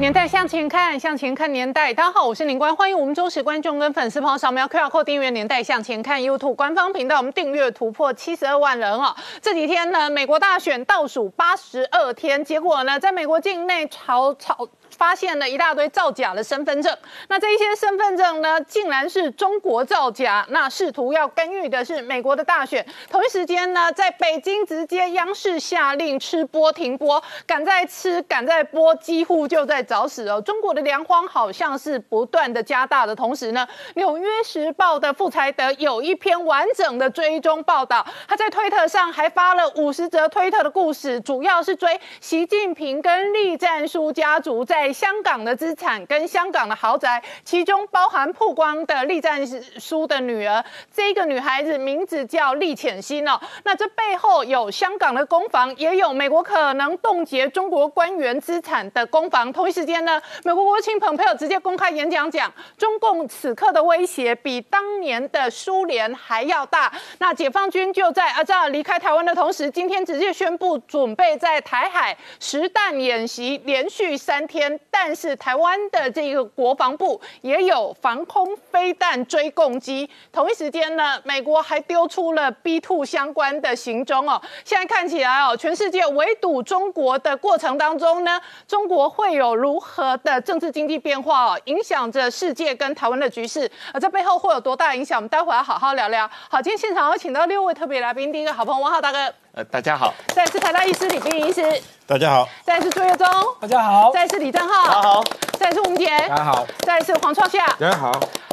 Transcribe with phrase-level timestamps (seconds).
[0.00, 1.92] 年代向前看，向前看年代。
[1.92, 9.14] 大家好，我是林官，欢迎我们忠实观众跟粉丝朋友扫描 QR Code 订阅《年代向前看》YouTube 官方频道，我们订阅突破七十二万人哦。
[9.42, 14.66] 这几天呢，美国大选倒数八十二天，结果呢，在美国境内吵吵。
[15.00, 16.94] 发现了一大堆造假的身份证，
[17.28, 22.84] 那这一些身份证呢，竟然是中国造假，那试图要干预的是美国的大选。
[23.10, 30.38] 同一时间呢，在北京直接央视下令吃播停播，赶在吃赶在播，几乎就在找死哦。
[30.42, 44.89] 中国的粮荒好像是不断的加大的同时呢，《纽约时报》的傅才德有一篇完整的追踪报道，他在推特上还发了五十则推特的故事，主要是追习近平跟栗战书家族在。
[44.92, 49.44] 香港的资产跟香港的豪宅，其中包含曝光的栗战
[49.78, 53.40] 书的女儿，这个女孩子名字叫栗浅心哦。
[53.64, 59.52] 那这背后有香港的攻防，也有美国可能冻结中国官员资产的攻防。
[59.52, 66.92] 同一时间呢，美国国务卿蓬佩奥直接公开演讲讲，中共此刻的威胁比当年的苏联还要大。
[67.18, 74.69] 那解放军就在阿这样离开台湾的同时，今天直接宣布准备在台海实弹演习，连续三天。
[74.90, 84.40] 但是台湾的这个国防部也有防空飞弹追攻击，同一时间呢，美国还丢出了 B two 相关的行踪哦。
[84.64, 95.18] 现在看起来哦，全世界围堵中国的过程当中呢，中国会有如何的政治经济变化哦，影响着世界跟台湾的局势，而这背后会有多大影响？
[95.18, 96.28] 我们待会要好好聊聊。
[96.48, 99.32] 好，今天现场有请到六位特别来宾，第一个好朋友王浩大哥。
[99.52, 100.14] 呃，大家好。
[100.28, 101.60] 再次台大医师李冰医师，
[102.06, 102.48] 大家好。
[102.64, 103.26] 再次朱月忠，
[103.60, 104.12] 大家好。
[104.12, 105.24] 再次李正浩，大家好。
[105.58, 106.66] 再次吴杰，大家好。
[106.86, 108.12] 再次黄创夏，大家好。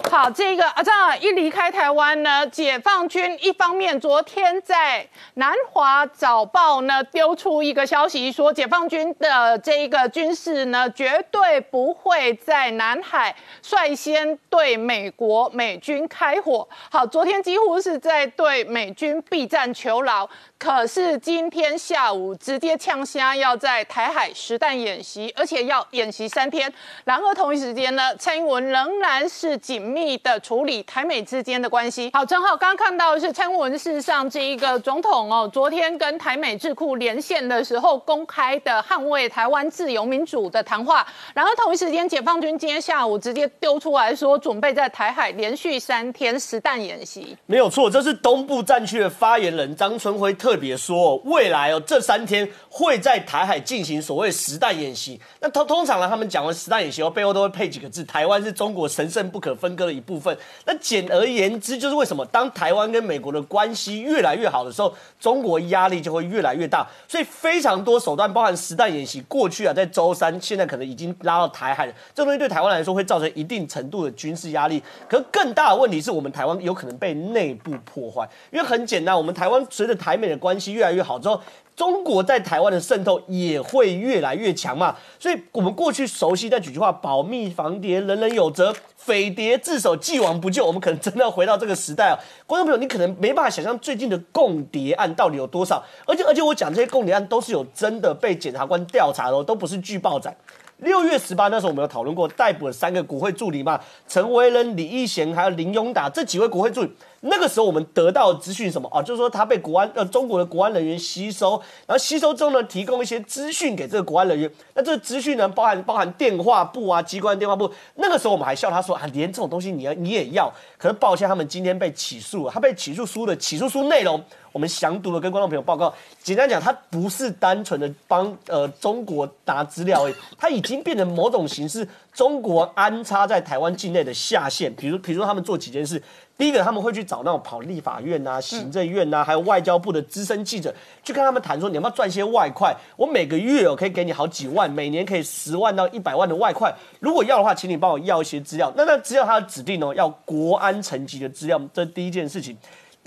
[0.09, 16.65] 好，这个啊，这样一离开台湾呢，解放军一方面昨天在南华早报呢丢出一个消息，说解放军的这一个军事呢绝对不会在南海率先对美国美军开火。
[16.89, 26.71] 好，昨天几乎是在对美军避战求饶，可是今天下午直接呛虾要在台海实弹演习，而且要演习三天。
[27.03, 29.96] 然而同一时间呢，蔡英文仍然是紧。
[29.97, 32.11] 密的处理台美之间的关系。
[32.13, 41.05] 好，正好刚刚看到的是蔡英文事实上这一个总统哦，昨天跟台美智库连线的时候公开的捍卫台湾自由民主的谈话。
[41.33, 47.35] 然后同一时间，解放军今天下午直接丢出来说，准备在台海连续三天实弹演习。
[47.47, 55.19] 没有错，这是东部战区的发言人张春辉特别说，未来哦这三天会在台海进行所谓实弹演习。
[55.39, 59.87] 那通通常呢，他们讲完实弹演习后，背后都会配几个字：台湾是中国神圣不可分割。
[59.87, 60.37] 的一部分。
[60.65, 66.85] 那简而言之，就是为什么当台湾跟美国的关系越来越好的时候，中国压力就会越来越大。
[67.07, 71.93] 所以非常多手段，包含实弹演习，过去啊，在周三，现在可能已经拉到台海了。
[72.13, 74.83] 这东西对台湾来说会造成一定程度的军事压力。
[75.07, 81.41] 可更大的问题是我们台湾有可能被内部破坏，因为很简单，我们台湾随着台美的关系越来越好之后。
[81.77, 90.65] 中国在台湾的渗透也会越来越强嘛，所以我们过去熟悉那几句话：保密防谍，人人有责；匪谍自首，既往不咎。
[90.65, 92.17] 我们可能真的要回到这个时代啊！
[92.47, 100.35] 观众朋友，你可能没办法想象最近的共谍案到底有多少，而且而且我讲这些共谍案都是有真的被检察官调查的，都不是巨爆仔。
[100.77, 106.91] 六月十八那时候我们有讨论过，逮捕了三个国会助理嘛，陈维仁、李义贤还有林永达这几位国会助理。
[107.21, 109.01] 那个时候我们得到资讯什么啊？
[109.01, 114.49] 就是说他被国安呃中国的国安人员吸收，然后吸收之后呢，提供一些资讯给这个国安人员。
[114.75, 117.69] 那这个资讯呢，包含包含电话簿啊，机关电话簿。
[117.95, 120.53] 那个时候我们还笑他说啊，连这种东西你要你也要？
[120.77, 122.51] 可是抱歉，他们今天被起诉了。
[122.51, 124.23] 他被起诉书的起诉书内容，
[124.57, 125.93] 我们详读了，跟观众朋友报告。
[126.23, 134.73] 简单讲，他不是单纯的帮呃中国拿资料而已，他已经变成某种形式，中国安插在台湾境内的下线。
[134.73, 136.01] 比如比如说他们做几件事。
[136.39, 140.73] 第一个，他们会去找那种跑立法院呐、行政院呐，还有外交部的资深记者，
[141.03, 142.75] 去跟他们谈说，你要不要赚些外快？
[142.95, 146.71] 我每个月哦可以给你好几万，每年可以十万到一百万的外快。
[146.99, 148.71] 如果要的话，请你帮我要一些资料。
[148.75, 152.55] 那那资料他指定哦，要国安层级的资料，这第一件事情。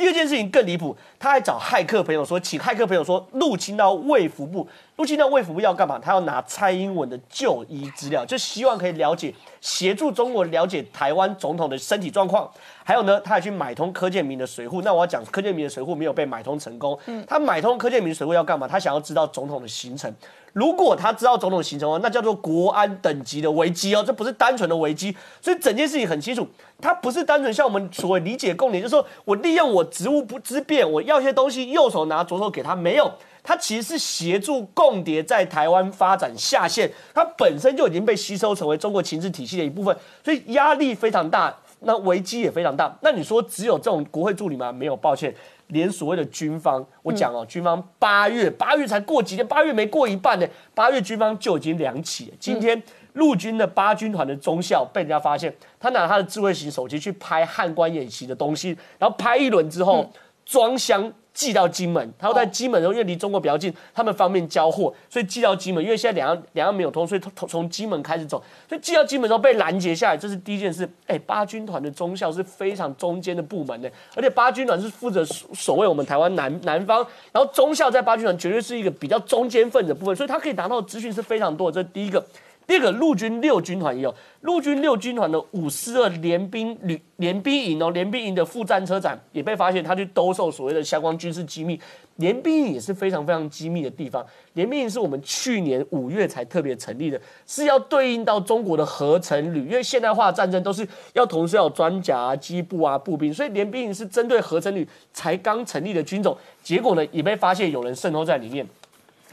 [0.00, 4.66] 第二件事情更离谱，他还找骇客朋友说，请骇客朋友说入侵到卫福部。
[4.96, 5.98] 入侵到卫福部要干嘛？
[5.98, 12.50] 他要拿蔡英文的就医资料，就希望可以了解，协助中国了解台湾总统的身体状况。
[12.82, 14.80] 还有呢，他还去买通柯建明的水户。
[14.80, 16.98] 那我要讲，柯建明的水户没有被买通成功。
[17.26, 18.66] 他买通柯建明水户要干嘛？
[18.66, 20.10] 他想要知道总统的行程。
[20.52, 25.16] 如果他知道总统行程哦，那叫做国安等级的危机哦，这不是单纯的危机。
[25.40, 26.46] 所以整件事情很清楚，
[26.80, 33.10] 他不是单纯像我们所谓理解共点，就是说我利用我职务不之便，我要些东西，右手拿，左手给他，没有。
[33.42, 42.94] 他其实是协助共谍在台湾发展下线，他本身就已经被吸收成为中国情治体系的一部分，所以压力非常大，那危机也非常大。
[43.00, 44.70] 那你说只有这种国会助理吗？
[44.70, 45.34] 没有，抱歉。
[45.70, 52.32] 连所谓的军方，我讲哦，军方八月八月才过几天，八月没过一半呢，八月军方就已经两起。
[52.38, 52.80] 今天
[53.14, 60.08] 陆军的八军团的中校被人家发现，他拿他的智慧型手机去拍汉官演习的东西，然后拍一轮之后
[60.50, 61.12] 装箱。
[61.32, 65.82] 寄到金门，他要在金门，因为离中国比较近，他们方便交货，所以寄到金门。
[65.82, 70.86] 因为现在两岸两岸没有通，所以从从金门开始走，所以寄到金门之后被拦截下来，这是第一件事。
[71.06, 76.98] 哎，八军团的中校是非常中间的部门的，而且八军团是负责守卫我们台湾南南方，
[77.30, 81.76] 然后中校在八军团绝对是一个比较中间份的部分，所以他可以拿到的资讯是非常多的。
[81.76, 82.22] 这是第一个。
[82.70, 91.80] 第二个陆军六军团也有，陆军六军团的五四二联兵旅联兵营哦，联兵营的副战车长也被发现，他去兜售所谓的相关军事机密。
[92.18, 94.24] 联兵营也是非常非常机密的地方。
[94.52, 106.38] 联兵营是我们去年五月才特别成立的，是要对应到中国的合成旅，因为现代化战争都是要同时要有装甲啊、机步啊、步兵，所以联兵营是针对合成旅才刚成立的军种。
[106.62, 108.64] 结果呢，也被发现有人渗透在里面。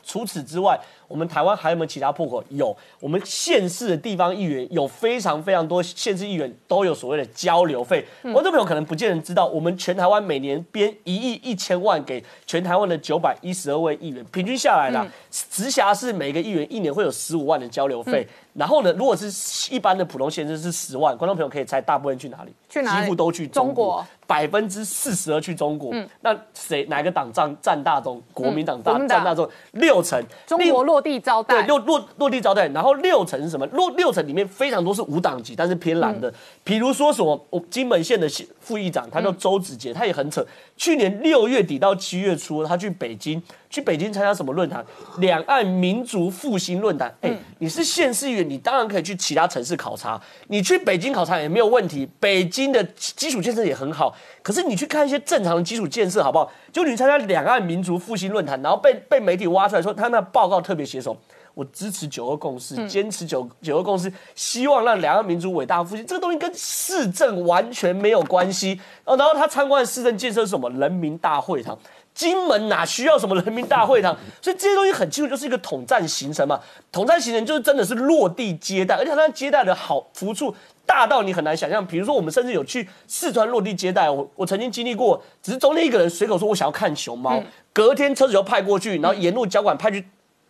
[0.04, 2.44] 除此之外，我们台湾还有没有其他破口？
[2.50, 8.06] 有，我们县市的地方议员有非常非常多，县市议员都有所谓的交流费。
[8.22, 18.28] 观众朋友可能不见人知道，我们全台湾每年编一亿一千万给全台湾的九百一十二位议员，平均下来啦，直辖市每个议员一年会有十五万的交流费。
[18.54, 19.30] 然后呢，如果是
[19.72, 22.52] 一般的普通县市是十万，观众朋友可以猜大部分去哪里？
[22.68, 23.04] 去哪里？
[23.04, 24.06] 几乎都去中国。
[24.26, 28.22] 百分之四十二去中国，那谁哪个党占占大宗？
[28.34, 30.22] 国民党占占大宗六成。
[30.46, 32.68] 中国落地招待，对，落落落地招待。
[32.70, 33.66] 然后六层是什么？
[33.68, 36.34] 落六层里面非常多是无党籍，但是偏蓝的。
[36.64, 38.28] 比如说什么，我金门县的
[38.60, 40.46] 副议长，他叫周子杰，他也很扯。
[40.78, 44.86] 去年六月底到七月初，他去北京，去北京参加什么论坛？
[45.18, 47.14] 两岸民族复兴论坛。
[47.22, 52.08] 哎，你是县市议员，你当然可以去其他城市考察，你去北京考察也没有问题。
[52.20, 54.16] 北京的基础建设也很好。
[54.44, 56.50] 可是你去看一些正常的基础建设好不好？
[56.72, 61.18] 就你参加两岸民族复兴论坛，然后被被媒体挖出来说他那报告特别写手，
[61.58, 68.80] 我支持九二共识，坚持九九二共识，希望让两岸民族伟大复兴，这个东西跟市政完全没有关系。
[69.06, 70.70] 哦，然后他参观市政建设是什么？
[70.70, 71.76] 人民大会堂，
[72.14, 74.16] 金门哪需要什么人民大会堂？
[74.40, 76.60] 所以这些东西很清楚，就是一个统战行程嘛。
[76.92, 80.54] 统战行程就是真的是落地接待，而且他接待的好福处。
[80.86, 87.42] 大到你很难想象，比如说我们甚至有去四川落地接待，我我曾经经历过，只是中间一个人随口说我想要看熊猫，
[87.74, 90.06] 隔天车子就派过去，然后沿路交管派去。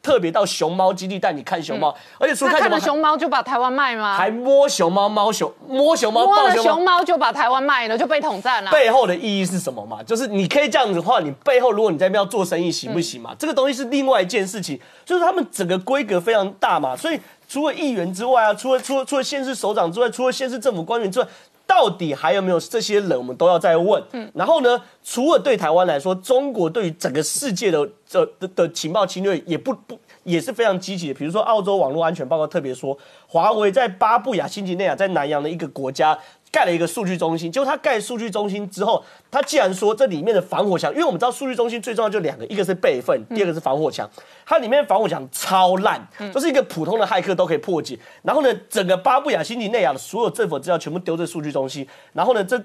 [0.07, 4.15] 特别到熊猫基地带你看熊猫，而且除了看熊猫就把台湾卖吗？
[4.15, 8.71] 还摸熊猫猫熊摸熊猫摸了熊猫就把台湾卖了，就被统战了。
[8.71, 10.01] 背后的意义是什么嘛？
[10.01, 13.35] 就是你可以这样子的话，你背后如果你在那边要做生意行不行嘛？
[13.37, 17.19] 这个东西是另外一件事情，就是他们整个规格非常大嘛，所以
[17.49, 21.27] 除了议员之外啊，除了除了除了县市首长之外，除了县市政府官员之外。
[21.67, 23.15] 到底还有没有这些人？
[23.17, 24.01] 我们都要再问。
[24.13, 24.81] 嗯，然后呢？
[25.03, 31.13] 除了对台湾来说，中国对于整个世界的这的的情报侵略也不不也是非常积极的。
[31.13, 32.97] 比如说，澳洲网络安全报告特别说，
[33.27, 36.17] 华为在巴布亚新几内亚在南洋的一个国家。
[36.51, 44.09] 盖了一个数据中心，就他盖数据中心之后，他既然说这里面的防火墙，因为我们知道数据中心最重要就两个，一个是备份，第二个是防火墙。
[44.45, 47.99] 它里面防火墙超烂，就是一个普通的骇客都可以破解。
[48.23, 51.87] 然后呢，整个巴布亚新几内亚的所有政府资料全部丢在数据中心。
[52.13, 52.61] 然后呢，这。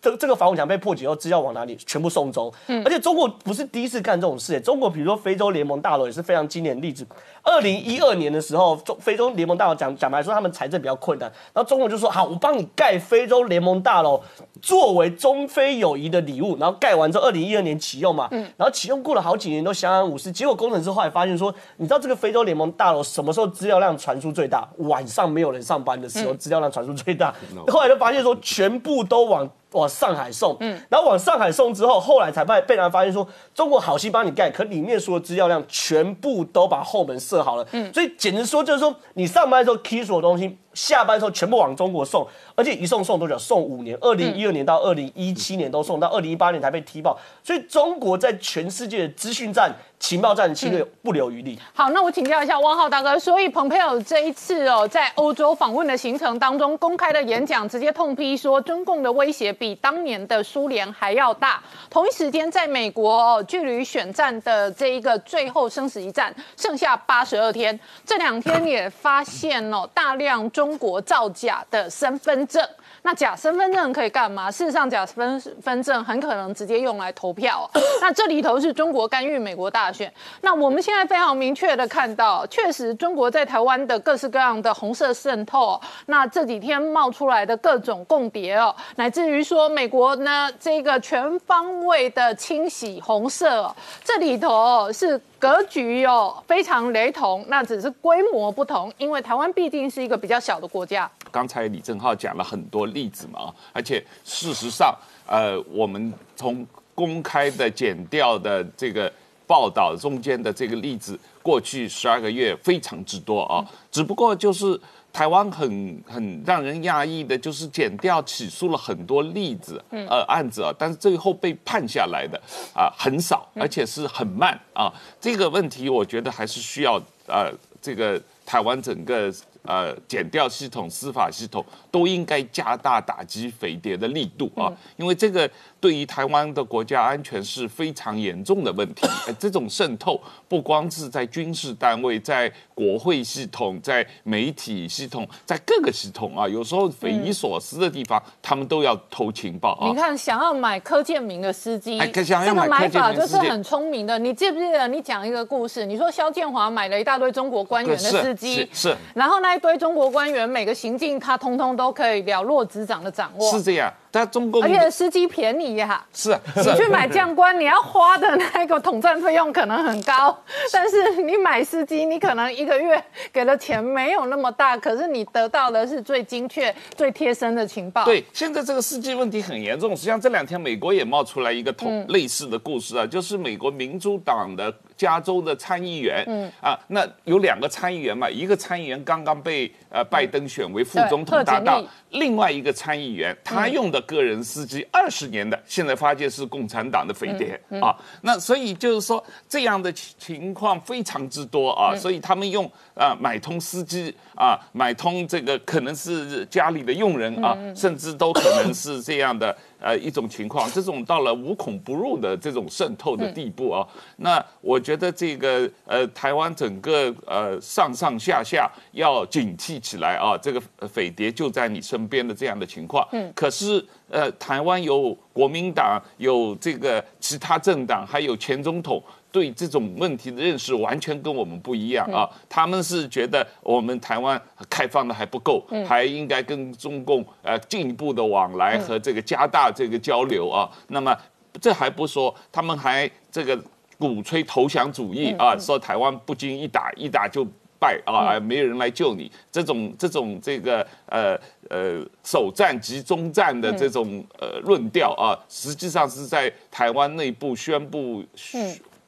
[0.00, 1.76] 这这个防火墙被破解后，资料往哪里？
[1.76, 2.52] 全部送走。
[2.68, 4.58] 嗯，而且中国不是第一次干这种事。
[4.60, 7.06] 中国比如说非洲联盟大楼也是非常经典的例子。
[7.42, 14.20] 二零一二年的时候，中非洲联盟大楼讲讲白说他们财政比较困难，然后中国就说好，我帮你盖非洲联盟大楼，
[14.62, 16.56] 作为中非友谊的礼物。
[16.58, 20.32] 然后盖完之后，二零一二年启用嘛，嗯，然后启用过了好几年都相安无事。
[20.32, 24.66] 结果工程师后来发现说，你知道这个非洲联盟大楼什么时候资料量传输最大？
[24.78, 27.34] 晚上没有人上班的时候，资料量传输最大。
[27.68, 29.48] 后来就发现说，全部都往。
[29.72, 43.36] 往上海送，嗯，然后往上海送之后，后来才被被人发现说，中国好心帮你盖，可里面所有资料量全部都把后门设好了，嗯，所以简直说就是说，你上班的时候 key 所有东西，下班时候全部往中国送，而且一送送多久？
[43.38, 47.18] 送五年，二零一二年到二零一七年都送，到二零一八年才被踢爆。
[47.42, 51.58] 所以中国在全世界的资讯战、情报战侵略不留余力。
[51.74, 61.62] 好，那我请教一下汪浩大哥，所以蓬佩奥这一次哦，在欧洲访问的行程当中，公开的演讲直接痛批说，中共的威胁比当年的苏联还要大。
[61.88, 72.62] 同一时间，在美国哦，距离选战的这一个最后生死一战剩下八十二天，这两天也发现哦，大量中中国造假的身份证。
[73.02, 74.50] 那假身份证可以干嘛？
[74.50, 77.68] 事实上，假身份证很可能直接用来投票。
[78.00, 80.12] 那这里头是中国干预美国大选。
[80.42, 85.80] 那我们现在非常明确的看到，确实中国在台湾的各式各样的红色渗透。
[86.06, 95.20] 那这几天冒出来的各种共谍哦，乃至于说美国呢这个全方位的清洗红色，这里头是。
[95.40, 101.10] 格局哦非常雷同，那只是规模不同，因为台湾毕竟是一个比较小的国家。
[101.30, 104.94] 刚才李正浩讲了很多例子嘛，而且事实上，
[105.26, 109.12] 呃，我们从公开的减掉的这个
[109.46, 114.80] 报道中间的这个例子，过去十二个月非常之多啊，只不过就是。
[115.12, 122.40] 台湾很很让人讶异的，就是减掉起诉了很多例子，呃案子啊，但是最后被判下来的
[122.72, 124.88] 啊很少，而且是很慢啊。
[125.20, 126.94] 这个问题我觉得还是需要
[127.26, 129.34] 呃这个台湾整个。
[129.62, 135.48] 呃，减掉系统、司法系统都应该加大打击匪谍的力度啊，因为这个
[135.80, 139.06] 对于台湾的国家安全是非常严重的问题。
[139.38, 149.88] 这种渗透不光是在军事单位、在国会系统、在媒体系统、在各个系统啊，有时候匪夷所思的地方，他们都要偷情报啊。
[149.88, 154.18] 你看，想要买柯建明的司机，这个买法就是很聪明的。
[154.18, 155.86] 你记不记得你讲一个故事？
[155.86, 159.50] 你说肖建华买了一大堆中国官员的司机，是，然后那？
[159.50, 163.92] 一堆中国官员，每个行径他通通都可以了若指掌的掌握，是这样。
[164.10, 170.36] 但中共而且司机便宜呀，是你去买将官，你要花的那个统战费用可能很高，
[170.72, 173.02] 但是你买司机，你可能一个月
[173.32, 178.04] 给的钱没有那么大，可是你得到的是最精确、最贴身的情报。
[178.04, 179.96] 对，现在这个司机问题很严重。
[179.96, 193.98] 实际上这两天美国也冒出来一个同类似的故事啊，就是美国民主党的加州的参议员，嗯啊，那有两个参议员嘛，一个参议员刚刚被呃拜登选为副总统搭档，另外一个参议员他用的。
[194.10, 197.94] 个人司机二十年的，现在发现是共产党的飞碟啊！
[198.22, 201.94] 那所以就是说这样的情况非常之多啊！
[201.94, 209.56] 所以他们用啊买通司机啊，买通这个可能是家里的佣人啊，甚至都可能是这样的。
[209.80, 223.06] 呃，一种情况， 这种到了无孔不入的这种渗透的地步啊，那我觉得这个呃，台湾整个呃上上下下要警惕起来啊，这个匪谍就在你身边的这样的情况。
[223.12, 229.02] 嗯，可是呃，台湾有国民党，有这个其他政党，还有前总统。
[229.32, 232.28] 对这种问题的认识完全跟我们不一样啊！
[232.48, 240.68] 他们是觉得我们台湾开放的还不够，还应该跟中共呃进一步的往来和这个加大这个交流啊。
[240.88, 241.16] 那么
[241.60, 243.56] 这还不说，他们还这个
[243.98, 247.46] 鼓吹投降主义啊，说台湾不经一打一打就
[247.78, 249.30] 败啊，没有人来救你。
[249.52, 258.24] 这种这种这个呃呃首战及中战的这种呃论调啊，实际上是在台湾内部宣布。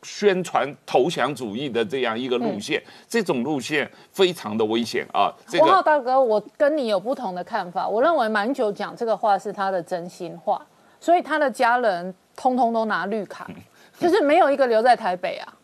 [0.02, 5.32] 宣传投降主义的这样一个路线，这种路线非常的危险啊！
[5.60, 7.86] 王浩大哥，我跟你有不同的看法。
[7.88, 10.60] 我认为满九讲这个话是他的真心话，
[11.00, 13.48] 所以他的家人通通都拿绿卡，
[13.98, 15.54] 就是没有一个留在台北啊。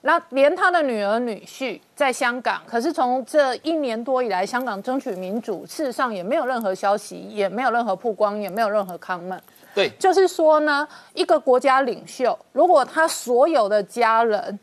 [0.00, 9.40] 那连他的女儿女婿在香港，可是从这一年多以来，香港争取民主，事实上也没有任何消息，也没有任何曝光，也没有任何 comment。
[9.78, 14.58] 对，就是说呢，一个国家领袖，如果他所有的家人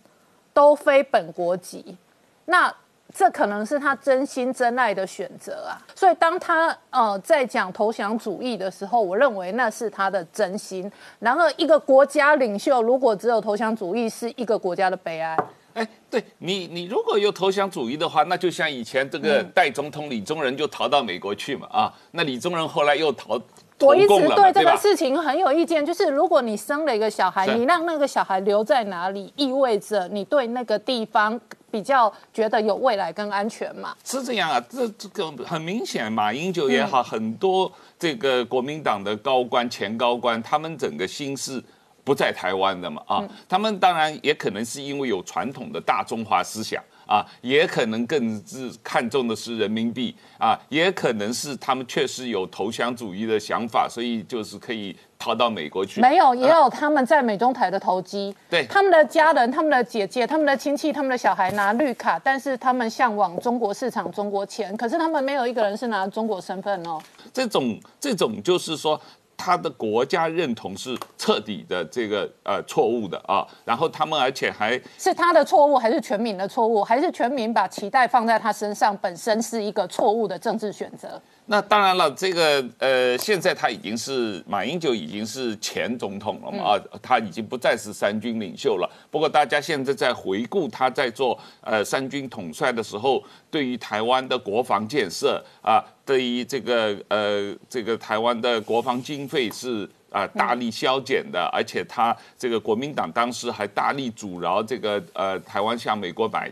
[0.52, 1.96] 都非本国籍，
[2.44, 2.70] 那
[3.14, 5.80] 这可能是他真心真爱的选择啊。
[5.96, 10.92] 所以当他呃在讲投降主义的时候，我认为那是他的真心。
[11.20, 15.38] 然后，一个国家领袖如果只有投降主义，是一个国家的悲哀。
[15.76, 23.40] 哎，对你，你如果有投降主义的话，那就像以前这个代总统李宗仁就逃到美国去嘛啊，那李宗仁后来又逃。
[23.80, 31.40] 我一直对这个事情很有意见，就是如果你生了一个小孩，你让那个小孩留在哪里，意味着你对那个地方
[31.70, 33.94] 比较觉得有未来跟安全嘛？
[34.04, 41.62] 是这样啊，这这个很明显，马英九也好，很多这个国民党的高官、前高官，他们整个心思
[42.04, 46.82] 不在台湾的嘛啊，他们当然也可能是因为有传统的大中华思想。
[47.06, 56.02] 啊，也可能更是看重的是人民币啊，也可能是他们确实有投降主义的想法，所以就是可以逃到美国去。
[56.02, 58.36] 没有，也有他们在美中台的投机。
[58.50, 67.00] 对他们的家人、他们的姐姐、他们的亲戚、他们的小孩拿绿卡，但是他们向往中国市场、中国钱，可是他们没有一个人是拿中国身份哦。
[67.34, 69.00] 这种这种就是说。
[69.38, 81.22] 他的国家认同是彻底的这个呃错误的啊，然后他们而且还是他的错误，还是全民的错误，还是全民把期待放在他身上，本身是一个错误的政治选择？
[81.48, 88.90] 那当然了，这个呃，现在他已经是马英九已经是前总统了嘛啊，他已经不再是三军领袖了。
[89.12, 106.52] 不过大家现在在回顾他在做呃三军统帅的时候，对于台湾的国防建设啊，对于这个呃这个台湾的国防经费是啊大力削减的，而且他这个国民党当时还大力阻挠这个呃台湾向美国买。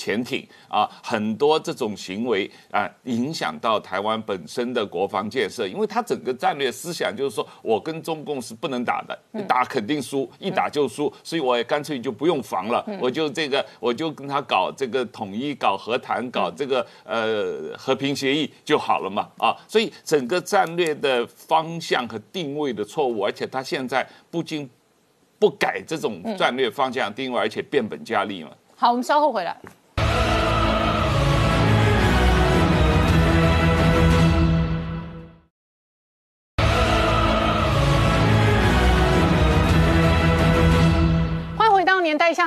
[0.00, 24.66] 潜艇啊，很多这种行为啊，影响到台湾本身的国防建设，因为他整个战略思想就是说我跟中共是不能打的，一打肯定输，一打就输，所以我也干脆就不用防了，我就这个我就跟他搞这个统一、搞和谈、搞这个呃和平协议就好了嘛啊，所以整个战略的方向和定位的错误，而且他现在不仅
[25.38, 28.50] 不改这种战略方向定位，而且变本加厉嘛。
[28.76, 29.54] 好，我们稍后回来。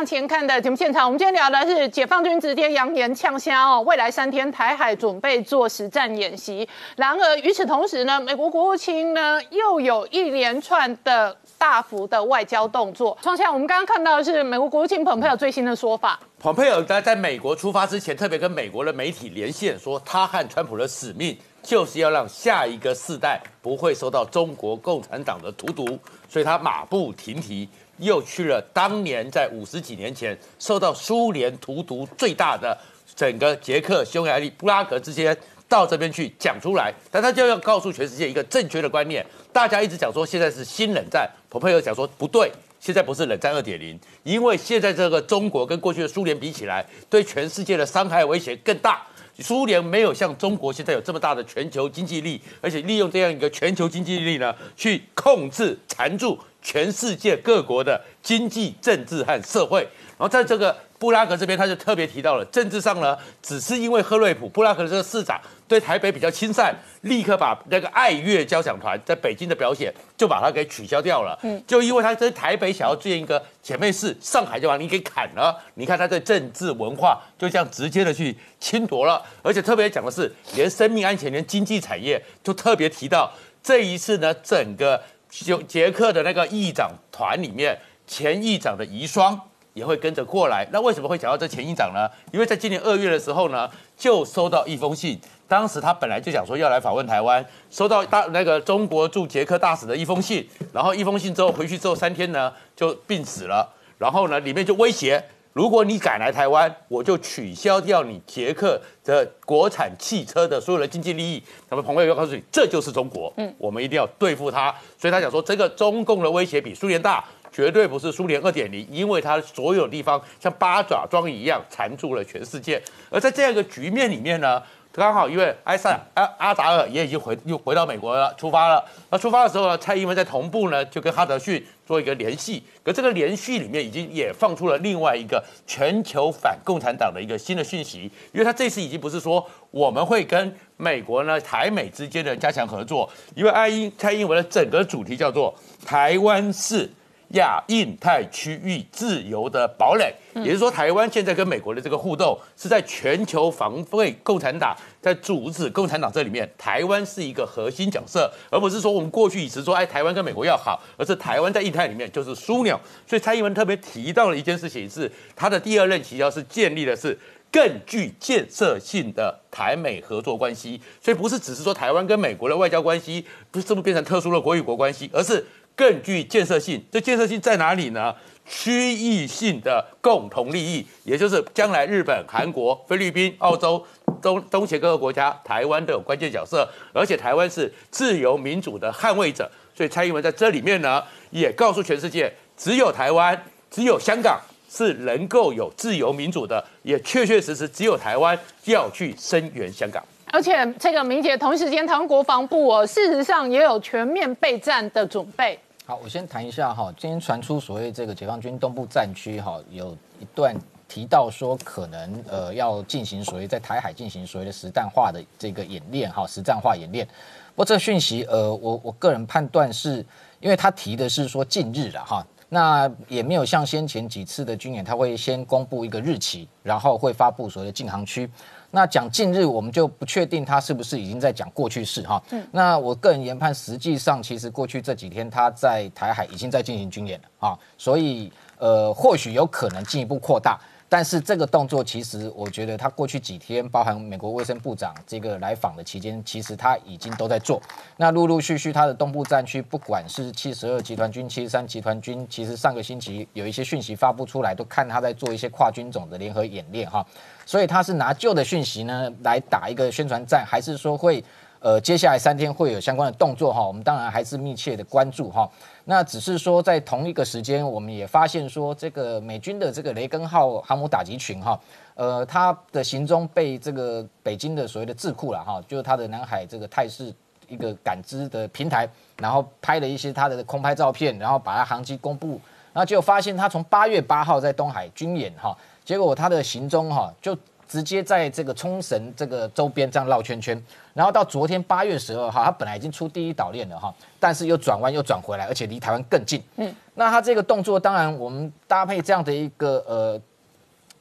[0.05, 6.67] 前看的节目现场，我们今天聊的是解放军直接扬言呛虾哦，未来三天台海准备做实战演习。
[6.95, 13.17] 然而与此同时呢，美国国务卿呢又有一连串的大幅的外交动作。
[13.21, 16.19] 创下我们刚刚看到的是美国国务卿蓬佩奥最新的说法。
[16.39, 27.69] 蓬佩奥在在美国出发之前，特别跟美国的媒体连线，说他和川普的使命就是要让下一个世代不会受到中国共产党的荼毒，所以他马不停蹄。
[28.03, 32.77] 又去了当年在五十几年前受到苏联荼毒最大的
[33.15, 35.35] 整个捷克、匈牙利、布拉格之间，
[35.67, 39.25] 到这边去讲出来，但他就要告诉全世界一个正确的观念。
[39.51, 49.01] 大家一直讲说现在是新冷战，蓬佩奥讲说不对，现在不是冷战二点零，因为现在这个中国跟过去的苏联比起来，对全世界的伤害威胁更大。
[49.39, 56.37] 苏联没有像中国现在有这么大的全球经济力，而且利用这样一个全球经济力呢，去控制、缠住。
[56.63, 59.81] 全世界各国的经济、政治和社会，
[60.17, 71.37] 然后在这个布拉格这边，他就特别提到了政治上呢，只是因为赫瑞普布拉格这个市长对台北比较亲善，立刻把那个爱乐交响团在北京的表演就把它给取消掉了。
[71.43, 75.61] 嗯，就因为他在台北想要建一个姐妹市，上海就把你给砍了。
[75.73, 83.29] 你看他对政治文化就这样直接的去侵夺了，而且特别讲的是，连生命安全、连经济产业，就特别提到
[83.61, 85.03] 这一次呢，整个。
[85.41, 89.39] 就捷克的那个议长团里面，前议长的遗孀
[89.73, 90.67] 也会跟着过来。
[90.71, 92.07] 那为什么会讲到这前议长呢？
[92.31, 93.67] 因为在今年二月的时候呢，
[93.97, 95.19] 就收到一封信。
[95.47, 103.73] 当时他本来就想说要来访问台湾，收到大那个中国驻捷克大使的一封信，然后一封信之后回去之后三天呢就病死了。
[103.97, 105.23] 然后呢里面就威胁。
[105.53, 111.41] 如果你敢来台湾，我就取消掉你捷克的国产汽车的所有的经济利益。
[111.69, 114.73] 那么朋友要告诉你，这就是中国，嗯，我们一定要对付他。
[114.97, 122.81] 所以他讲说，这个中共的威胁比苏联大，绝对不是苏联二点零，因为它所有地方像八爪庄一样缠住了全世界。
[123.11, 124.61] 而在这样一个局面里面呢？
[124.95, 128.85] 刚好因为埃塞阿阿扎尔也已经回又回到美国了，出发了。
[129.09, 132.61] 那出发的时候呢，蔡英文在同步呢，就跟哈德逊做一个联系。
[132.83, 145.51] 可这个联系里面已经也放出了另外一个全球反共产党的一个新的讯息，因为他这次已经不是说我们会跟美国呢台美之间的加强合作，因为爱英蔡英文的整个主题叫做
[145.83, 146.87] 台湾是。
[147.33, 162.79] 亚印太区域自由的堡垒，也就是说，台湾现在跟美国的这个互动是在全球防卫共产党，在阻止共产党这里面，台湾是一个核心角色，而不是说我们过去一直说，哎，台湾跟美国要好，而是台湾在印太里面就是枢纽。
[163.07, 167.17] 所以蔡英文特别提到了一件事情，是他的第二任期要是建立的是
[167.51, 175.43] 更具建设性的台美合作关系，所以不是只是说台湾跟美国的外交关系不是这么变成特殊的国与国关系，而是。
[175.75, 178.13] 更具建设性，这建设性在哪里呢？
[178.45, 183.81] 区域性的共同利益，也就是将来日本、韩国、菲律宾、澳洲、
[184.21, 194.39] 东东协各个国家，台湾都有关键角色，而且台湾是自由民主的捍卫者，所以蔡英文在这里面呢，也告诉全世界，只有台湾，只有香港。
[194.75, 200.03] 是能够有自由民主的，也确确实实只有台湾要去声援香港。
[200.33, 205.59] 而且这个明姐同一时间，台湾国防部哦，事实上也有全面备战的准备。
[205.85, 210.55] 好，我先谈一下哈，今天传出所谓这个解放军东部战区哈，有一段
[210.87, 217.05] 提到说可能呃要进行所谓在台海进行所谓的实弹化的这个演练哈，实战化演练。
[217.53, 220.03] 不过这个讯息呃，我我个人判断是
[220.39, 228.27] 因为他提的是说近日了哈，那也没有像先前几次的军演，他会先公布一个日期，然后会发布所谓的禁航区。
[228.75, 232.21] 那讲近日，我们就不确定他是不是已经在讲过去式哈。
[232.51, 240.59] 那我个人研判，实际上其实过去这几天他在台海已经在进行军演了啊，所以呃，或许有可能进一步扩大。
[240.89, 247.59] 但是这个动作，其实我觉得他过去几天，包含美国卫生部长这个来访的期间，其实他已经都在做。
[247.97, 257.03] 那陆陆续续，他的东部战区，不管是七十二集团军、七十三集团军，其实上个星期有一些讯息发布出来，都看他在做一些跨军种的联合演练哈。
[257.45, 261.23] 所以他是拿旧的讯息呢来打一个宣传战，还是说会？
[261.59, 265.49] 呃，接下来三天会有相关的动作哈，我们当然还是密切的关注哈。
[265.85, 271.57] 那只是说在同一个时间，我们也发现说，这个美军的这个雷根号航母打击群哈，
[271.95, 277.13] 呃，它的行踪被这个北京的所谓的智库了哈，就是它的南海这个态势
[277.47, 282.41] 一个感知的平台，然后拍了一些它的空拍照片，然后把它航机公布，
[282.73, 287.37] 然后就发现它从八月八号在东海军演哈，结果他的行踪哈就。
[287.65, 296.43] 直接在这个冲绳这个周边这样绕圈圈，然后到昨天八月十二号，他本来已经出第一岛链了哈，但是又转弯又转回来，而且离台湾更近。
[296.57, 300.21] 嗯，那他这个动作，当然我们搭配这样的一个呃。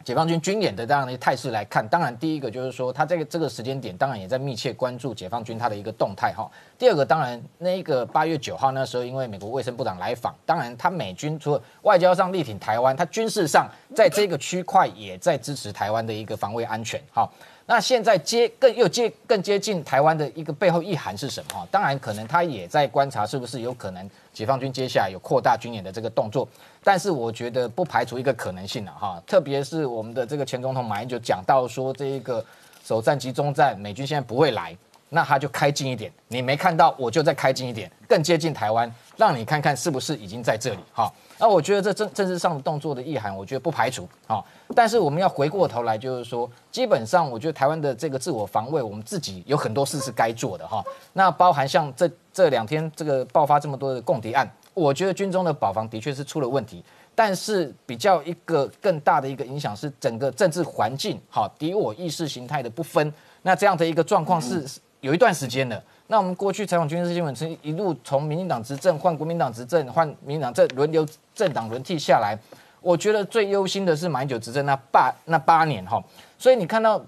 [0.05, 6.51] 解放军军演的这样的态势来看，当然第一个就是说，他这个这个时间点，当然也在密切关注解放军他的一个动态哈。
[6.79, 17.29] 第二个，当然那个八月九号那时候，因为美国卫生部长来访，当然他美军除了外交上力挺台湾，他军事上在这个区块也在支持台湾的一个防卫安全哈。
[17.67, 21.69] 那现在接更又接更接近台湾的一个背后意涵是什么？
[21.71, 26.47] 当然，可能他也在观察是不是有可能解放军接下来有扩大军演的这个动作。
[26.83, 32.45] 但是我觉得不排除一个可能性了哈，特别是我们的这个前总统马英九讲到说，这一个
[32.85, 34.77] 首战集中战，美军现在不会来，
[35.09, 38.93] 那他就开近一点，你没看到，我就再开近一点，更接近台湾，
[39.23, 41.09] 让你看看是不是已经在这里哈。
[41.39, 44.43] 那我觉得这政政治上的动作的意涵，我觉得不排除啊。
[44.75, 50.83] 但是我们要回过头来，就是说，基本上我觉得台湾的这个自我防卫，我们自己有很多事是该做的哈。
[51.13, 54.51] 那包含像这这两天这个爆发这么多的共敌案。
[54.75, 56.83] 我觉得军中的保防的确是出了问题，
[57.15, 64.67] 但是比较一个更大的一个影响是整个政治环境，好敌我意识形态的不分，那这样的一个状况是
[65.01, 65.81] 有一段时间了。
[66.13, 72.39] 那我们过去采访军事新闻，从一路从民进党执政换国民党执政，换民进党这轮流政党轮替下来，
[72.83, 75.99] 我觉得最忧心的是马英九执政那八那八年哈。
[76.37, 77.03] 所以你看到，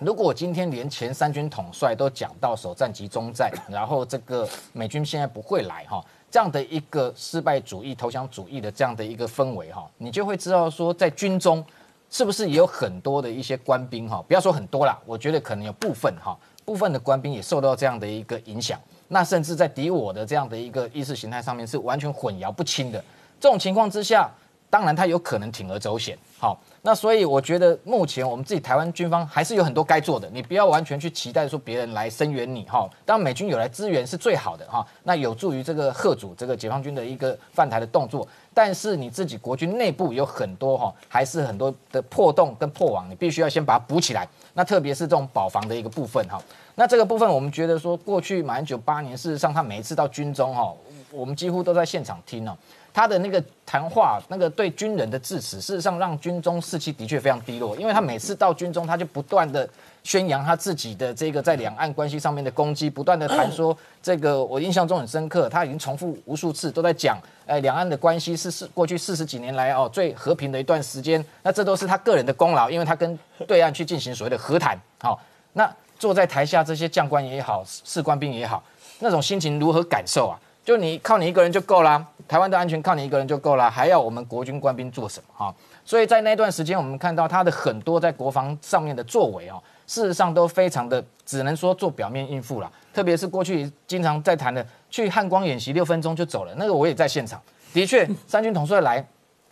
[0.00, 6.04] 如果今天连前三军统帅都讲到首战集中战，然后这个美军现在不会来哈。
[6.30, 11.64] 这样的一个失败主义、投降主义的这样的一个氛围哈，你就会知道说，在军中
[12.10, 16.36] 是不是也有很多的一些官兵哈，不要说很多啦，我觉得可能有部分哈，
[16.72, 22.98] 部分的官兵也受到这样的一个影响，那甚至在敌我的这样的一个意识形态上面是完全混淆不清的。
[23.38, 24.30] 这种情况之下，
[24.70, 26.58] 当然他有可能铤而走险，好。
[26.84, 32.88] 那所以我觉得目前我们自己台湾军方还是有很多该做的，你不要完全去期待说别人来声援你哈。
[33.04, 38.26] 当美军有来支援是最好的哈，那有助于这个贺主这个解放军的一个犯台的动作。
[38.54, 44.26] 但是你自己国军内部有很多哈，还是很多的破洞跟破网，你必须要先把它补起来。
[44.54, 46.42] 那特别是这种保防的一个部分哈。
[46.74, 50.72] 那这个部分我们觉得说，过去满九八年，事实上他每一次到军中哈，
[51.10, 52.56] 我们几乎都在现场听哦。
[52.94, 59.66] 他的那个谈话，那个对军人的致辞，事实上让军中士气的确非常低落，因为他每次到军中，他就不断的
[60.02, 75.18] 宣扬他自己的这个在两岸关系上面的攻击，不断的谈说这个我印象中很深刻，他已经重复无数次都在讲，哎，两岸的关系是是过去四十几年来哦最和平的一段时间，那这都是他个人的功劳，因为他跟对岸去进行所谓的和谈，好，
[75.54, 78.60] 那坐在台下这些将官也好，士官兵也好，
[78.98, 80.36] 那种心情如何感受啊？
[80.64, 85.54] 就你靠你一个人就够啦，台湾的安全靠你一个人就够了，还要我们国军官兵做什么哈？
[85.84, 92.68] 所以在那段时间，我们看到他的很多在国防上面的作为哦，事实上都非常的只能说做表面应付了。
[92.92, 97.40] 特别是过去经常在谈的去汉光演习六分钟就走了，那个我也在现场，
[97.72, 99.06] 的确三军统帅来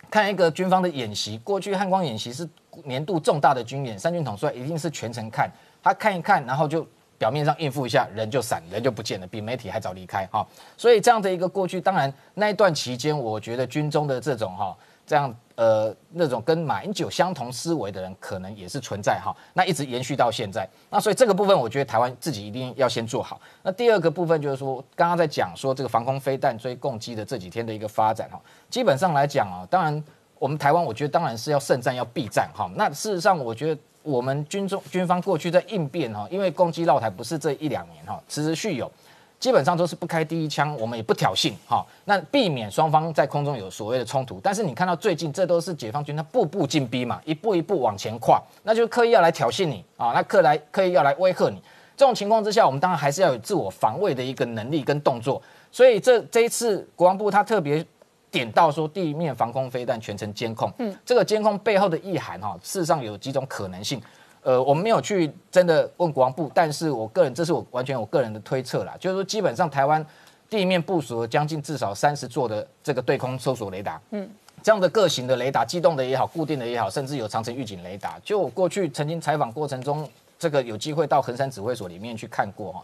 [0.09, 2.45] 看一个军方的演习，过去汉光演习是
[2.83, 5.49] 年度重大的军演，三军统帅一定是全程看，
[5.83, 6.87] 他看一看，然后就。
[7.17, 10.43] 表面上应付一下，人就散，人就不见了，比媒体还早离开哈。
[10.75, 15.31] 所以这样的一个过去，当然那一段期间，我觉得军中的这种哈，这样。
[15.61, 19.31] 呃那种跟马英九相同思维的人，可能也是存在哈。
[19.53, 23.39] 那一直延续到现在，那所以这个部分，我觉得台湾自己一定要先做好。
[23.61, 28.41] 那第二个部分就是说，刚刚在讲说这个防空飞弹追攻击的这几天的一个发展哈，
[28.71, 30.03] 基本上来讲啊，当然
[30.39, 32.67] 我们台湾，我觉得当然是要胜战要避战哈。
[32.75, 38.91] 那事实上，我觉得我们军中军方过去在应变哈，因为攻击绕台不是这一两年哈，持续有。
[39.39, 44.39] 基本上都是不开第一枪，我们也不挑衅哈，那避免双方在空中有所谓的冲突。
[44.43, 51.59] 但是你看到最近，这都是解放军他步步进逼嘛，一步一步往前跨，那就刻意要来挑衅你啊，那刻来刻意要来威吓你。
[51.97, 55.41] 这种情况之下，我们当然还是要有自我防卫的一个能力跟动作。
[55.71, 57.83] 所以这这一次国防部他特别
[58.31, 60.71] 点到说，地面防空飞弹全程监控。
[60.79, 64.01] 嗯，这个监控背后的意涵哈，事实上有几种可能性。
[64.43, 70.03] 呃，我们没有去真的问国防部，但是我个人，这是我完全我个人的推测啦，就是说基本上台湾
[70.49, 74.27] 地面部署了将近至少三十座的这个对空搜索雷达，嗯，
[74.63, 78.17] 这样的各型的雷达，机动的也好，固定的也好，甚至有长城预警雷达。
[78.23, 82.83] 就我过去曾经采访过程中，这个有机会到衡山指挥所里面去看过哈，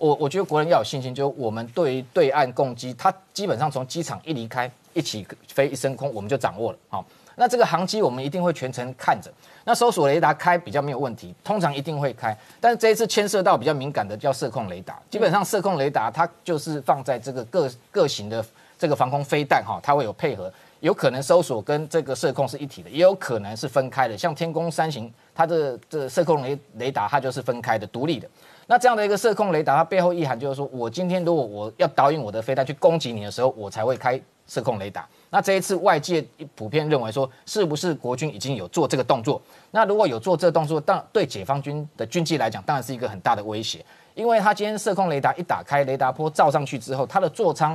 [0.00, 7.04] 我我觉得国人要有信心，就是我们对于对岸攻击，它基本上从机场一离开，一起飞一升空，我们就掌握了，好。
[7.36, 9.30] 那这个航机我们一定会全程看着，
[9.64, 12.36] 那搜索雷达开比较没有问题，通常一定会开。
[12.60, 18.44] 但是这一次牵涉到比较敏感的叫射控雷达，基本上射控雷达它就是放在这个各各型的
[18.78, 24.16] 这个防空飞弹哈，它会有配合，有可能搜索跟这个射控是一体的，也有可能是分开的。
[24.16, 28.28] 像天宫三型，它的这射控雷雷达它就是分开的、独立的。
[28.70, 35.04] 那这样的一个射控雷达，它背后意涵就是说我今天如果我要导引我的飞弹去攻击你的时候，我才会开射控雷达。
[35.28, 39.42] 那这一次外界普遍认为说，是不是国军已经有做这个动作？
[39.72, 47.72] 那如果有做这个动作，当对解放军的军机来讲，当然是一个很大的威胁，因为它今天射控雷达一打开，雷达波照上去之后，它的座舱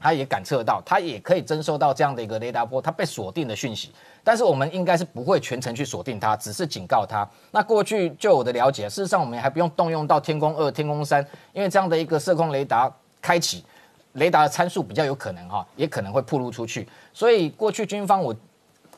[0.00, 3.92] 它也感测到，它也可以侦收到这样的一个雷达波，它被锁定的讯息。
[4.22, 7.28] 但是我们应该是不会全程去锁定它，只是警告它。
[7.50, 13.64] 那过去就我的了解，事实上我们还不用动用到天宫二、天宫三，因为这样的一个射控雷达开启。
[14.14, 16.88] 雷达的参数比较有可能哈，也可能会暴露出去。
[17.12, 18.34] 所以过去军方我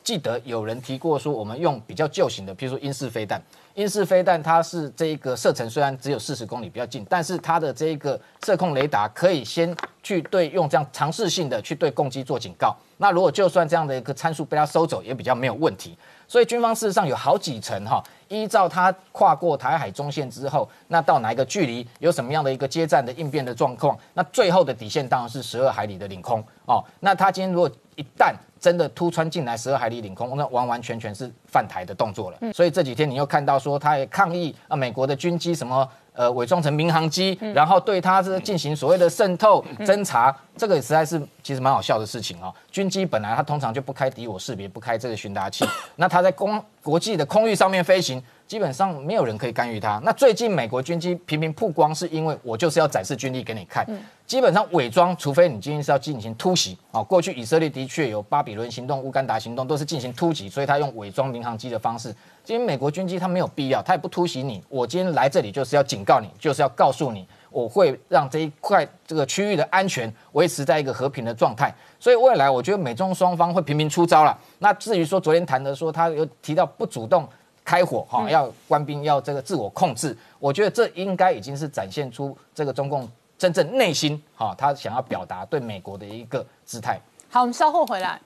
[0.03, 3.41] 记得有人提过说，我们用比较旧型的，譬如说英式飞弹。
[3.75, 12.75] 英式飞弹它是这一个射程虽然只有四十公里比较近，但是它的这一个射控雷达可以先去对用这样尝试性的去对攻击做警告。
[12.97, 15.97] 那如果就算这样的一个参数被它收走，也比较没有问题。
[16.27, 26.83] 所以军方事实上有好几层哈，依照它跨过台海中线之后，那到哪一个距离，有什么样的一个接战的应变的状况，那最后的底线当然是十二海里的领空哦。
[26.99, 27.69] 那他今天如果
[28.01, 32.37] 一旦真的突穿进来十二海里领空，那完完全全是犯台的动作了。
[32.51, 35.87] 所以这几天你又看到说他也抗议啊，美国的军机什么。
[36.13, 42.53] 呃，伪装成民航机，然后对他是进行所谓的渗透侦查，这个实在是其实蛮好笑的事情哦。
[42.69, 48.21] 军机本来它通常就不开敌我识别，不开这个寻达器，那它在公国际的空域上面飞行。
[48.51, 49.97] 基本上没有人可以干预它。
[50.03, 53.87] 那最近美国军机频频曝光，是因为我就是要展示军力给你看。
[54.27, 57.01] 基本上伪装，除非你今天是要进行突袭啊。
[57.01, 62.13] 过去以色列的确有巴比伦行动、乌干达行动，都是进行突袭，所以他用伪装民航机的方式。
[62.43, 64.61] 今天美国军机他没有必要，他也不突袭你。
[64.67, 71.73] 我今天来这里就是要警告你，就是要告诉你，我会让这一块这个区域的安全维持在一个和平的状态。
[72.01, 74.37] 所以未来我觉得美中双方会频频出招了。
[74.59, 77.25] 那至于说昨天谈的说他有提到不主动。
[77.71, 86.99] 开火哈，要官兵要这个自我控制，我觉得这应该已经是展现出这个中共真正内心哈，他想要表达对美国的一个姿态。
[87.29, 88.19] 好，我们稍后回来。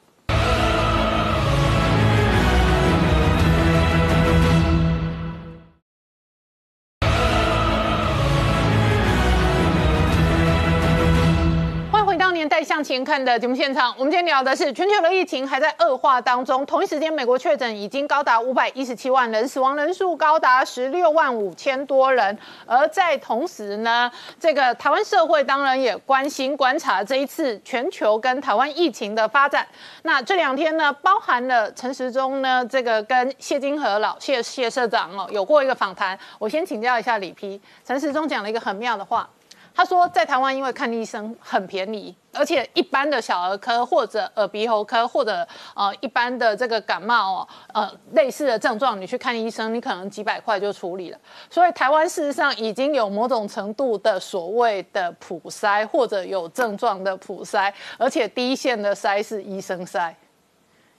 [12.48, 16.66] 带向前看的节目现场，我们今天聊的是全球的疫情还在恶化当中。
[16.66, 22.38] 同一时间，美国确诊已经高达五百一十七万人，死亡人数高达十六万五千多人。
[22.66, 29.68] 而在同时呢，这个台湾社会当然也关心观察这一次全球跟台湾疫情的发展。
[30.04, 36.18] 那这两天呢，包含了陈时中呢，这个跟谢金河老谢谢社长哦有过一个访谈。
[36.38, 39.28] 我先请教一下李批，陈时中讲了一个很妙的话。
[39.76, 51.20] 他说，在台湾因为看医生很便宜，而且一般的小儿科或者耳鼻喉科或者呃一般的这个感冒哦，呃类似的症状，你去看医生，你可能几百块就处理了。
[51.50, 60.14] 所以台湾事实上已经有某种程度的所谓的普筛或者有症状的普筛，而且第一线的筛是医生筛。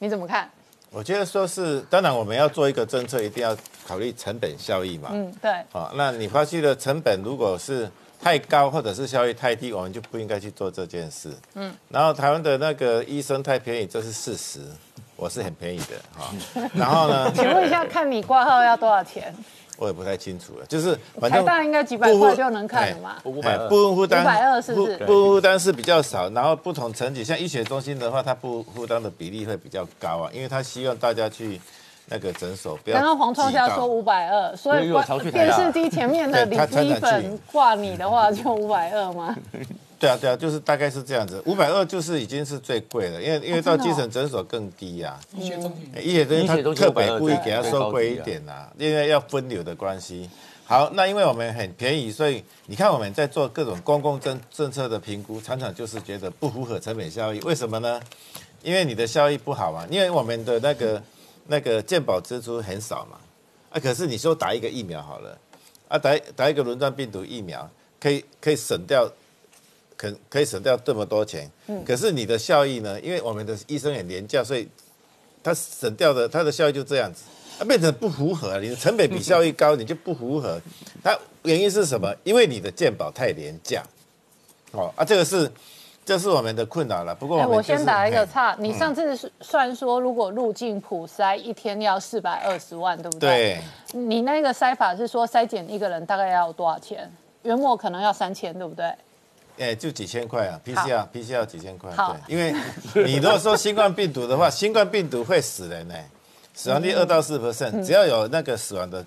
[0.00, 0.50] 你怎么看？
[0.90, 5.08] 我觉得说是，当然我们要做一个政策，一定要考虑成本效益嘛。
[5.12, 5.50] 嗯，对。
[5.72, 7.90] 好，那你发现的成本如果是。
[8.26, 11.30] 太高或者是效益太低，我们就不应该去做这件事。
[11.54, 14.58] 嗯，然后台湾的那个医生太便宜，这是事实。
[15.14, 16.34] 我是很便宜的哈。
[16.74, 19.32] 然后呢，请问一下，看你挂号要多少钱？
[19.76, 23.16] 我也不太清楚了，就是反台正大应该几百块就能看了嘛？
[23.22, 31.60] 五百二哎部分负担五百二是不是部部分负担是比较少，然后不同层级，像医学中心的话，它不负担的比例会比较高啊，因为它希望大家去
[32.08, 32.96] 那个诊所不要。
[32.96, 39.36] 刚刚黄创夏说五百二，所以因为我常去电视机前面的对他李基常常粉挂你的话就五百二吗？
[39.98, 45.38] 对啊对啊，就是大概是这样子，五百二就是已经是最贵了，因为因为到基层诊所更低呀、啊。
[45.38, 50.28] 医学中心哎医学中心它医学中心特别故意给它最收贵一点啦、因为要分流的关系。
[50.66, 57.40] 好，那因为我们很便宜，所以你看我们在做各种公共政政策的评估，常常就是觉得不符合成本效益。
[57.40, 57.98] 为什么呢？
[58.62, 61.02] 因为你的效益不好嘛，因为我们的那个
[61.48, 63.18] 那个健保支出很少嘛，
[63.70, 65.38] 啊，可是你说打一个疫苗好了，
[65.88, 67.68] 啊，打打一个轮状病毒疫苗，
[68.00, 69.11] 可以可以省掉，
[69.96, 71.50] 可可以省掉这么多钱，
[71.85, 73.00] 可是你的效益呢？
[73.00, 74.68] 因为我们的医生很廉价，所以
[75.42, 77.22] 他省掉的他的效益就这样子，
[77.59, 80.61] 它变成不符合，你的成本比效益高，你就不符合。
[81.02, 82.14] 它原因是什么？
[82.24, 83.82] 因为你的健保太廉价，
[84.72, 85.50] 哦啊，这个是
[86.06, 87.12] 这是我们的困扰了。
[87.12, 93.60] 不过哎，我、就是、我先打一个岔，你上次算说如果入境普筛一天要四百二十万，对不对？
[93.92, 94.00] 对。
[94.00, 97.10] 你那个筛法是说筛检一个人大概要多少钱？
[97.42, 98.94] 原末可能要三千，对不对？
[99.58, 102.54] 哎，就几千块啊，PCR PCR 几千块，好对，因为
[103.06, 105.94] 你如果说新冠病毒的话，新冠病毒会死人呢，
[106.54, 109.04] 死亡率二到四 percent，只要有那个死亡的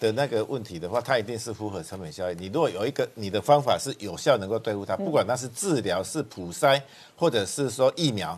[0.00, 2.34] 的那个问题的话，它一定是符合成本效益。
[2.38, 6.80] 你如果有一个你的方法是有效能够对付它，不管它是治疗、是普筛，
[7.14, 8.36] 或者是说疫苗，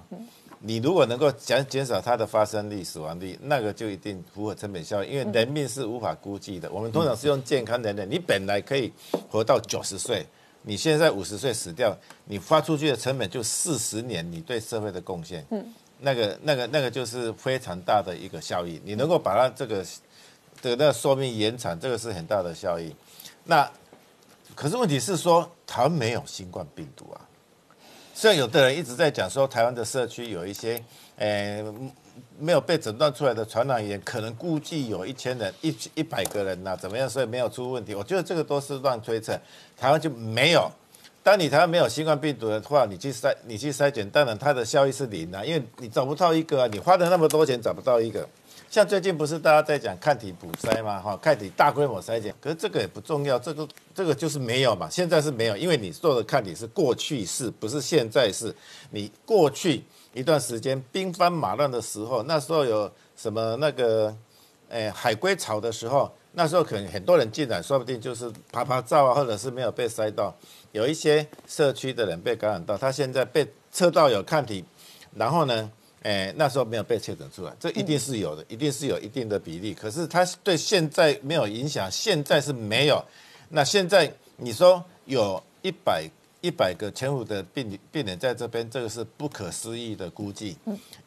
[0.59, 6.71] 你如果能够减减少它的发生率、死亡率，那个就一定符合成本效益，因为人命是无法估计的。
[6.71, 8.93] 我们通常是用健康人人，你本来可以
[9.31, 10.27] 活到九十岁。
[10.65, 11.93] 你现在五十岁死掉，
[12.25, 15.65] 你发出去的成本就四十年，你对社会的贡献，嗯，
[15.99, 18.81] 那个、那个、那个就是非常大的一个效益。
[18.85, 19.85] 你能够把它这个
[20.63, 22.95] 的那说明延长，这个是很大的效益。
[23.45, 23.69] 那
[24.55, 27.21] 可是问题是说，台湾没有新冠病毒啊。
[28.15, 30.81] 虽然有的人一直在讲说，台湾的社区有一些，
[31.17, 31.65] 呃，
[32.39, 37.09] 没有被诊断出来的传染源，可能估计有一千人、一一百个人呐、怎么样？
[37.09, 37.95] 所以没有出问题。
[37.95, 39.37] 我觉得这个都是乱推测，
[39.77, 40.71] 台湾就没有。
[41.25, 48.29] 当你台湾没有新冠病毒的话，你去筛，你去筛检，当然它的效益是零啊，因为你找不到一个啊，你花了那么多钱找不到一个。
[48.73, 58.55] 像最近不是大家在讲抗体补筛嘛，哈，抗体大规模筛检，可是这个也不重要，这个这个就是没有嘛，现在是没有，因为你做的抗体是过去式，不是现在式。
[58.89, 64.17] 你过去一段时间兵荒马乱的时候，那时候有什么那个，
[64.71, 70.35] 诶、海龟潮的时候，那时候可能很多人进来，说不定就是拍拍照啊，或者是没有被筛到，
[70.71, 74.65] 有一些社区的人被感染到，他现在被测到有抗体，
[75.15, 75.71] 然后呢？
[76.03, 79.73] 哎，那时候没有被确诊出来，这一定是有的，一定是有一定的比例。
[79.73, 83.05] 可是它对现在没有影响，现在是没有。
[83.51, 86.11] 那现在你说有一百
[86.41, 90.57] 一百个潜伏的病病人在这边，这个是不可思议的估计，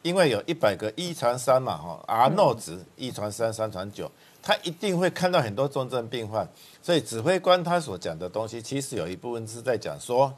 [0.00, 6.48] 因为有一百个一传三嘛，哈，R 诺值一传三，三传九，他一定会看到很多重症病患。
[6.82, 10.34] 所以指挥官他所讲的东西，其实有一部分是在讲说。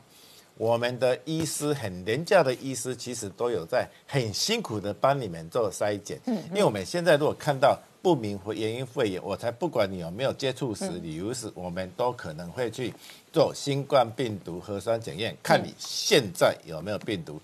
[0.59, 6.19] 我们的医师很廉价的医师，其实都有在很辛苦的帮你们做筛检。
[6.27, 12.93] 嗯，因为我们现在如果看到不明原因肺炎，我才不管你有没有接触史，理由史我们都可能会去
[13.33, 17.41] 做新冠病毒核酸检验，看你现在有没有病毒。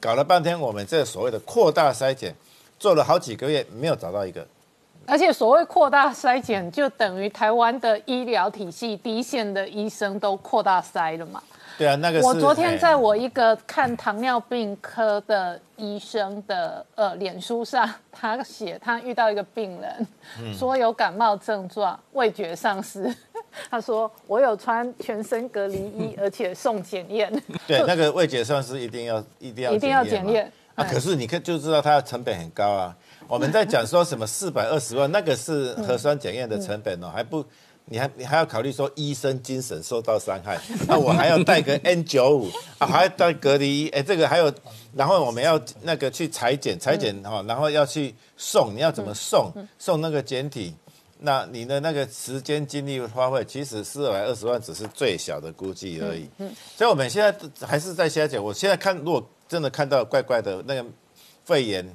[0.00, 2.34] 搞了半天，我们这所谓的扩大筛检
[2.80, 4.44] 做了好几个月，没有找到一个。
[5.06, 11.40] 而且所谓扩大筛检，就等于台湾的医疗体系第一线的医生都扩大筛了嘛。
[11.78, 20.06] 对啊，那个是我昨天哎在我一个看糖尿病科的医生的呃脸书上，他写他遇到一个病人，
[20.40, 23.14] 嗯说有感冒症状，味觉丧失。
[23.70, 27.32] 他说我有穿全身隔离衣， 而且送检验。
[27.66, 32.94] 对，那个味觉丧失一定要一定要一定要嘛检验可是你看就知道它的成本很高啊。
[33.28, 37.44] 我们在讲说什么四百二十万，那个是核酸检验的成本哦，还不。
[37.88, 44.52] 你还你还要考虑说医生精神受到伤害，那 我还要带个 N 九五啊，还要带隔离衣，哎，这个还有，
[44.94, 49.52] 然后我们要那个去裁剪裁剪哈，然后要去送，你要怎么送？
[49.78, 50.74] 送那个简体，
[51.20, 56.28] 那你的那个时间精力花费，其实四百二十万只是最小的估计而已。
[56.76, 58.42] 所以我们现在还是在瞎讲。
[58.42, 60.84] 我现在看，如果真的看到怪怪的那个
[61.44, 61.88] 肺炎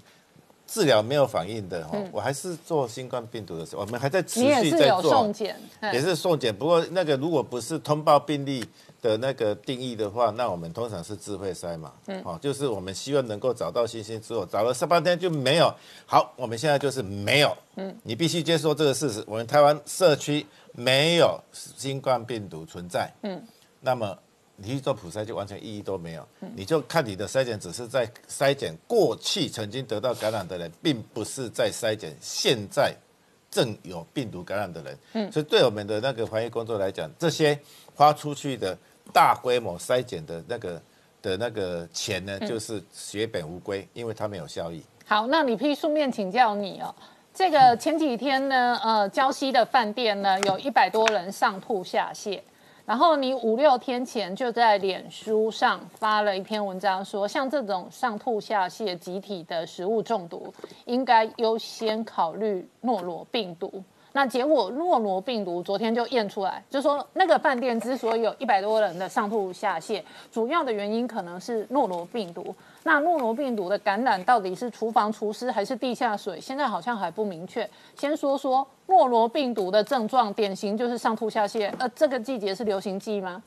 [0.71, 5.33] 治疗没有反应的哈，我还是做新冠病毒的时候，我们还在持续在做送。
[5.33, 5.93] 检，嗯。
[5.93, 8.63] 也是送检，不过那个如果不是通报病例
[9.01, 15.73] 的那个定义的话，那我们通常是智慧筛嘛，嗯，哦，就是我们希望能够找到星星之后，找了十八天就没有。
[16.05, 23.43] 好，我们现在就是没有，嗯，你必须接受这个事实，我们台湾社区没有新冠病毒存在，嗯，
[23.81, 24.17] 那么
[24.61, 32.93] 你去做普筛就完全意义都没有，你就看你的筛检只是在筛检过去曾经得到感染的人，并不是在筛检现在
[33.49, 37.59] 正有病毒感染的人，嗯，所以对我们的那个防疫工作来讲，这些
[37.95, 38.77] 花出去的。
[39.13, 40.81] 大规模筛检的那个
[41.21, 44.81] 的那个钱呢，就是血本无归，因为它没有效益。
[45.05, 46.95] 好，那李批顺便请教你哦，
[47.33, 52.39] 这个前几天呢，呃，礁溪的饭店呢，有一百多人上吐下泻，
[52.91, 63.81] 然后你五六天前就在脸书上发了一篇文章，说像这种上吐下泻、集体的食物中毒，应该优先考虑诺罗病毒。
[64.11, 72.53] 那结果诺罗病毒昨天就验出来，就说那个饭店之所以有一百多人的上吐下泻，主要的原因可能是诺罗病毒。
[72.83, 76.39] 那诺罗病毒的感染到底是厨房厨师还是地下水？
[76.41, 77.69] 现在好像还不明确。
[77.97, 81.71] 先说说诺罗病毒的症状，典型就是上吐下泻。
[81.77, 83.41] 呃，这个季节是流行季吗？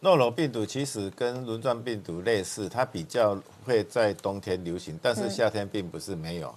[0.00, 6.52] 诺罗病毒其实跟轮状病毒类似，它比较会在冬天流行，但是夏天并不是没有。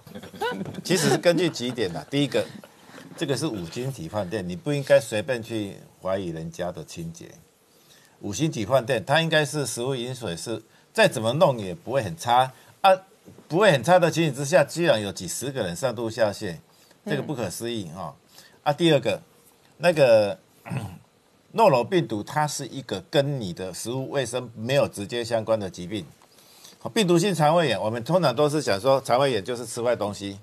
[0.82, 2.44] 其实是根据几点的，第一个。
[3.16, 7.30] 这个是五星级饭店，你不应该随便去怀疑人家的清洁。
[8.20, 10.62] 五星级饭店，它应该是食物饮水是
[10.96, 12.90] 再怎么弄也不会很差啊，
[13.46, 16.56] 不会很差的情形之下，居然有几十个人上吐下泻，
[17.04, 18.14] 这个不可思议啊！
[18.62, 19.20] 啊，第二个，
[19.76, 20.38] 那个
[21.52, 26.02] 诺罗病毒，它是一个跟你的食物卫生没有直接相关的疾病。
[26.94, 30.40] 病毒性肠胃炎，我们通常都是想说肠胃炎就是吃坏东西。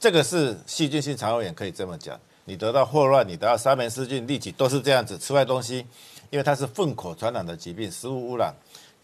[0.00, 2.18] 这个是细菌性肠胃炎，可以这么讲。
[2.46, 5.86] 你得到霍乱，你得到沙门氏菌、痢疾，都是这样子吃坏东西，
[6.30, 8.54] 因为它是粪口传染的疾病，食物污染。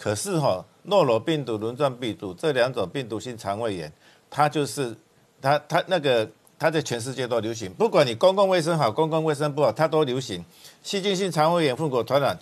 [0.03, 3.93] 可是哈，诺罗病毒、轮状病毒这两种病毒性肠胃炎，
[4.29, 4.93] 它就是
[5.41, 6.29] 它它那个
[6.59, 10.45] 它在全世界都流行，不管你公共卫生好，公共卫生不好，它都流行。
[10.83, 12.37] 细菌性肠胃炎、粪口传染，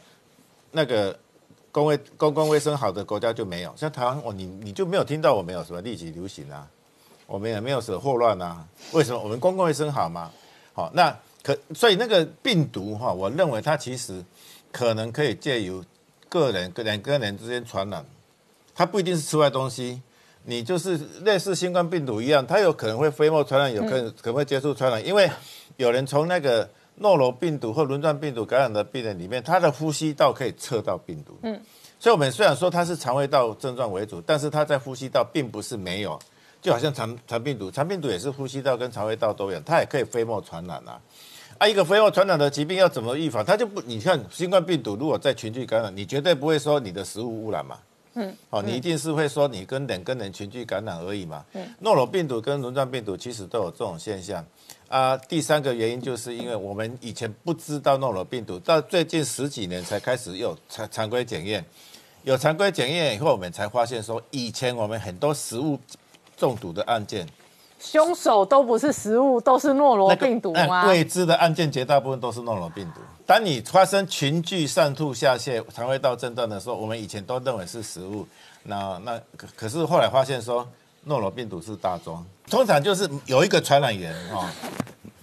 [0.71, 1.15] 那个
[1.71, 6.67] 公卫公共卫生好的国家就没有，像台湾哦，你你就没有听到我们有什么立即流行啊？
[7.27, 9.21] 我们也没有什么霍乱啊，为什么？
[9.23, 10.31] 我们公共卫生好吗？
[10.73, 14.25] 好，那可所以那个病毒哈，我认为它其实
[14.73, 15.85] 可能可以借由
[16.31, 18.03] 个人跟人跟人之间传染，
[18.75, 20.01] 它不一定是吃坏东西，
[20.45, 25.31] 你就是类似新冠病毒一样，它有可能会飞沫传染，有可能可能会接触传染，因为
[25.77, 31.61] 有人从那个诺罗病毒或轮状病毒感染的病人里面，他的呼吸道可以测到病毒，嗯，
[31.99, 36.19] 所以我们虽然说它是肠胃道症状为主，但是它在呼吸道并不是没有。
[36.63, 41.01] 就好像肠肠病毒，肠病毒也是呼吸道跟肠胃道都有，它也可以飞沫传染啊。
[41.61, 43.45] 啊，一个飞沫传染的疾病要怎么预防？
[43.45, 47.77] 它就不，你看新冠病毒如果在群聚感染，你绝对不会说你的食物污染嘛。
[48.15, 48.35] 嗯。
[48.49, 51.45] 哦，你一定是会说你跟人跟人群聚感染而已嘛。
[51.53, 51.63] 嗯。
[51.81, 54.43] 诺罗病毒跟轮状病毒其实都有这种现象
[54.89, 55.15] 啊。
[55.15, 61.63] 第三个原因就是因为我们以前不知道诺罗病毒，到最近十几年才开始有常常规检验，
[62.25, 65.79] 有常规检验以后，我们才发现说以前我们很多食物。
[66.37, 67.29] 中毒的案件，
[67.81, 70.87] 凶手都不是食物，都是诺罗病毒吗？
[70.87, 73.01] 未知的案件绝大部分都是诺罗病毒。
[73.27, 78.27] 当你发生群聚上吐下泻、肠胃道症状的时候，我们以前都认为是食物。
[78.65, 80.69] 那那可可是后来发现说，
[81.05, 82.23] 诺罗病毒是大宗。
[82.51, 84.53] 通常就是有一个传染源啊，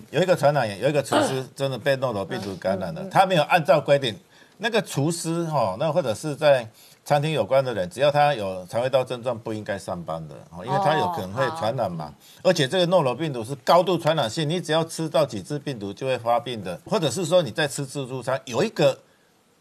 [0.09, 4.17] 有一个传染源，有一个厨师真的被诺罗病毒感染了，他没有按照规定，
[4.57, 6.67] 那个厨师哈，那或者是在。
[7.07, 12.13] 餐厅有关的人，只要他有肠胃道症状，不应该上班的哦，因为他有可能会传染嘛。
[12.43, 18.99] 而且这个诺罗病毒是高度传染性，你只要吃到几只病毒就会发病的，或者是说你在吃自助餐，有一个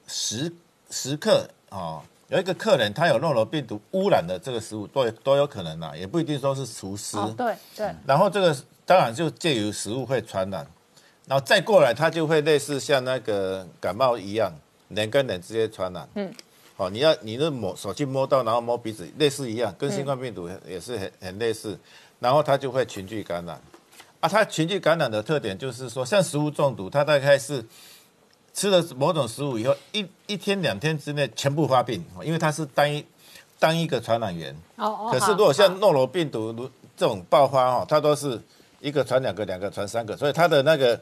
[0.08, 0.52] 食
[0.90, 7.16] 食客啊，有一个客人他有诺罗病毒污染的这个食物，都都有可能呐，也不一定说是厨师。
[7.36, 7.94] 对对。
[8.04, 10.66] 然后这个当然就介于食物会传染，
[11.26, 14.52] 然后再过来，他就会类似像那个感冒一样，
[14.88, 16.08] 人跟人之间传染。
[16.16, 16.34] 嗯。
[16.76, 21.78] 哦，你要你的摸手去摸到，然后摸鼻子，类似一样，跟新冠病毒也是很很类似，
[22.20, 23.58] 然后它就会群聚感染。
[24.20, 27.64] 啊，它群聚感染的特点就是说，像食物中毒，它大概是
[28.52, 33.04] 吃了某种食物以后，一一天两天之内全部发病，因为它是单一
[33.58, 34.54] 单一个传染源。
[34.76, 35.08] 哦哦。
[35.10, 38.38] 可是如果像诺罗病毒如这种爆发哦，它都是
[38.80, 41.00] 一个传两个，两个传三个，所以它的那个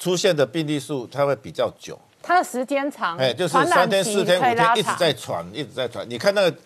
[0.00, 1.96] 出现的病例数它会比较久。
[2.22, 6.08] 它的时间长，哎，就是三天、四天、五天一直在传，一直在传。
[6.08, 6.56] 你看那个、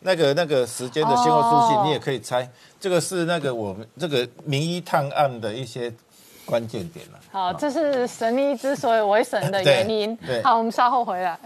[0.00, 2.48] 那个、那个时间的先后书信，你也可以猜，
[2.80, 5.92] 这个是那个我们这个名医探案的一些
[6.44, 7.18] 关键点了。
[7.30, 10.16] 好，这是神医之所以为神的 原因。
[10.16, 11.38] 对好，我们稍后回来。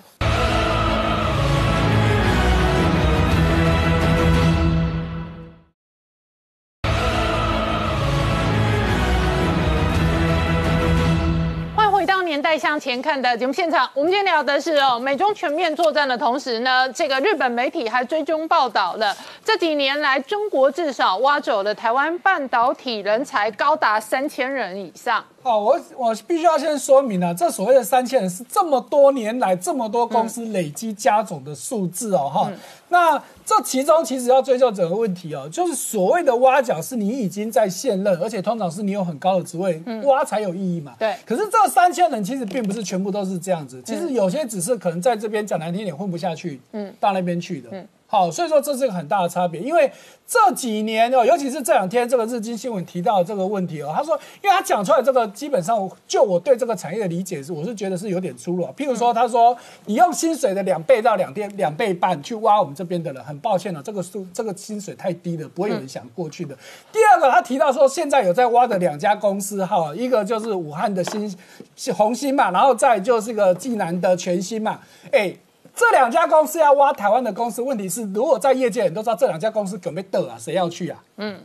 [12.58, 13.88] 向前看的节目现场。
[13.94, 25.24] 我们今天聊的是哦，美中全面作战的同时呢，这个日本媒体还追踪报道了，这几年来中国至少挖走了台湾半导体人才高达三千人以上。
[25.40, 32.52] 好，我我必须要先说明啊，这所谓的三千人是这么多年来这么多公司累积加总的数字哦，哈、
[32.88, 33.16] 那
[33.46, 40.94] 这其中其实要追究整个问题哦，就是所谓的挖角是你已经在现任，而且通常是你有很高的职位，挖才有意义嘛。
[40.98, 41.14] 对。
[41.24, 47.86] 可是这三千人其实并不是全部都是这样子，其实有些只是可能在这边讲难听点混不下去，嗯，到那边去的，嗯。
[48.10, 49.92] 好，所以说这是一个很大的差别，因为
[50.26, 58.72] 这几年哦，尤其是这两天这个日经新闻提到这个问题哦，他说，因为他讲出来这个基本上就我对这个产业的理解是，我是觉得是有点出入啊。
[58.74, 59.54] 譬如说，他说
[59.84, 66.56] 你用薪水的两倍到两倍两倍半去挖我们这边的人，很抱歉了、这个数这个薪水太低了，不会有人想过去的。
[66.90, 71.36] 第二个，他提到说现在有在挖的两家公司哈，一个就是武汉的新
[71.76, 74.80] 是红星嘛，然后再就是个济南的全新嘛，
[75.12, 75.36] 哎。
[75.78, 81.00] 这两家公司要挖台湾的公司，问题是如果在业界人都知道这两家公司准备得啊，谁要去啊？
[81.18, 81.40] 嗯，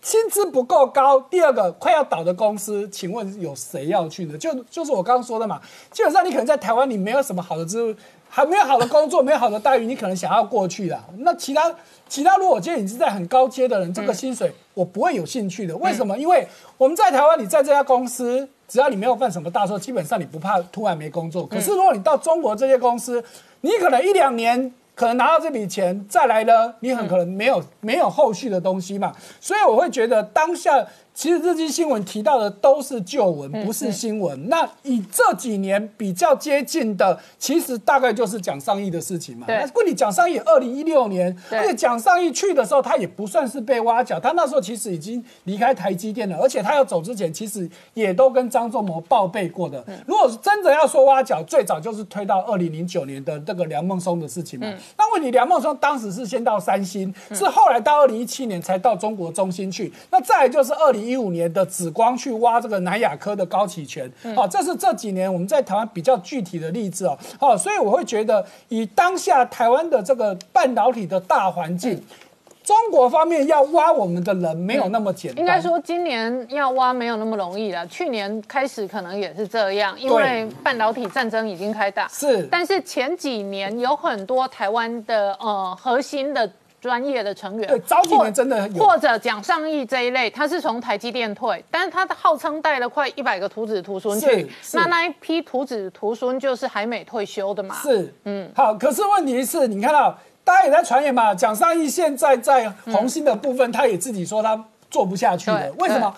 [0.00, 1.20] 薪资不够高。
[1.20, 4.38] 第二个，快要倒的公司，请问有谁要去呢？
[4.38, 7.94] 就就是我刚刚说的嘛，基本上你可能在台湾你没有什么好的职务，
[8.30, 11.04] 还没有好的工作，没有好的待遇，你可能想要过去啦。
[11.18, 11.70] 那其他
[12.08, 15.76] 其他，如果今天你是在很高阶的人，这个薪水我不会有兴趣的。
[15.76, 16.16] 为什么？
[16.16, 16.48] 因为
[16.78, 18.48] 我们在台湾，你在这家公司。
[18.72, 21.46] 只要你没有犯什么大错，基本上你不怕突然没工作。
[21.46, 23.22] 可是如果你到中国这些公司，
[23.60, 29.12] 你可能一两年可能拿到这笔钱，再来呢，你很可能没有没有后续的东西嘛。
[29.38, 34.48] 所以我会觉得当下其实这期新闻提到的都是旧闻，不是新闻。
[34.48, 39.46] 那以这几年比较接近的，其实大概就是蒋尚义的事情嘛。
[39.46, 49.84] 对那问你蒋尚义二零一六年，对而且蒋尚义去的时候，他也不算是被挖角，他那时候其实已经离开台积电了，而且他要走之前，其实也都跟张仲谋报备过的。
[50.06, 54.66] 如果真的要说挖角，最早就是推到二零零九年的这个梁孟松的事情嘛。
[54.96, 59.92] 那问你梁孟松当时是先到三星，是后来到二零一七年才到中国中心去。
[60.10, 67.18] 那再来就是二零一五年的紫光去挖这个南亚科的高启权，好、这是这几年我们在台湾比较具体的例子哦。
[67.38, 72.02] 好、所以我会觉得以当下台湾的这个半导体的大环境。
[72.64, 82.06] 中国方面要挖我们的人没有那么简单，应该说今年要挖没有那么容易了，去年开始可能也是这样，因为半导体战争已经开打。
[82.06, 86.48] 是但是前几年有很多台湾的呃核心的。
[86.82, 88.84] 专业的成员，对早几年真的有。
[88.84, 98.74] 或者蒋尚义这一类，他是从台积电退，但是他的号称带了快一百个徒子徒孙去那那一批徒子徒孙就是还没退休的嘛，是，嗯，好。
[98.74, 104.60] 可是问题是你看到大家也在传言嘛，蒋尚义现在在红星的部分，他也自己说他
[104.90, 106.12] 做不下去了，为什么？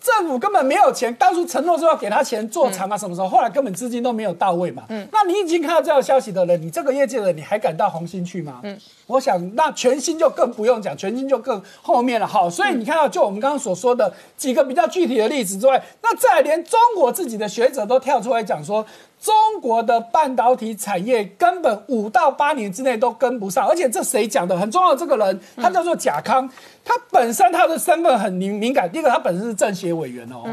[0.00, 3.28] 政府根本没有钱，当初承诺说要给他钱做厂啊，什么时候？
[3.28, 4.84] 后来根本资金都没有到位嘛。
[4.88, 8.60] 嗯，那你已经看到这条消息的人，你这个业界的人，你还敢到红星去吗？
[8.62, 12.26] 嗯，我想那全新就更不用讲，全新就更后面了。
[12.26, 18.84] 好，所以你看到就我们刚刚所说的几个比较具体的例子之外，那再来连中国自己的学者都跳出来讲说，
[19.20, 24.56] 中国的半导体产业根本五到八年之内都跟不上，而且这谁讲的？
[24.56, 26.48] 很重要的这个人，他叫做贾康，
[26.82, 28.90] 他本身他的身份很敏敏感。
[28.90, 30.44] 第一个，他本身是政协委员哦，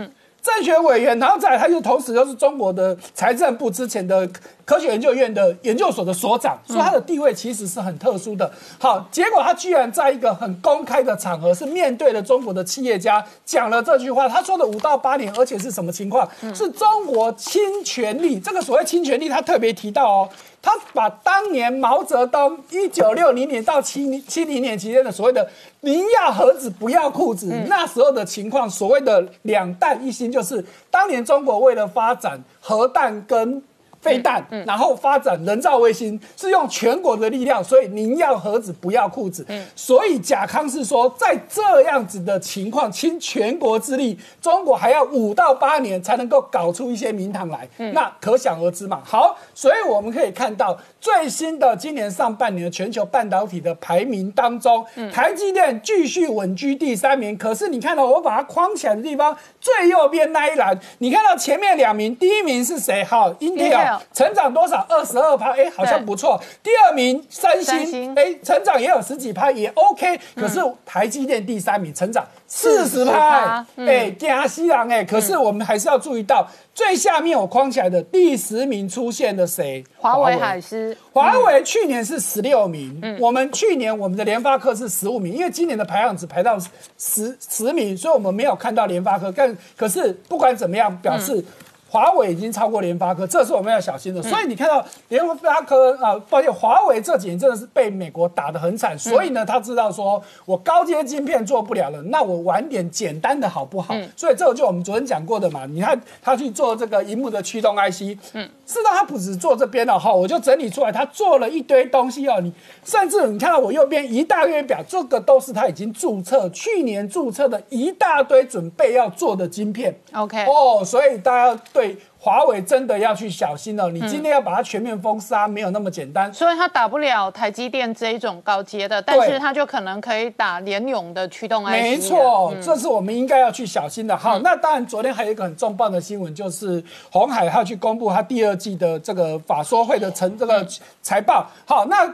[0.48, 4.28] 政协委员，然后再他就同时又是中国的财政部之前的
[4.64, 8.50] 科学研究院的研究所的所长，所以他的地位其实是很特殊的。
[8.80, 14.30] 好，结果他居然在一个很公开的场合，是面对了中国的企业家讲了这句话。
[14.30, 16.30] 他说的五到八年，而且是什么情况？
[16.56, 18.40] 是中国侵权力。
[18.40, 20.30] 这个所谓侵权力，他特别提到哦。
[20.68, 25.50] 他把当年毛泽东一九六零年到七七零年期间的所谓的
[25.80, 30.62] “宁要盒子不要裤子”，那时候的情况，所谓的两弹一星，就是
[30.92, 33.64] 当年中国为了发展核弹跟
[34.02, 39.46] 飞弹，然后发展人造卫星，是用全国的力量，所以您要盒子不要裤子。
[39.76, 49.02] 所以贾康是说，在这样子的情况，倾全国之力，中国还要五到八年才能够搞出一些名堂来，那可想而知嘛。
[49.04, 57.38] 好，所以我们可以看到最新的今年上半年的全球半导体的排名当中，台积电继续稳居第三名。
[57.38, 59.36] 可是你看到我把它框起来的地方，
[59.68, 63.04] 最右边那一栏，你看到前面两名，第一名是谁？
[63.04, 64.86] 好 Intel，Intel 成长多少？
[64.88, 66.42] 二十二趴，哎，好像不错。
[66.64, 70.18] 第二名三星，三星哎，成长也有十几趴，也 OK。
[70.36, 79.84] 可是台积电第三名，成长四十趴，哎，加西郎哎，可是我们还是要注意到最下面我框起来的第十名出现的谁？
[79.98, 80.96] 华为海思。
[81.12, 86.58] 华为去年是十六名，嗯我们去年我们的联发科是十五名，因为今年的排行只排到
[86.98, 89.32] 十十名，所以我们没有看到联发科。
[89.36, 91.44] 但可是不管怎么样，表示。
[91.90, 94.22] 华为已经超过联发科，这是我们要小心的。
[94.22, 98.98] 所以你看到联发科啊，抱歉，华为这几年真的是被美国打得很惨。
[99.00, 103.96] 所以呢，他知道说我高阶晶片做不了了，那我玩点简单的好不好？
[104.18, 105.66] 所以这个就我们昨天讲过的嘛。
[105.66, 112.42] 你看他去做这个荧幕的驱动 IC，嗯，是让他不止做这边了哈，我就整理出来，他做了一堆东西哦。
[112.42, 112.52] 你
[112.84, 119.98] 甚至你看到我右边一大堆表，这个都是他已经注册，去年注册的一大堆准备要做的晶片。
[120.12, 121.58] OK，哦，所以大家。
[121.78, 126.34] 对华为真的要去小心了，你今天要把它全面封杀，没有那么简单。
[126.34, 131.70] 所以它打不了台积电这一种高阶的，但是它就可能可以打联咏的驱动 IC。
[131.70, 134.18] 没错，这是我们应该要去小心的。
[134.18, 140.66] 好，那当然，昨天还有一个很重磅的新闻，就是红海要去公布它第二季的这个法说会的成这个
[141.04, 141.46] 财报。
[141.66, 142.12] 好，那。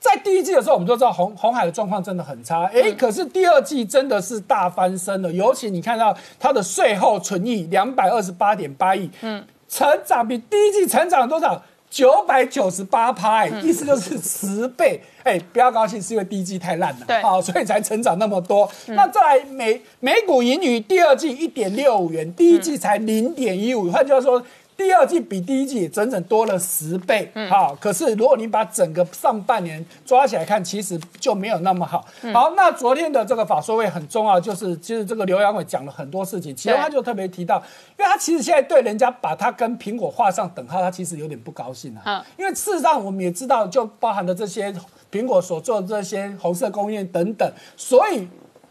[0.00, 11.62] 在第一季的时候，我们就知道红红海的状况真的很差，哎，可是第二季真的是大翻身了，尤其你看到它的税后存益两百二十八点八亿，嗯，成长比第一季成长多少？
[11.90, 18.70] 九百九十八趴，意思就是十倍，哎，不要高兴，是因为第一季太烂了，对，好，所以才成长那么多。
[18.88, 24.42] 那再来每每股盈余第二季一点六五元，第一季才零点一五，换句话说。
[24.78, 32.06] 第二季比第一季整整多了十倍，好，可是如果你把整个上半年抓起来看，其实就没有那么好。
[32.32, 37.56] 好，那昨天的这个法说会很重要，就是其实这个刘阳伟讲了很多事情，其中他就特别提到，
[37.98, 42.24] 因为他其实现在对人家把他跟苹果画上等号，他其实有点不高兴啊。
[42.38, 44.72] 因为事实上我们也知道，就包含的这些
[45.10, 48.28] 苹果所做的这些红色供应链等等，所以。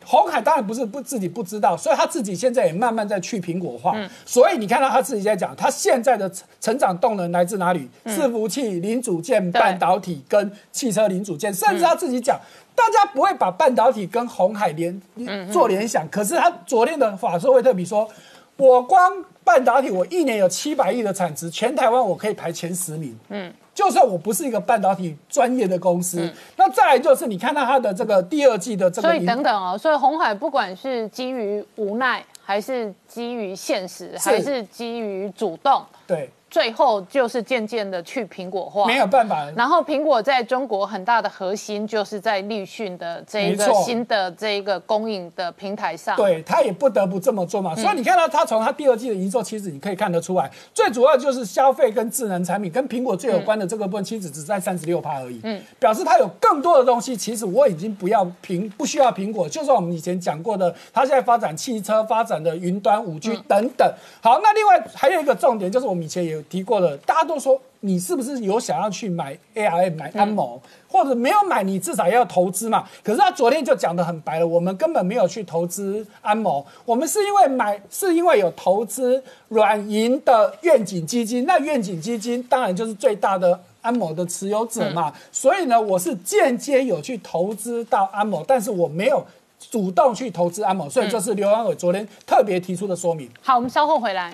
[0.09, 3.93] 红海当然不是不自己不知道，所以他自己现在也慢慢在去苹果化。
[4.25, 6.31] 所以你看到他自己在讲，他现在的
[6.61, 7.89] 成长动能来自哪里？
[8.05, 12.39] 伺服器、零组件、半导体跟汽车零组件，甚至他自己讲，
[12.73, 15.01] 大家不会把半导体跟红海联
[15.51, 16.07] 做联想。
[16.09, 18.09] 可是他昨天的法说会特别说，
[18.55, 19.11] 我光
[19.43, 23.13] 半导体我一年有七百亿的产值，全台湾我可以排前十名。
[23.27, 23.51] 嗯。
[23.77, 36.27] 就算我不是一个半导体专业的公司，那再来就是你看到它的这个第二季的这个，所以等等哦，所以红海不管是基于无奈，还是基于现实，还是基于主动，对。
[36.49, 39.45] 最后就是渐渐的去苹果化，没有办法。
[39.55, 47.75] 然后苹果在中国很大的核心就是在立讯的这一个新的这一个供应的平台上，对，他也不得不这么做嘛。
[47.75, 55.41] 所以你看到他从他第二季的营收，其实你可以看得出来，最主要就是消费跟智能产品跟苹果最有关的这个部分，其实只在三十六趴而已。
[55.43, 63.85] 嗯，表示它有更多的东西，其实我已经不要苹不需要苹果，就是我们以前讲过的，它现在发展汽车发展的云端五 G 等等。
[64.21, 66.37] 好，那另外还有一个重点就是我们以前也。
[66.49, 72.87] 提过了，大家都说你是不是有想要去买 ARM 买安谋，或者没有买，你至少要投资嘛。
[73.03, 85.13] 可是他昨天就讲的很白了，我们根本没有去投资安谋，我们是因为买，是因为有投资软银的愿景基金，那愿景基金当然就是最大的安某的持有者嘛。
[85.31, 89.23] 所以呢，我是间接有去投资到安某，但是我没有
[89.69, 93.29] 主动去投资安某，所以这是刘安伟昨天特别提出的说明。
[93.41, 94.33] 好，我们稍后回来。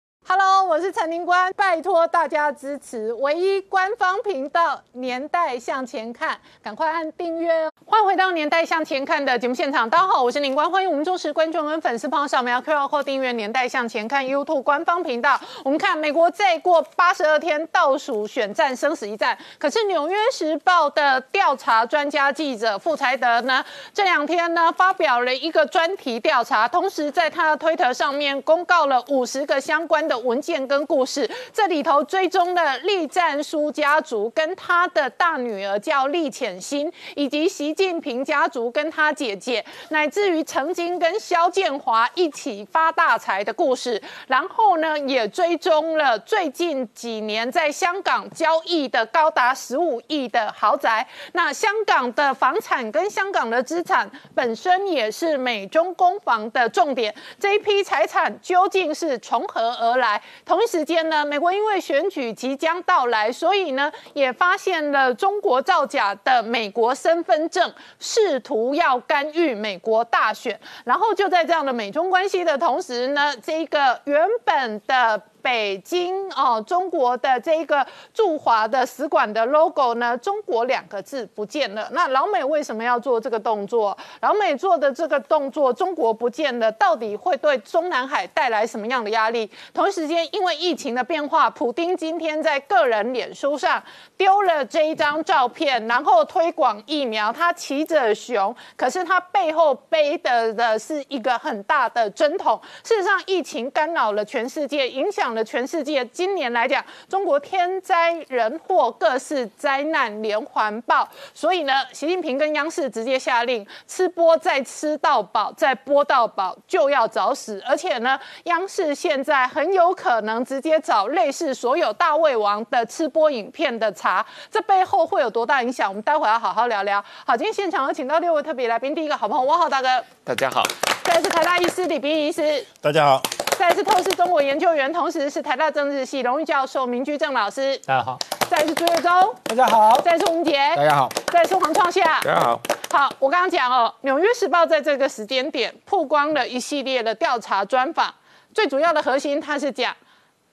[0.27, 7.71] Hello，我是陈宁官，拜托大家支持唯一官方频道《年代向前看》，赶快按订阅哦！
[7.85, 15.37] 欢迎回到《年代向前看》的节目现场，大家好，我是宁官，欢迎我们忠实观众跟粉丝朋友扫描 QR Code 订阅《年代向前看》YouTube 官方频道。
[15.65, 30.10] 我们看美国再过八十二天倒数选战生死一战，可是《纽约时报》的调查专家记者傅才德呢，这两天呢发表了一个专题调查，同时在他的推特上面公告了五十个相关。
[30.11, 44.01] 的文件跟故事，这里头追踪了栗战书家族跟他的大女儿叫栗浅心，以及习近平家族跟他姐姐，乃至于曾经跟肖建华一起发大财的故事。
[44.27, 51.07] 然后呢，也追踪了最近几年在香港交易的高达十五亿的豪宅。
[51.31, 57.15] 那香港的房产跟香港的资产本身也是美中攻防的重点。
[57.39, 60.00] 这一批财产究竟是从何而？
[60.00, 70.59] 来，来同一时间呢，美国因为选举即将到来，所以呢，也发现了中国造假的美国身份证，试图要干预美国大选。
[70.83, 75.21] 然后就在这样的美中关系的同时呢，这个原本的。
[75.41, 81.87] 北京哦，中国的这个驻华的使馆的 logo 呢，中国两个字不见了。
[81.91, 83.97] 那老美为什么要做这个动作？
[84.21, 89.49] 老美做的这个动作，中国不见了，到底会对中南海带来什么样的压力？
[89.73, 93.81] 同时间，因为疫情的变化，普丁今天在个人脸书上
[94.17, 97.31] 丢了这一张照片，然后推广疫苗。
[97.31, 102.59] 他骑着熊，可是他背后背的的是一个很大的针筒。
[102.83, 106.05] 事实上，疫情干扰了全世界，影响了全世界。
[106.05, 117.61] 今年来讲，中国天灾人祸各式灾难连环爆，所以呢，习近平跟央视直接下令吃播再吃到饱，再播到饱就要找死。
[117.67, 125.89] 而且呢，央视现在很有可能直接找类似所有大胃王的吃播影片的查，这背后会有多大影响？
[125.89, 127.03] 我们待会要好好聊聊。
[127.25, 129.87] 好，今天现场有请到六位特别来宾，第一个好朋友汪浩大哥，
[130.23, 130.63] 大家好。
[131.03, 133.21] 再是台大医师李斌医师，大家好。
[133.57, 138.19] 再是透视中国研究员，同时是台大政治系荣誉教授明居正老师，大家好。
[138.49, 139.11] 再是朱月忠，
[139.43, 139.99] 大家好。
[140.01, 141.09] 再是吴杰，大家好。
[141.27, 142.61] 再是黄创夏，大家好。
[142.91, 148.13] 好，我刚刚讲哦，《纽约时报》在这个时间点曝光了一系列的调查专访，
[148.53, 149.95] 最主要的核心，它是讲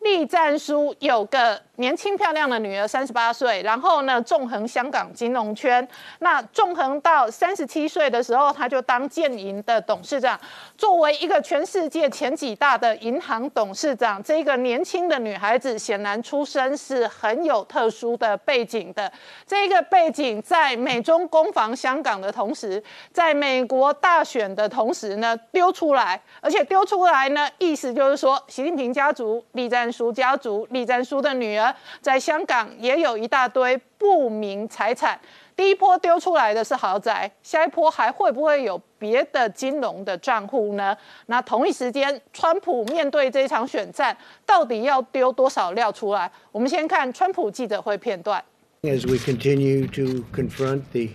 [0.01, 1.61] 栗战书有个。
[1.79, 5.87] 年轻漂亮的女儿，三十八岁，然后呢，纵横香港金融圈。
[6.19, 10.39] 那纵横到三十七岁的时候，他就当建银的董事长。
[10.77, 19.11] 作为一个全世界前几大的银行董事长，这个年轻的女孩子显然出身是很有特殊的背景的。
[19.47, 31.68] 这个背景在美中攻防香港的同时，在美国大选的同时呢，丢出来，而且丢出来呢，意思就是说，习近平家族、栗战书家族、栗战书的女儿。
[32.01, 35.19] 在香港也有一大堆不明财产，
[35.57, 40.97] 第一波丢出来的是豪宅，下一波还会不会有别的金融的账户呢？
[41.27, 44.17] 那同一时间，川普面对这场选战，
[44.47, 46.31] 到底要丢多少料出来？
[46.53, 48.43] 我们先看川普记者会片段。
[48.83, 51.09] As we continue to confront the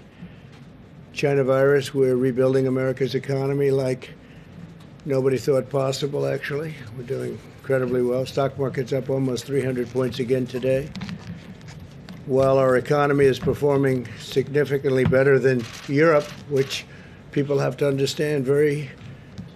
[1.14, 4.10] China virus, we're rebuilding America's economy like
[5.06, 6.28] nobody thought possible.
[6.28, 7.38] Actually, we're doing.
[7.64, 8.26] Incredibly well.
[8.26, 10.90] Stock market's up almost 300 points again today.
[12.26, 16.86] While our economy is performing significantly better than Europe, which
[17.32, 18.92] people have to understand very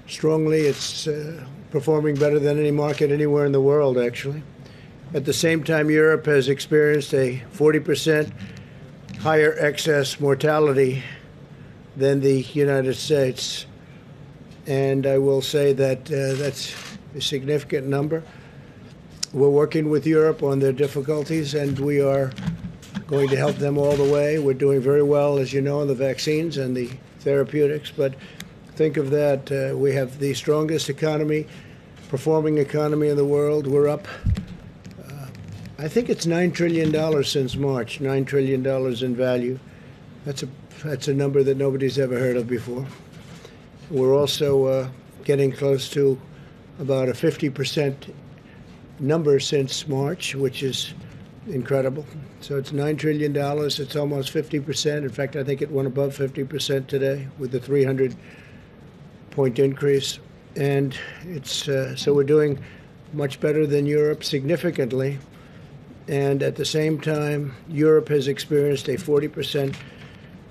[0.08, 4.42] strongly, it's uh, performing better than any market anywhere in the world, actually.
[5.14, 8.32] At the same time, Europe has experienced a 40%
[9.20, 11.04] higher excess mortality
[11.98, 13.66] than the United States.
[14.66, 16.87] And I will say that uh, that's
[17.18, 18.24] a significant number.
[19.34, 22.32] We're working with Europe on their difficulties, and we are
[23.08, 24.40] going to help them all the way.
[24.40, 26.90] We're doing very well, as you know, on the vaccines and the
[27.20, 27.92] therapeutics.
[27.92, 28.14] But
[28.76, 29.52] think of that.
[29.52, 31.48] Uh, we have the strongest economy,
[32.10, 33.68] performing economy in the world.
[33.68, 34.08] We're up,
[35.10, 35.26] uh,
[35.80, 38.66] I think it's $9 trillion since March, $9 trillion
[39.04, 39.60] in value.
[40.24, 40.48] That's a,
[40.84, 42.86] that's a number that nobody's ever heard of before.
[43.90, 44.90] We're also uh,
[45.24, 46.20] getting close to
[46.80, 48.14] about a 50%
[49.00, 50.94] number since March, which is
[51.48, 52.06] incredible.
[52.42, 53.36] So it's $9 trillion.
[53.36, 54.98] It's almost 50%.
[54.98, 58.16] In fact, I think it went above 50% today with the 300
[59.32, 60.20] point increase.
[60.56, 62.60] And it's uh, so we're doing
[63.14, 65.20] much better than Europe significantly.
[66.08, 69.76] And at the same time, Europe has experienced a 40%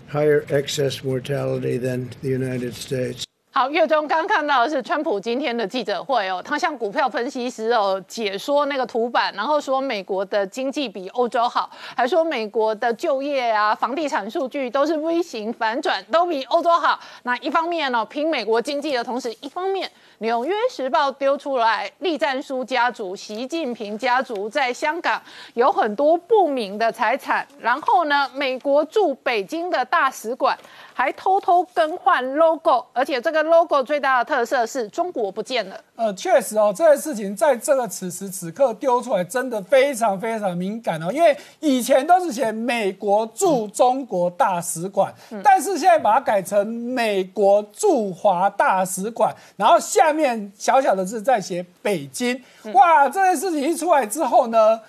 [0.09, 3.27] higher excess mortality than the United States.
[3.57, 17.01] 好，月中刚看到的是川普今天的记者会哦，他向股票分析师哦解说那个图版，然后说美国的经济比欧洲好，还说美国的就业啊、房地产数据都是 V 型反转，都比欧洲好。
[17.23, 19.89] 那一方面呢，拼美国经济的同时，一方面。
[20.19, 25.21] 《纽约时报》丢出来，栗战书家族、习近平家族在香港
[25.53, 27.47] 有很多不明的财产。
[27.61, 30.59] 然后呢，美国驻北京的大使馆
[30.95, 35.79] 还偷偷更换 logo，而且这个 logo 最大的特色是中国不见了。
[35.97, 41.11] 呃，确实哦，这件事情在这个此时此刻丢出来，真的非常非常敏感哦。
[41.11, 52.40] 因为以前都是写美国驻中国大使馆，但是现在把它改成美国驻华大使馆，然后下面小小的字在写北京。
[52.74, 54.80] 哇，这件事情一出来之后呢？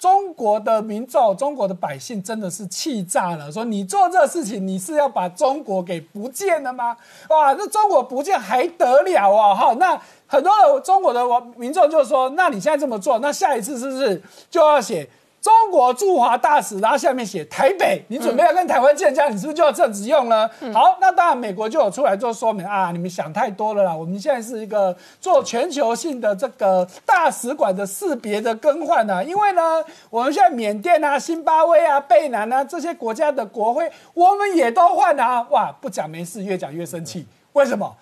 [0.00, 6.96] 中国的民众、中国的百姓真的是气炸了，说你做这事情，你是要把中国给不见了吗？
[7.28, 9.54] 哇，那中国不见还得了啊？
[9.54, 11.22] 哈，那很多的中国的
[11.54, 15.06] 民众就说，那你现在这么做，那下一次是不是就要写
[15.40, 20.48] 中国驻华大使，然后下面写台北，你准备要跟台湾建交，你是不是就要这样子用呢？
[20.74, 37.96] 好，那当然美国就有出来做说明啊，你们想太多了啦，我们现在是一个做全球性的这个大使馆的识别的更换呢，因为呢，我们现在缅甸啊、新巴威啊、贝南啊这些国家的国徽，我们也都换啊，哇，不讲没事，越讲越生气，为什么？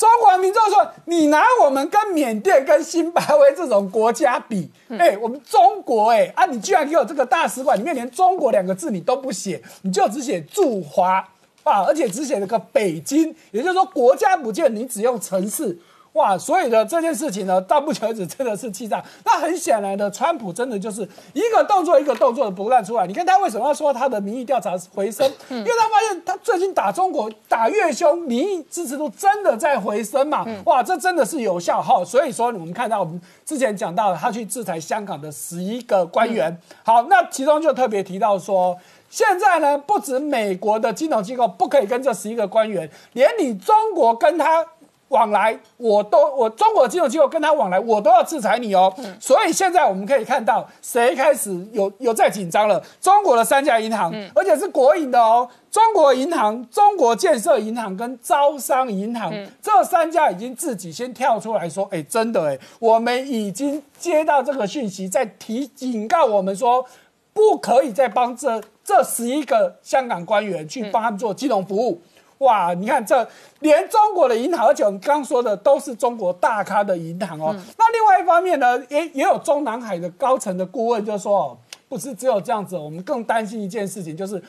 [0.00, 11.18] 中国民众说：“你拿我们跟缅甸、跟新巴威这种国家比，哎，我们中国，哎啊，你居然给我这个大使馆里面连中国两个字你都不写，你就只写驻华
[11.64, 15.78] 啊，而且只写了个北京，也就是说国家不见，你只用城市。”
[16.14, 19.00] 哇，所以呢，这件事情呢，到目前为止真的是气炸。
[19.24, 23.06] 那很显然的，川普真的就是一个动作一个动作的不断出来。
[23.06, 25.24] 你看他为什么要说他的民意调查回升？
[25.48, 30.44] 因为他发现他最近打中国打越凶，民意支持度真的在回升嘛。
[30.64, 32.04] 哇，这真的是有效哈。
[32.04, 38.76] 所以说，我们看到我们之前讲到他去制裁香港的十一个官员，好，那其中就特别提到说，
[39.08, 44.66] 现在呢，不止美国的金融机构不可以跟这十一个官员，连你中国跟他。
[45.10, 48.92] 往来我都我中国金融机构跟他往来，我都要制裁你哦。
[49.20, 52.82] 所以现在我们可以看到，谁开始有有在紧张了？
[53.00, 55.48] 中国的三家银行，而且是国营的哦。
[55.70, 59.32] 中国银行、中国建设银行跟招商银行
[59.62, 66.84] 这三家已经自己先跳出来说：“哎，真的哎，我们已经接到这个讯息，在提警告我们说，
[67.32, 72.00] 不可以再帮这这十一个香港官员去帮他们做金融服务。”
[72.40, 73.26] 哇，你看这
[73.60, 77.54] 连中国的银行，而且我们刚说的都是中国大咖的银行哦。
[77.76, 84.42] 那另外一方面呢，也也有中南海的高层的顾问就说，不是只有这样子，我们更担心一件事情，就是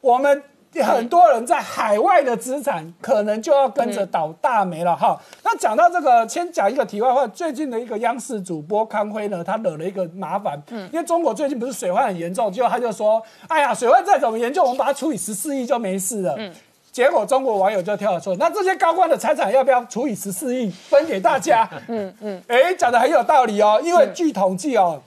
[0.00, 0.40] 我们
[0.80, 5.20] 很多人在海外的资产可能就要跟着倒大霉了哈。
[5.42, 16.54] 那讲到这个，先讲一个题外话，最近的一个央视主播康辉呢，他惹了一个麻烦，嗯，因为中国最近不是水患很严重，结果他就说，哎呀，水患再怎么严重，我们把它除以十四亿就没事了，嗯。
[16.94, 21.68] 结果中国网友就跳了出，那这些高官的财产要不要除以十四亿分给大家？
[21.88, 25.02] 嗯 嗯，哎，讲的很有道理哦，因为据统计哦，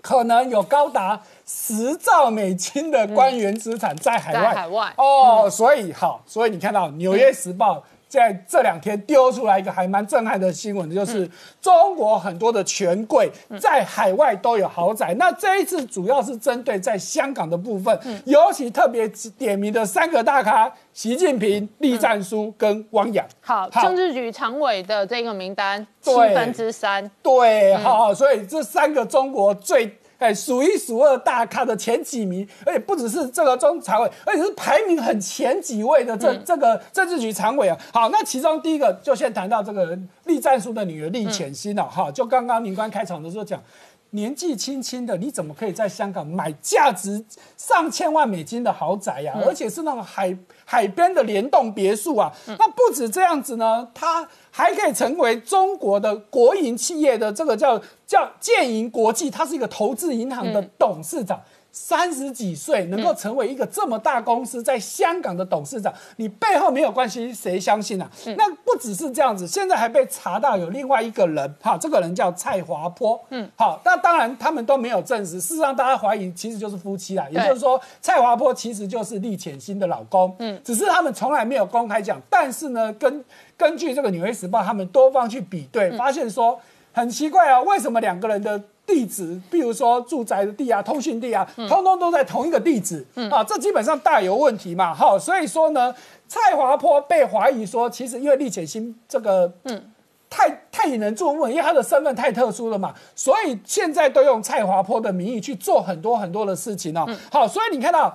[0.00, 4.54] 可能有高达十兆美金的官员资产在海外。
[4.54, 7.78] 海外哦，所以好，所以你看到《纽约时报》。
[8.08, 11.28] 在这两天丢出来一个还蛮震撼的新闻，就是
[11.60, 13.30] 中国很多的权贵
[13.60, 15.14] 在海外都有豪宅。
[15.18, 19.06] 那这一次主要是针对在香港的部分，尤其特别
[19.36, 23.24] 点名的三个大咖：习近平、栗战书跟汪洋。
[23.40, 27.08] 好，政治局常委的这个名单七分之三。
[27.22, 29.98] 对，好，所以这三个中国最。
[30.18, 37.78] 哎，数一数二大咖的前几名，而且不只是这个中常委，而且是排名很前几位的这这个政治局常委啊。
[37.92, 41.84] 好，那其中第一个就先谈到这个栗战书的女儿栗浅心了。
[41.84, 43.62] 哈，就刚刚明官开场的时候讲。
[44.10, 47.22] 年纪轻轻的，你怎么可以在香港买价值
[47.56, 49.34] 上千万美金的豪宅呀？
[49.44, 52.32] 而且是那种海海边的联动别墅啊！
[52.46, 61.40] 那不止这样子呢，他还可以成为中国的国营企业的这个叫叫建银国际，它是一个投资银行的董事长。
[61.70, 68.10] 三十几岁能够成为一个这么大公司在香港的董事长，你背后没有关系，谁相信啊？
[68.36, 83.24] 那不只是这样子，现在还被查到有另外一个人，哈，这个人叫蔡华坡，嗯，好，那当然他们都没有证实，事实上大家怀疑其实就是夫妻啦，也就是说蔡华坡其实就是厉浅心的老公，嗯，只是他们从来没有公开讲，但是呢，根
[83.56, 86.58] 根据这个纽约时报他们多方去比对，发现说
[86.92, 88.60] 很奇怪啊，为什么两个人的？
[88.88, 95.94] 地址，比如说住宅的地啊、通讯地啊，通通都在同一个地址，啊，这基本上大有问题嘛，好，所以说呢，
[96.26, 99.90] 蔡华坡被怀疑说，其实因为立浅心这个，嗯，
[100.30, 108.08] 太太引人注目，因为他的身份太特殊了嘛，所以现在都用蔡华坡的名义去做很多很多的事情哦，好，所以你看到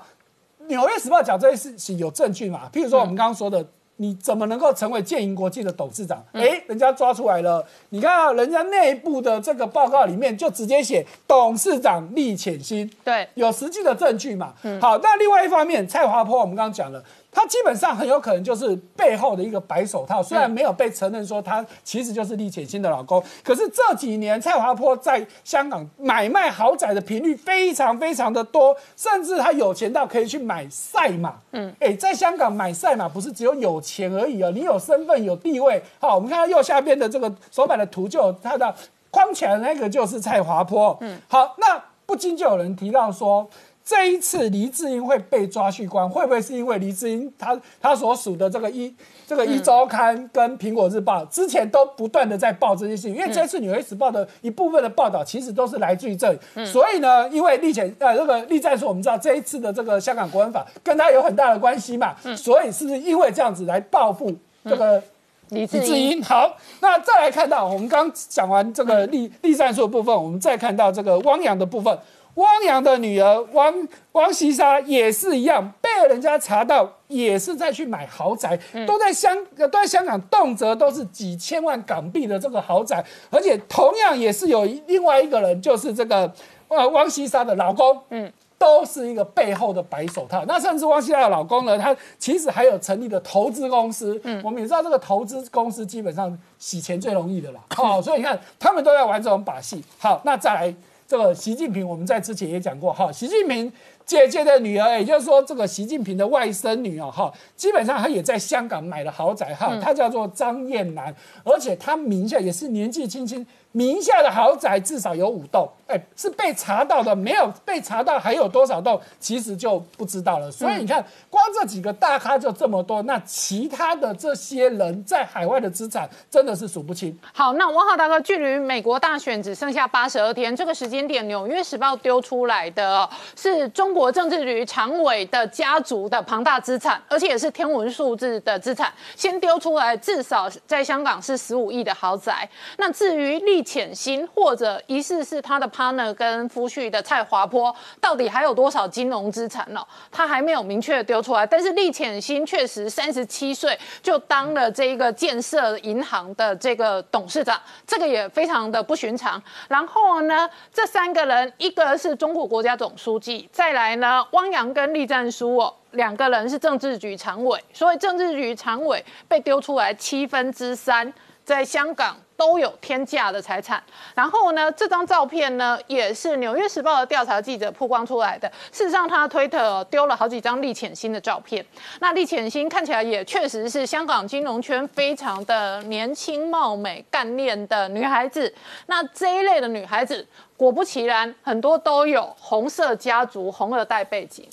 [0.65, 2.61] 《纽约时报》讲这些事情有证据嘛？
[2.74, 3.63] 譬如说我们刚刚说的。
[3.97, 6.23] 你怎么能够成为建银国际的董事长？
[6.33, 7.65] 哎，人家抓出来了。
[7.89, 14.53] 你看啊，人家内部的这个报告里面就直接写董事长厉潜心，对，有实际的证据嘛。
[14.81, 17.03] 好，那另外一方面，蔡华坡我们刚刚讲了。
[17.34, 31.36] 他基本上很有可能就是背后的一个白手套，虽然没有被承认说他其实就是李浅心的老公，可是这几年蔡华坡在香港买卖豪宅的频率非常非常的多，甚至他有钱到可以去买赛马。
[31.51, 35.81] 嗯，哎，在香港买赛马不是只有有钱而已哦，你有身份有地位。
[35.99, 38.73] 好，我们看到右下边的这个手板的图，就他的
[39.09, 40.97] 框起来那个就是蔡华坡。
[41.01, 43.49] 嗯，好，那不禁就有人提到说。
[43.86, 48.93] 这一次黎智英会被抓去关，会不会是因为黎智英他他所属的这个一
[49.27, 65.03] 这个一周刊跟苹果日报之前都不断的在报这些事情，因为这次纽约时报的一部分的报道其实都是来自于这里，所以呢，因为立前呃这个立战说我们知道这一次的这个香港国安法跟他有很大的关系嘛，所以是不是因为这样子来报复这个？
[65.49, 66.11] 李志英。
[66.11, 66.23] 英？
[66.23, 71.95] 好，那再来看到我们刚讲完这个立立战术的部分，我们再看到这个汪洋的部分。
[72.36, 73.73] 汪洋的女儿汪
[74.13, 86.31] 汪西莎也是一样，被人家查到，也是在去买豪宅，都在香呃都在香港，动辄都是几千万港币的这个豪宅，而且同样也是有另外一个人，就是这个
[86.67, 88.31] 呃汪西莎的老公，嗯。
[88.55, 90.41] 都是一个背后的白手套。
[90.47, 94.17] 那甚至汪熙娜的老公呢，他其实还有成立的投资公司。
[94.23, 97.59] 嗯，我们也知道这个投资公司基本上洗钱最容易的啦。
[97.75, 99.84] 好、所以你看他们都在玩这种把戏。
[99.97, 100.73] 好，那再来
[101.14, 103.72] 这个习近平，我们在之前也讲过哈，习近平
[104.03, 113.45] 姐姐的女儿，也就是说这个习近平的外甥女哦哈，基本上她也在香港买了豪宅哈，她叫做张燕南，而且她名下也是年纪轻轻。
[113.74, 120.49] 名下的豪宅至少有五栋，哎，是被查到的，没有被查到还有多少栋，其实就不知道了。
[120.49, 127.17] 所以你看，光这几个大咖就这么多，那其他的这些人在海外的资产真的是数不清。
[127.34, 138.93] 好，那汪浩大哥，距离美国大选只剩下八十二天，这个时间点，《纽约时报》丢出来的哦是中国政治局常委的家族的庞大资产，而且也是天文数字的资产。
[139.15, 142.47] 先丢出来，至少在香港是十五亿的豪宅。
[142.78, 149.82] 那至于立潜心或者疑似是他的 partner 跟夫婿的蔡华坡，到底还有多少金融资产呢？
[150.11, 151.45] 他还没有明确的丢出来。
[151.45, 159.41] 但是厉潜心确实三十七岁就当了这一个建设银行的这个董事长，这个也非常的不寻常。
[159.70, 165.74] 然后呢，这三个人，一个是中国国家总书记，再来呢，汪洋跟栗战书哦。
[165.91, 173.81] 两个人是政治局常委，所以政治局常委被丢出来七分之三在香港都有天价的财产。
[174.15, 178.51] 然后呢，这张照片呢也是《纽约时报》的调查记者曝光出来的。
[178.71, 181.65] 事实上，他推特丢了好几张厉潜心的照片。
[181.99, 188.53] 那厉潜心看起来也确实是香港金融圈非常的年轻貌美、干练的女孩子。
[188.87, 190.25] 那这一类的女孩子，
[190.57, 194.47] 果不其然，很多都有红色家族、红二代背景。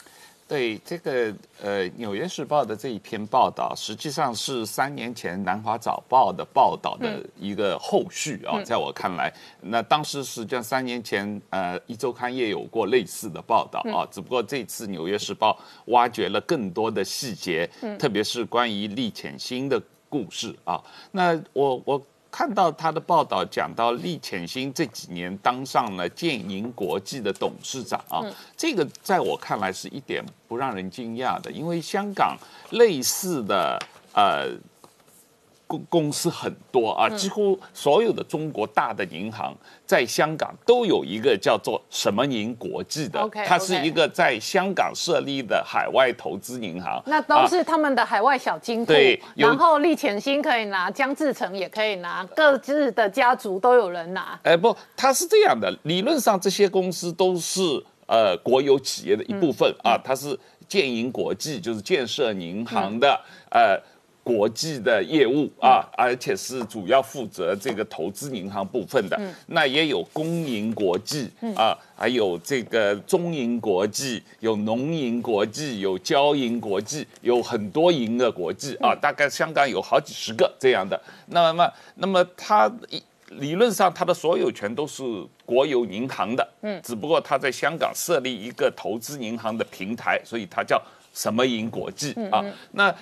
[0.50, 1.32] 对这个
[1.62, 8.60] 呃，《纽约时报》的这一篇报道，实际上是三年前《南华早报》的报道的一个后续啊。
[8.64, 14.02] 在我看来，那当时实际上三年前，呃，《一周刊》也有过类似的报道啊。
[14.10, 15.52] 只不过这次《纽约时报》
[15.92, 20.82] 挖掘了更多的细节，特别是关于厉潜心的故事啊。
[21.12, 22.02] 那我我。
[22.30, 28.22] 看到他的报道，讲到厉潜心这几年当上了建银国际的董事长啊，
[28.56, 32.36] 这个在我看来是一点不让人惊讶的，因为香港
[32.70, 33.78] 类似的
[34.14, 34.48] 呃。
[35.70, 39.56] 公公司很多啊，几乎所有的中国大的银行
[39.86, 47.00] 在香港都有一个叫做什么银国际的，它是一个在香港设立的海外投资银行。
[47.06, 48.86] 那都是他们的海外小金库。
[48.86, 54.36] 对，然后厉潜心可以拿，江志成也可以拿，各自的家族都有人拿。
[54.42, 57.60] 哎，不，它是这样的，理论上这些公司都是
[58.08, 63.20] 呃国有企业的一部分啊，它是建银国际，就是建设银行的
[63.52, 63.80] 呃。
[64.30, 69.20] 国际的业务啊，而且是主要负责这个投资银行部分的。
[69.48, 78.94] 那也有公营国际啊，还有这个中银国际，有农银国际，有交银国际，有很多银的国际啊。
[78.94, 81.00] 大概香港有好几十个这样的。
[81.26, 82.70] 那么，那么它
[83.30, 85.02] 理论上它的所有权都是
[85.44, 86.48] 国有银行的。
[86.62, 90.80] 嗯，只不过它在香港设立一个投资银行的平台，所以它叫
[91.12, 92.44] 什么银国际啊？
[92.70, 92.94] 那。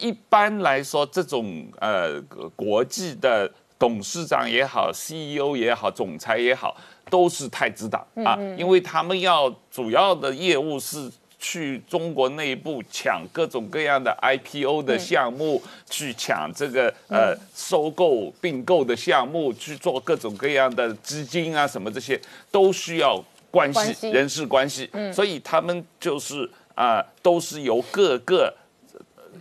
[0.00, 2.20] 一般来说，这种呃
[2.56, 6.76] 国际的董事长也好，CEO 也好，总裁也好，
[7.10, 22.18] 都是太子党啊，因为他们要主要的业务是去中国内部抢各种各样的 IPO 的项目，去抢这个呃收购并购的项目，去做各种各样的资金啊什么这些
[22.50, 28.54] 都需要关系人事关系，所以他们就是啊都是由各个。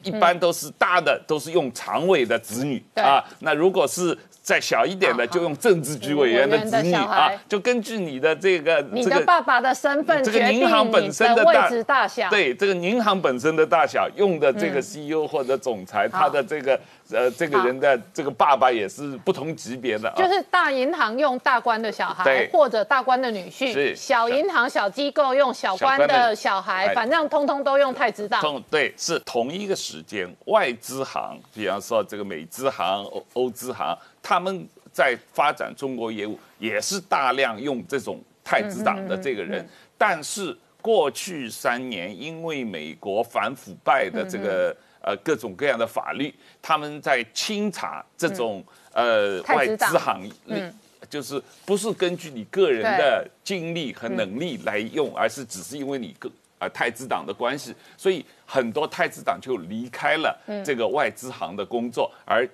[0.03, 12.29] 一般都是大的都是用常委的子女啊，那如果是再小一点的，就用政治局委员的子女啊孩，就根据你的这个你的爸爸的身份这个银行本你身的的位置大小。
[12.29, 16.77] 对这个银行本身的大小，用的这个嗯 CEO 或者总裁，他的这个
[17.09, 20.15] 呃这个人的这个爸爸也是不同级别的啊。
[20.17, 28.41] 就是大银行用大官的小孩或者大官的女婿，是小银行小机构用小官的小孩，哎反正通通都用太子党。
[28.41, 39.63] 同对是同一个时间，外资行，比方说这个美资行、欧欧资行，他们在发展中国业务，也是大量用这种太子党的这个人，
[39.95, 50.31] 但是过去三年，因为美国反腐败的这个、呃各种各样的法律，他们在清查这种、呃外资行。
[51.09, 62.47] 就是不是根据你个人的精力和能力来用，而是只是因为你个啊、太子党的关系，所以很多太子党就离开了这个外资行的工作，而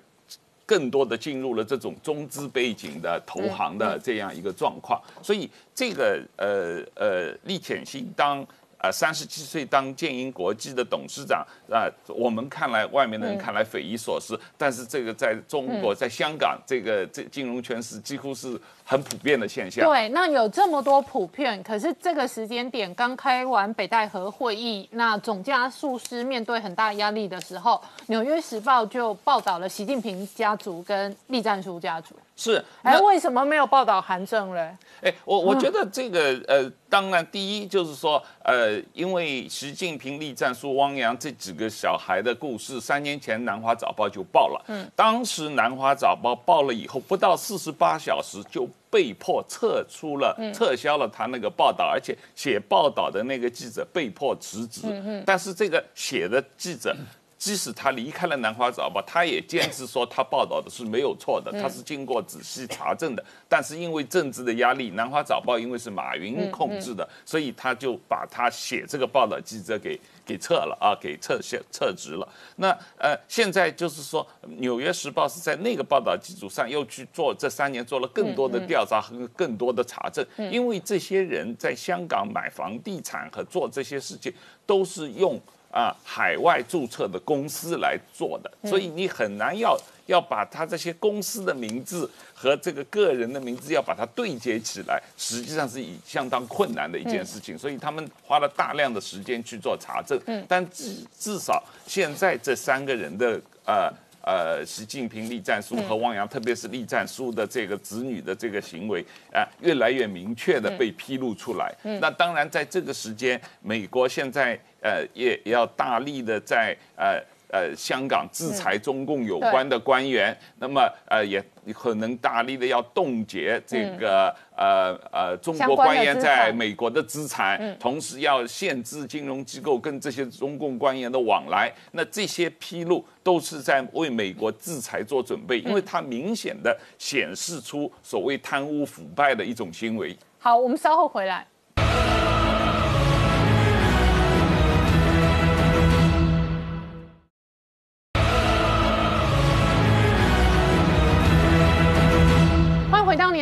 [0.70, 5.02] 更多的进入了这种中资背景的投行的这样一个状况。
[5.24, 8.46] 所以这个呃呃，利潜星当。
[8.82, 19.86] 呃，三十七岁当建英国际的董事长啊、我们看来外面的人看来匪夷所思，但是这个在中国、在香港，这个这金融圈是几乎是很普遍的现象。
[19.86, 27.74] 对，那有这么多普遍，可是这个时间点刚开完北戴河会议，那总加速师面对很大压力的时候，
[28.08, 32.16] 《纽约时报》就报道了习近平家族跟栗战书家族。
[32.40, 34.74] 是，哎，为什么没有报道韩正嘞？
[35.02, 44.64] 哎，我我觉得这个呃，当然第一就是说，呃，因为习近平、栗战书、汪洋这几个小孩的故事，三年前《南华早报》就报了。
[44.70, 54.84] 嗯，当时《南华早报》报了以后，不到四十八小时就被迫撤出了、撤销了他那个报道，而且写报道的那个记者被迫辞职。
[54.86, 56.96] 嗯但是这个写的记者。
[57.40, 63.26] 即使他离开了《南华早报》，他也坚持说他报道的是没有错的，他是经过仔细查证的。
[63.48, 72.28] 但是因为政治的压力，《南华早报》因为是马云控制的，所以他就把他写这个报道记者给给撤了啊，给撤下撤职了。
[72.58, 74.22] 那呃，现在就是说，
[74.58, 84.34] 《纽约时报》是在那个报道基础上又去做这三年做了更多的调查和更多的查证，因为这些人在香港买房地产和做这些事情
[84.66, 85.40] 都是用。
[85.72, 97.58] 啊，海外注册的公司来做的，所以你很难要要把他这些公司的名字和这个个人的名字要把它对接起来，实际上是以相当困难的一件事情。
[97.58, 103.92] 所以他们花了大量的时间去做查证，但至至少现在这三个人的呃。
[104.22, 111.74] 呃，习近平、栗战书和汪洋，特别是栗战书的这个子女的这个行为啊、越来越明确的被披露出来。
[112.02, 117.22] 那当然，在这个时间，美国现在呃也也要大力的在呃。
[117.52, 121.44] 呃，香港制裁中共有关的官员，那么呃也
[121.74, 131.74] 可能大力的要冻结这个、呃呃中国官员在美国的资产，同时要限制金融机构跟这些中共官员的往来。
[131.94, 140.16] 那这些披露都是在为美国制裁做准备，因为它明显的显示出所谓贪污腐败的一种行为。
[140.38, 141.46] 好，我们稍后回来。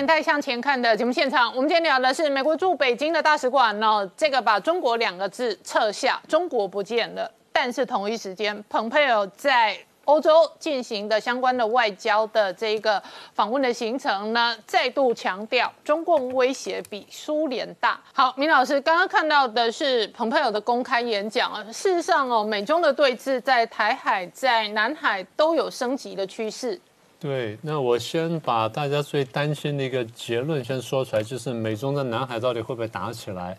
[0.08, 1.53] 代向前看》的节目现场。
[1.53, 7.30] 我们今天聊的是美国驻北京的大使馆呢，这个把中国两个字撤下，中国不见了。
[7.51, 13.03] 但是同一时间，蓬佩奥在欧洲进行的相关的外交的这个
[13.34, 17.99] 访问的行程呢，再度强调中共威胁比苏联大。
[18.14, 26.80] 好，明老师刚刚看到的是蓬佩奥的公开演讲啊，事实上哦，美中的对峙在台海、在南海都有升级的趋势。
[27.20, 33.57] 对，那我先把大家最担心的一个结论先说出来，就是美中在南海到底会不会打起来？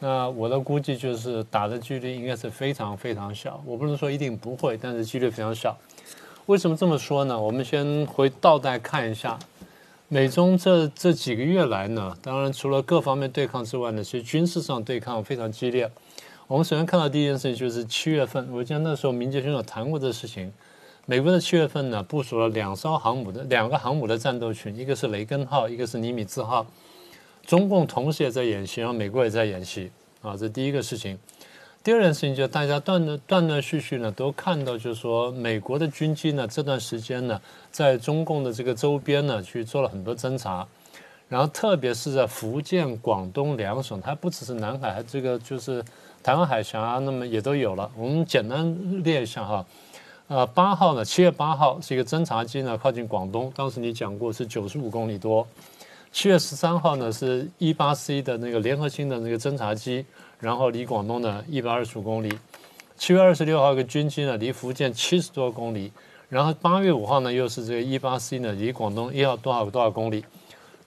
[0.00, 3.62] 那我的估计就是打的几率应该是非常非常小。
[3.64, 5.76] 我不能说一定不会，但是几率非常小。
[6.46, 7.40] 为什么这么说呢？
[7.40, 9.38] 我们先回倒带看一下，
[10.08, 15.88] 美中这这几个月来呢，当然除了各方面对抗之外呢，其实军事上对抗非常激烈。
[16.48, 20.52] 我们首先看到第一件事情就是七月份，我记得那时候民杰兄有谈过这事情。
[21.10, 26.66] 美国的七月份呢，部署了两艘航母的两个航母的战斗群，一个是雷根号，一个是尼米兹号。
[27.46, 29.90] 中共同时也在演习，然后美国也在演习
[30.20, 31.18] 啊，这第一个事情。
[31.82, 37.40] 第二件事情就是大家断断断断续续呢都看到，就是说美国的军机呢这段时间呢
[37.70, 40.68] 在中共的这个周边呢去做了很多侦查，
[41.26, 45.82] 然后特别是在福建、广东两省，它不只是南海，还这个就是
[46.22, 47.90] 台湾海峡，那么也都有了。
[47.96, 49.64] 我们简单列一下哈，
[50.28, 55.46] 呃，八号呢，七月八号是一个侦察机呢靠近广东，当时你讲过是九十五公里多。
[56.12, 60.04] 七月十三号呢是一八 C 的那个联合星的那个侦察机，
[60.38, 62.38] 然后离广东呢一百二十五公里。
[62.98, 65.90] 七月二十六号一个军机呢离福建七十多公里，
[66.28, 70.22] 然后八月五号呢又是这个一八 C 呢离广东要多少多少公里。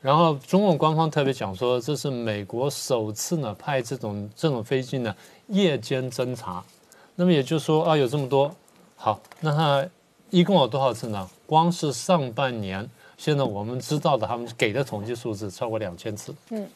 [0.02, 5.16] 然后中共官方特别讲说，这是美国首次呢派这种这种飞机呢
[5.48, 6.64] 夜间侦察，
[7.16, 8.56] 那么也就是说啊有这么多，
[9.04, 9.84] 好，那它
[10.30, 11.28] 一共有多少次呢？
[11.48, 12.88] 光是上半年，
[13.18, 16.32] 现在我们知道的他们给的统计数字超过两千次。
[16.52, 16.70] 嗯，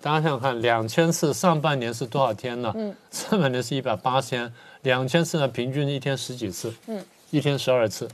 [0.00, 2.72] 大家想想看，两千次上半年是多少天呢？
[2.76, 6.72] 嗯，上半年是一百八天，两千次呢平均一天十几次。
[6.86, 8.08] 嗯，一天十二次。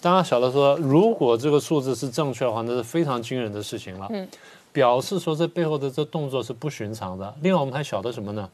[0.00, 4.08] 大家晓得说，如果这个数字是正确的话，那是非常惊人的事情了。
[4.10, 4.28] 嗯，
[4.72, 7.32] 表示说这背后的这动作是不寻常的。
[7.42, 8.50] 另外，我们还晓得什么呢？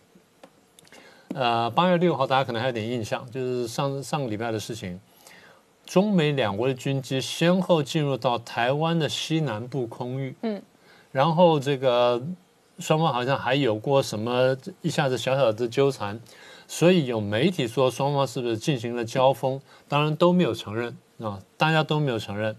[1.34, 4.98] 呃，八月六号，大家可能还有点印象，就是上上个礼拜的事情，
[5.84, 10.34] 中美两国的军机先后进入到台湾的西南部空域。
[10.42, 10.62] 嗯，
[11.12, 12.22] 然后这个
[12.78, 16.18] 双方好像还有过什么一下子小小的纠缠，
[16.66, 19.60] 所以有媒体说双方是不是进行了交锋？
[19.88, 20.96] 当然都没有承认。
[21.18, 22.54] 啊，大家都没有承认，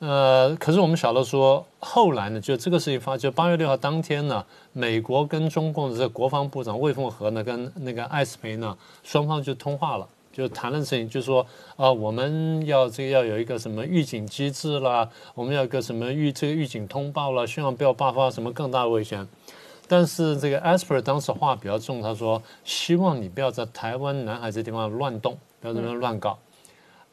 [0.00, 11.44] 呃，可是我们晓得说，后来呢，就这个事情发，就八月六号当天呢，美国跟中共的这个国防部长魏凤和呢，跟那个艾斯培呢，双方就通话了，就谈论事情，就说
[11.74, 19.26] 啊，我们要这个要有一个什么预警机制啦，我们要一个什么预这个预警通报啦，希望不要爆发什么更大的危险。
[19.88, 26.38] 但是这个艾斯培当时话比较重，他说希望你不要在台湾南海这地方乱动，不要在这边乱搞。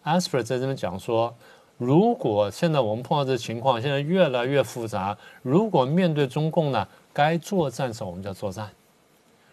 [0.03, 1.34] a s p e r 在这边讲说，
[1.78, 5.18] 如果现在我们碰到这情况，现在越来越复杂。
[5.42, 8.70] 如果面对中共呢，该作战的时候我们就要作战，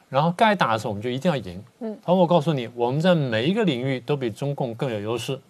[0.08, 1.62] 然后该打的时候我们就一定要赢。
[1.80, 5.40] 嗯，好，我告诉你，我们在每一个领域都比中共更有优势。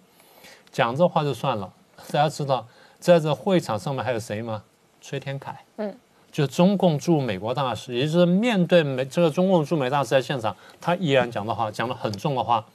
[0.71, 1.71] 讲这话就算了，
[2.11, 2.65] 大家知道，
[2.99, 4.63] 在这会场上面还有谁吗？
[4.99, 5.63] 崔天凯。
[5.77, 5.95] 嗯，
[6.31, 12.65] 就中共驻美国大使，也就是面对美这个中共驻美大使在现场，他依然讲的话，讲了很重的话。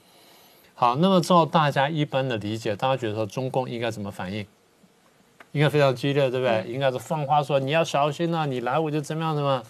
[0.81, 4.47] 好，那么照大家一般的理解，大家觉得说中共应该怎么反应？
[5.51, 6.65] 应该非常激烈，对不对？
[6.73, 9.63] 应该是放话说你要小心呐，你来我就怎么样怎么样，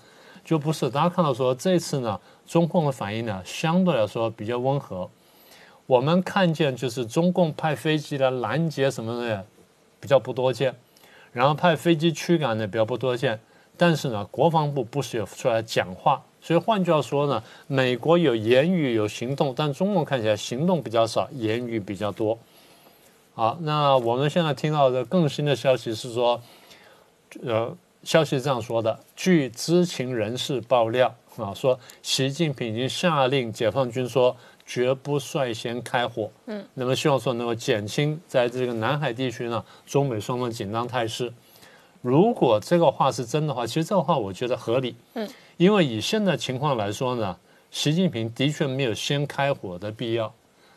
[0.44, 0.90] 就不是。
[0.90, 5.08] 大家看到说这次呢，中共的反应呢相对来说比较温和。
[5.86, 9.46] 我们看见就是中共派飞机来拦截什么的
[9.98, 10.74] 比较不多见，
[11.32, 13.40] 然后派飞机驱赶的比较不多见，
[13.78, 16.22] 但是呢，国防部不是有出来讲话。
[16.48, 22.38] 所以换句话说呢，美国有言语有行动，但中国看起来行动比较少，言语比较多。
[23.34, 26.40] 好，那我们现在听到的更新的消息是说，
[27.42, 34.34] 呃，消息是这样说的：据知情人士爆料啊，说习近平已经下令解放军说
[34.64, 36.30] 绝不率先开火。
[36.46, 41.30] 嗯，那么希望说能够减轻在这个南海地区呢中美双方紧张态势。
[42.08, 44.96] 如果这个话是真的话，其实这个话我觉得合理。
[45.12, 45.28] 嗯。
[45.58, 47.36] 因为以现在情况来说呢，
[47.70, 50.32] 习近平的确没有先开火的必要。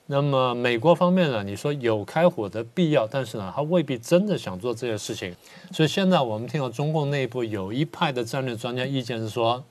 [0.08, 5.34] 那么美国方面呢，你说有开火的必要，但是呢，他未必真的想做这些事情。
[5.72, 9.64] 所以现在我们听到中共内部有一派的战略专家意见是说，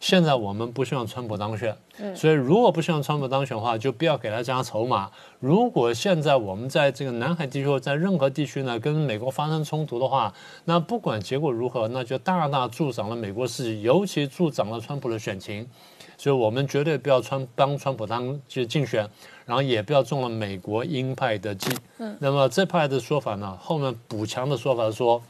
[0.00, 1.76] 现在我们不希望川普当选。
[2.16, 5.10] 所以如果不希望川普当选的话，就不要给他加筹码。
[5.38, 10.32] 如果现在我们在这个南海地区或在任何地区呢，跟美国发生冲突的话，
[10.64, 15.68] 那不管结果如何，那就大大助长了美国士气，尤其助长了川普的选情。
[16.16, 19.08] 所以我们绝对不要川帮川普当就竞选，
[19.46, 21.74] 然后也不要中了美国鹰派的计。
[21.96, 25.22] 嗯，那么这派的说法呢，后面补强的说法说，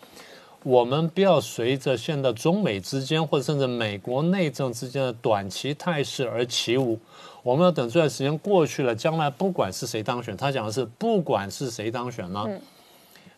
[0.62, 6.98] 我们不要随着现在中美之间或者甚至美国内政之间的短期态势而起舞。
[7.42, 12.46] 我们要等这段时间过去了，将来不管是谁当选，他讲的是不管是谁当选呢，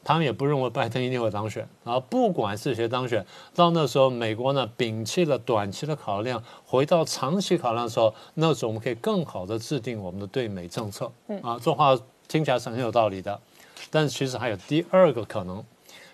[0.02, 1.64] 他们也不认为拜登一定会当选。
[1.84, 3.24] 然后不管是谁当选，
[3.54, 11.08] 到那时候美国呢摒弃了短期的考量，回到长期考量的时候，那时候我们可以更好的制定我们的对美政策。
[11.40, 11.96] 啊，这话
[12.26, 13.40] 听起来是很有道理的，
[13.88, 15.64] 但是其实还有第二个可能。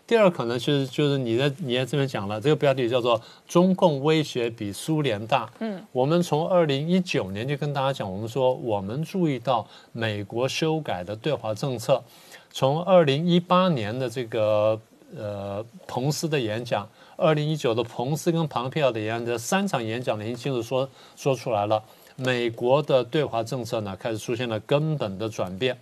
[0.09, 5.47] 第二可能就是就是你在你在这边讲了，这个标题叫做“中共威胁比苏联大”。
[5.61, 12.03] 嗯，我们从二零一九年就跟大家讲，我们说我们注意到美国修改的对华政策，
[12.51, 14.81] 从二零一八年的这个
[15.15, 21.85] 呃彭斯的演讲，二零一九的彭斯跟庞佩奥的演讲，这三场演讲已经清楚说说出来了，
[22.17, 25.79] 美国的对华政策呢开始出现了根本的转变。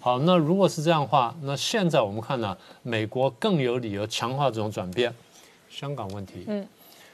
[0.00, 5.14] 好，那如果是这样的话，那现在我们看呢，美国更有理由强化这种转变。
[5.68, 6.66] 香港问题，嗯，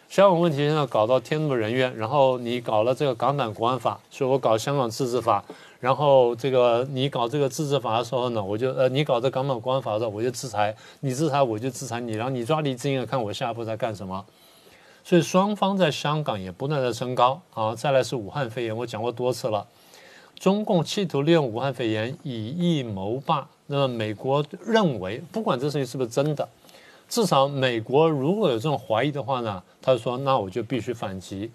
[0.09, 5.45] 香港问题现在搞到天怒人怨，然后你搞了这个港版国安法，所以我搞香港自治法，
[5.81, 14.25] 然后这个你搞这个自治法的时候呢，我就呃你搞这港版国安法的时候，我就制裁你，制裁我就制裁你，然后你抓李志英，看我下一步在干什么。
[15.05, 17.75] 所以双方在香港也不断的升高啊。
[17.75, 19.67] 再来是武汉肺炎，我讲过多次了，
[20.39, 23.49] 中共企图利用武汉肺炎以疫谋霸。
[23.67, 26.49] 那么美国认为，不管这事情是不是真的，
[27.09, 31.51] 至少美国如果有这种怀疑的话呢，他就说那我就必须反击。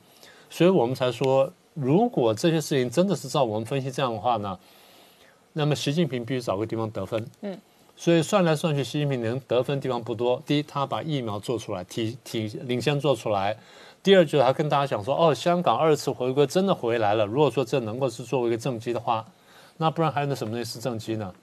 [0.49, 4.59] 所以我们才说，如果这些事情真的是照我们分析这样的话呢，
[5.53, 7.25] 那么习近平必须找个地方得分。
[7.41, 7.57] 嗯。
[7.97, 10.41] 所以算来算去，习近平能得分地方不多。
[10.43, 13.53] 第一，他把疫苗做出来，体体领先做出来；
[14.03, 17.25] 第二，就是他跟大家讲说，哦，香港二次回归真的回来了。
[17.25, 19.25] 如果说这能够是作为一个政绩的话，
[19.77, 21.33] 那不然还有那什么东西是政绩呢？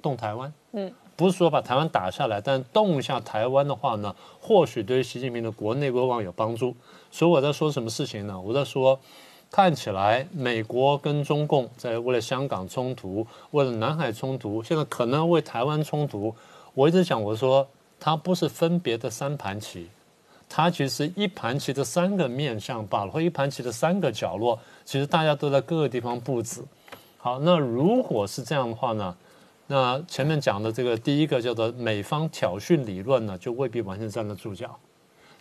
[0.00, 6.74] 动台湾，嗯，不是说把台湾打下来，但动一下台湾的话呢，或许对于习近平的国内国望有帮助。
[7.10, 8.40] 所以我在说什么事情呢？
[8.40, 8.98] 我在说。
[9.48, 16.34] 看起来，美国跟中共在为了香港冲突，为了南海冲突，现在可能为台湾冲突。
[16.74, 17.66] 我一直讲，我说
[18.00, 19.88] 它不是分别的三盘棋，
[20.48, 26.62] 它其实一盘棋的三个面向罢了，或一盘棋的三个角落，其实大家都在各个地方布置。
[27.18, 29.16] 好，那如果是这样的话呢，
[29.66, 34.78] 那前面讲的这个第一个叫做美方挑衅理论呢，就未必完全站得住脚，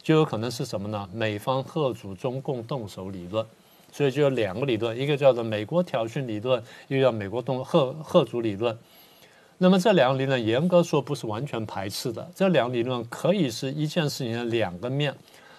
[0.01, 1.07] 就有可能是什么呢？
[1.13, 3.45] 美方贺主中共动手理论。
[3.91, 8.77] 所以就有两个理论，一个叫做美国挑衅理论，又叫美国动贺贺主理论。
[9.57, 15.15] 那么这两个理论严格说不是完全排斥的，这两个理论可以是一件事情的两个面。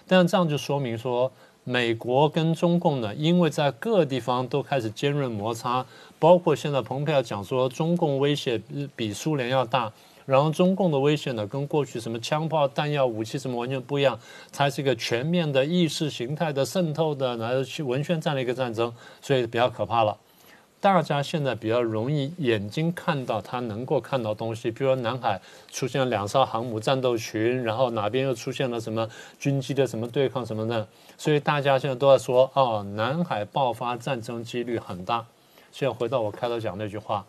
[0.07, 1.31] 但这样就说明说，
[1.63, 5.85] 美国跟中共呢，因为在各地方都开始尖锐摩擦，
[6.19, 8.61] 包括现在蓬佩奥讲说中共威胁
[8.95, 9.91] 比苏联要大。
[10.25, 14.19] 然后中共的威胁呢，跟过去什么枪炮、弹药、武器什么完全不一样，
[14.51, 20.17] 它是一个全面的意识形态的渗透的，然后去文宣战的一个战争，所以比较可怕了。
[20.79, 25.41] 大家现在比较容易眼睛看到它能够看到东西，比如说南海
[25.71, 29.09] 出现了两艘航母战斗群，然后哪边又出现了什么
[29.39, 30.87] 军机的什么对抗什么的，
[31.17, 35.25] 所以大家现在都在说，哦，南海爆发战争几率很大。
[35.71, 37.25] 现在回到我开头讲那句话。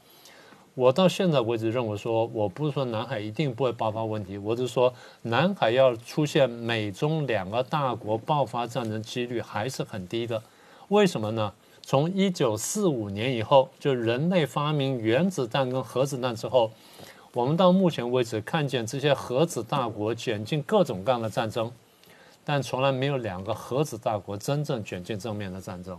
[0.74, 10.40] 我到现在为止认为说，我不是说南海一定不会爆发问题，我是说南海要出现美中两个大国爆发战争几率还是很低的。
[10.86, 11.52] 为什么呢？
[11.88, 16.70] 从一九四五年以后，就人类发明原子弹跟核子弹之后，
[17.32, 21.72] 我们到目前为止看见这些核子大国卷进各种各样的战争，
[22.44, 25.98] 但从来没有两个核子大国真正卷进正面的战争，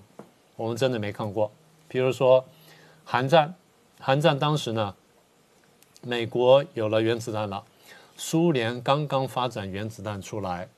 [0.55, 1.49] 我们真的没看过。
[1.87, 2.45] 比如说
[3.03, 3.51] 韩战。
[4.01, 4.95] 韩战当时呢，
[6.03, 7.61] 美国有了原子弹了，
[8.15, 10.69] 苏联刚刚发展原子弹出来，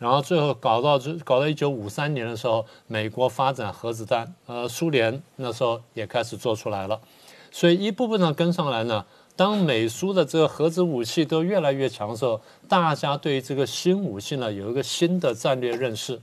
[0.00, 6.98] 然后最后搞到这搞到一九五三年的时候，美国发展核子弹，呃，苏联那时候也开始做出来了，
[7.52, 9.04] 所以一步步的跟上来呢。
[9.36, 16.20] 当美苏的这个核子武器都越来越强的时候，大家对于这个新武器呢有一个新的战略认识。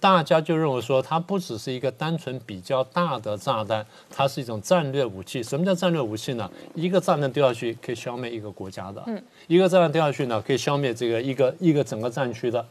[0.00, 5.42] 大家就认为说，它不只是一个单纯比较大的炸弹，它是一种战略武器。
[5.42, 6.50] 什么叫战略武器呢？
[6.74, 12.62] 一个炸弹掉下去可以消灭一个国家的，嗯，一个炸弹掉下去呢可以消灭这个一个一个整个战区的。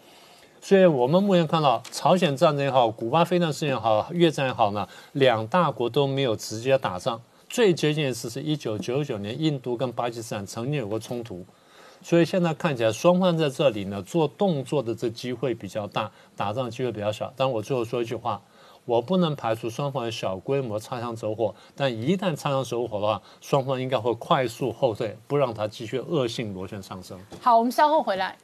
[0.63, 7.21] 所以我们目前看到朝鲜战争也好，古巴非战事件也好，越战也好呢，两大国都没有直接打仗。
[7.49, 11.45] 最接近的次是一九九九年，印度跟巴基斯坦曾经有过冲突。
[12.01, 17.33] 所以现在看起来，双方在这里呢做动作的这机会比较大，打仗机会比较小。
[17.35, 18.41] 但我最后说一句话，
[18.85, 27.19] 我不能排除双方有小规模擦枪走火，但一旦擦枪走火的话，双方应该会快速后退，不让它继续恶性螺旋上升。
[27.41, 28.37] 好，我们稍后回来。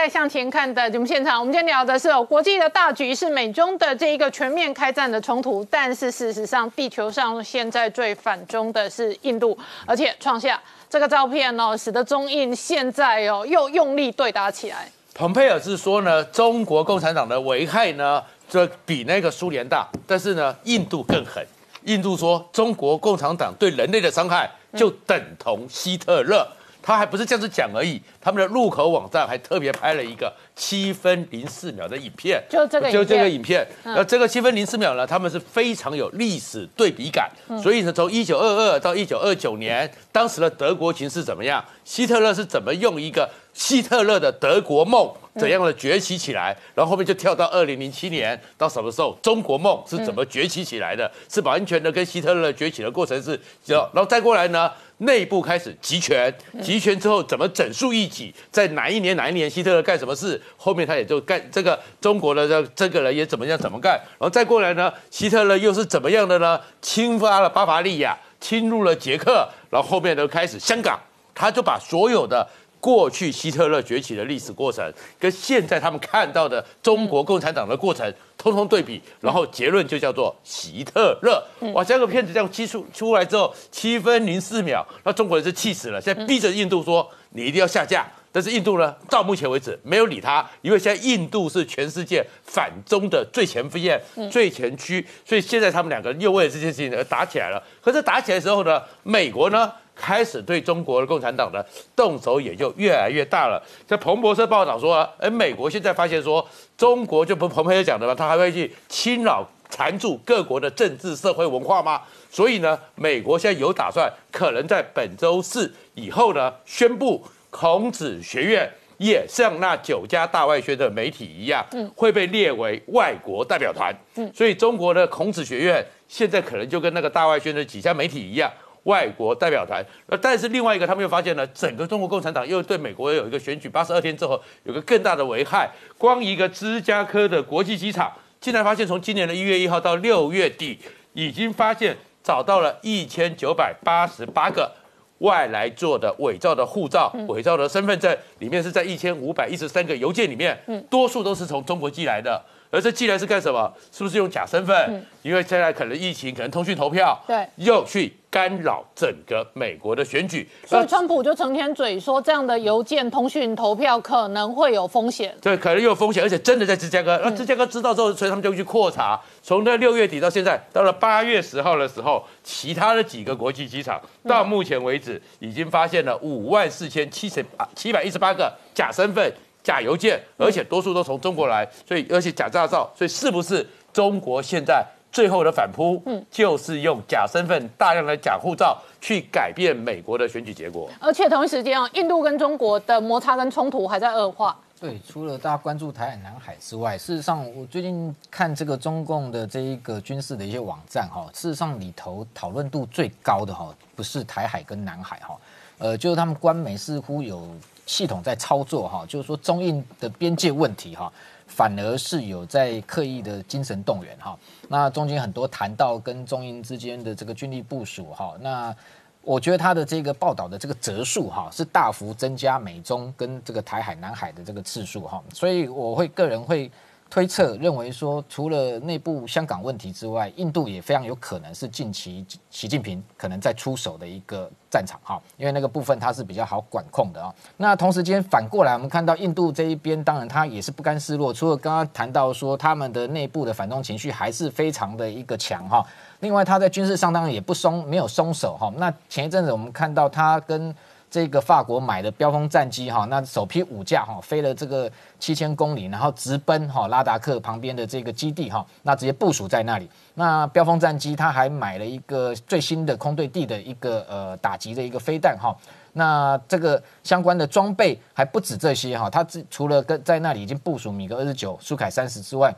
[0.00, 10.58] 年代向前看的节目现场，我们今天聊的是哦，国际的大局是美中的这一个全面开战的冲突，但是事实上，地球上现在最反中的是印度，而且创下
[10.88, 14.90] 这个照片哦，使得中印现在哦又用力对打起来。
[15.12, 21.46] 蓬佩尔是说呢，中国共产党的危害呢，这比那个苏联大，但是呢，印度更狠。
[21.84, 26.48] 印度说，中国共产党对人类的伤害就等同希特勒。
[26.82, 33.66] 他还不是这样子讲而已，他们的入口网站还特别拍了一个七分零四秒的影片，就这个就这个影影片。
[33.84, 37.30] 那这个七分零四秒呢，他们是非常有历史对比感，
[37.62, 41.64] 所以呢，从一九二二到一九二九年，当时的德国情势怎么样？
[41.84, 46.56] 希特勒是怎么用一个希特勒的德国梦怎样的崛起起来？
[46.74, 51.10] 然后后面就跳到二零零七年，到什么时候中国梦是怎么崛起起来的？
[51.28, 54.70] 是完全的跟希特勒崛起的过程是，然后再过来呢？
[55.00, 56.32] 内部开始集权，
[56.62, 58.34] 集权之后怎么整肃异己？
[58.50, 60.40] 在哪一年哪一年希特勒干什么事？
[60.56, 63.92] 后面他也就干这个中国的这这个人也怎么样怎么干？
[64.18, 64.92] 然后再过来呢？
[65.10, 66.60] 希特勒又是怎么样的呢？
[66.82, 71.00] 侵发了巴伐利亚，侵入了捷克，然后后面就开始香港，
[71.34, 72.46] 他就把所有的。
[72.80, 81.44] 过去希特勒崛起的历史过程，跟现在他们看到的中国共产党的过程，通通对比，然后结论就叫做希特勒。
[81.74, 88.06] 哇，这个片子这样七出出来之后，七分零四秒，那中国人是气死了，现在逼着印度说你一定要下架。
[88.32, 94.00] 但是印度呢，到目前为止没有理他，因为现在印度是全世界反中的最前线、
[94.30, 97.60] 最前区，所以现在他们两个又为了这件事情而打起来了。
[97.82, 99.72] 可是打起来的时候呢，美国呢？
[99.94, 101.64] 开始对中国的共产党的
[101.94, 103.62] 动手也就越来越大了。
[103.86, 106.46] 在彭博社报道说，哎，美国现在发现说，
[106.76, 112.02] 中国就不彭博社讲的嘛，他还会去侵扰、缠住各国的政治社会文化吗？
[112.30, 121.64] 所以呢，美国现在有打算，可能在本周四以后呢，宣布孔子学院也像那九家大外宣的媒体一样，
[121.96, 123.94] 会被列为外国代表团。
[124.32, 128.50] 所以中国的孔子学院现在可能就跟那个大外宣的几家媒体一样。
[128.84, 135.70] 外国代表团，那，但是另外一个，他们又发现呢，整个中国共产党又对美国有一个选举，八十二天之后有个更大的危害。
[135.98, 140.78] 光一个芝加哥的国际机场，竟然发现从今年的一月一号到六月底，
[141.12, 144.72] 已经发现找到了一千九百八十八个
[145.18, 150.58] 外来做的伪造的护照、伪造的身份证，里面是在一千五百一十三个邮件里面，
[150.88, 152.42] 多数都是从中国寄来的。
[152.72, 153.70] 而这寄来是干什么？
[153.90, 155.04] 是不是用假身份？
[155.22, 160.48] 因为现在可能疫情，可能通讯投票，对，又去干扰整个美国的选举。
[160.64, 165.36] 所以川普就成天嘴说，这样的邮件通讯投票可能会有风险。
[165.42, 167.20] 对，可能有风险，而且真的在芝加哥。
[167.24, 169.20] 那芝加哥知道之后，所以他们就去扩查。
[169.42, 179.32] 从那六月底到现在，到了八月十号的时候，其他的几个国际机场，到目前为止已经发现了五万四千七十八七百一十八个假身份。
[179.62, 190.88] 假邮件，而且多数都从中国来，所以而且假驾照，所以是不是中国现在最后的反扑，嗯，就是用假身份、大量的假护照去改变美国的选举结果？
[191.00, 194.56] 而且同一时间啊，印度跟中国的摩擦跟冲突还在恶化。
[194.80, 205.36] 对，除了大家关注台海、南海之外，事实上我最近看这个中共的这一个军事的一些网站哈，事实上里头讨论度最高的哈，不是台海跟南海哈，
[205.78, 207.46] 呃，就是他们官媒似乎有。
[207.86, 211.12] 系统在操作哈，就是说中印的边界问题哈，
[211.50, 214.38] 反而是有在刻意的精神动员哈。
[214.68, 218.74] 那中间很多谈到跟中英之间的这个军力部署哈，那
[219.22, 226.70] 我觉得他的这个报道的这个折数哈，是大幅增加美中跟这个台海、南海的这个次数哈，所以我会个人会。
[227.10, 237.34] 推测认为说，除了内部香港问题之外，印度也非常有可能是近期习近平可能在出手的一个战场哈，因为那个部分它是比较好管控的啊。
[237.56, 245.84] 那同时间反过来，我们看到印度这一边，当然他也是不甘示弱，除了刚刚谈到说他们的内部的反动情绪还是非常的一个强哈，
[246.20, 248.72] 另外他在军事上当然也不松，没有松手哈。
[248.76, 250.72] 那前一阵子我们看到他跟
[251.10, 259.90] 这个法国买的标风战机哈，那首批五架哈飞了这个七千公里，然后直奔哈拉达克旁边的这个基地哈，那直接部署在那里。
[260.14, 265.52] 那标风战机他还买了一个最新的空对地的一个呃打击的一个飞弹哈，
[265.94, 272.54] 那这个相关的装备还不止这些哈，他除了跟在那里已经部署米格二十九、苏凯三十之外。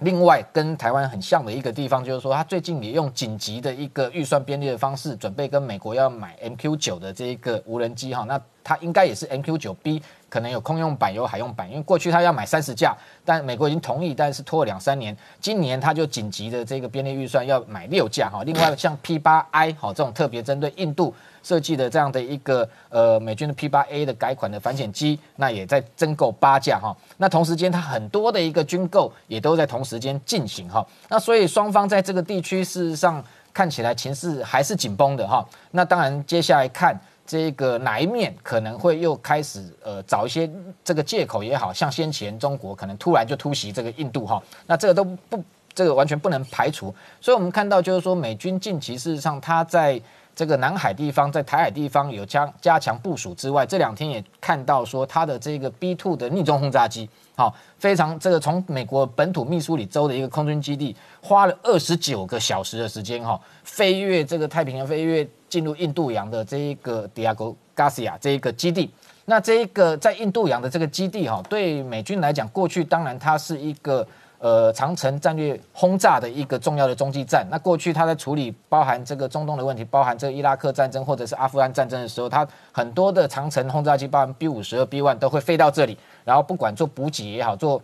[0.00, 8.22] 另外，跟台湾很像的一个地方，就是说，他最近也用紧急的一个预算编列的方式，准备跟美国要买 MQ 九的这一个无人机哈。
[8.24, 12.94] 那它应该也是 MQ 九 B，可能有空用版有海用版，因为过去他要买三十架，
[13.24, 18.42] 但美国已经同意，但是拖了两三年，今年他就紧急的这个编列预算要买六架哈。
[18.44, 21.14] 另外，像 P 八 I 哈这种特别针对印度。
[21.46, 26.96] 设计的这样的一个呃美军的 P 八 A 的改款的反潜机，那也在增购八架哈。
[27.18, 30.84] 那同时间，它很多的一个军购也都在同时间进行哈。
[31.08, 33.22] 那所以双方在这个地区事实上
[33.54, 35.46] 看起来情势还是紧绷的哈。
[35.70, 40.50] 那当然接下来看这个哪一面可能会又开始呃找一些
[40.84, 44.42] 这个借口也好像先前中国可能突然就突袭这个印度哈。
[44.66, 45.40] 那这个都不
[45.72, 46.92] 这个完全不能排除。
[47.20, 50.00] 所以我们看到就是说美军近期事实上它在
[50.36, 68.90] 这个南海地方，在台海地方有加加强部署之外，这两天也看到说它的这个 B two 的逆中轰炸机，好，非常这个从美国本土密苏里州的一个空军基地，花了二十九个小时的时间，哈，飞越这个太平洋，飞越进入印度洋的这一个 Diego Garcia 这一个基地。
[69.24, 74.06] 那这一个在印度洋的这个基地，哈，对美军来讲，过去当然它是一个。
[74.38, 77.46] 呃，长城战略轰炸的一个重要的中继站。
[77.50, 87.80] 那过去他在处理包含这个中东的问题，包含这个伊拉克战争或者是阿富汗战争的时候，他很多的长城轰炸机，包含 B 五十二、B one 都会飞到这里，然后不管做补给也好，做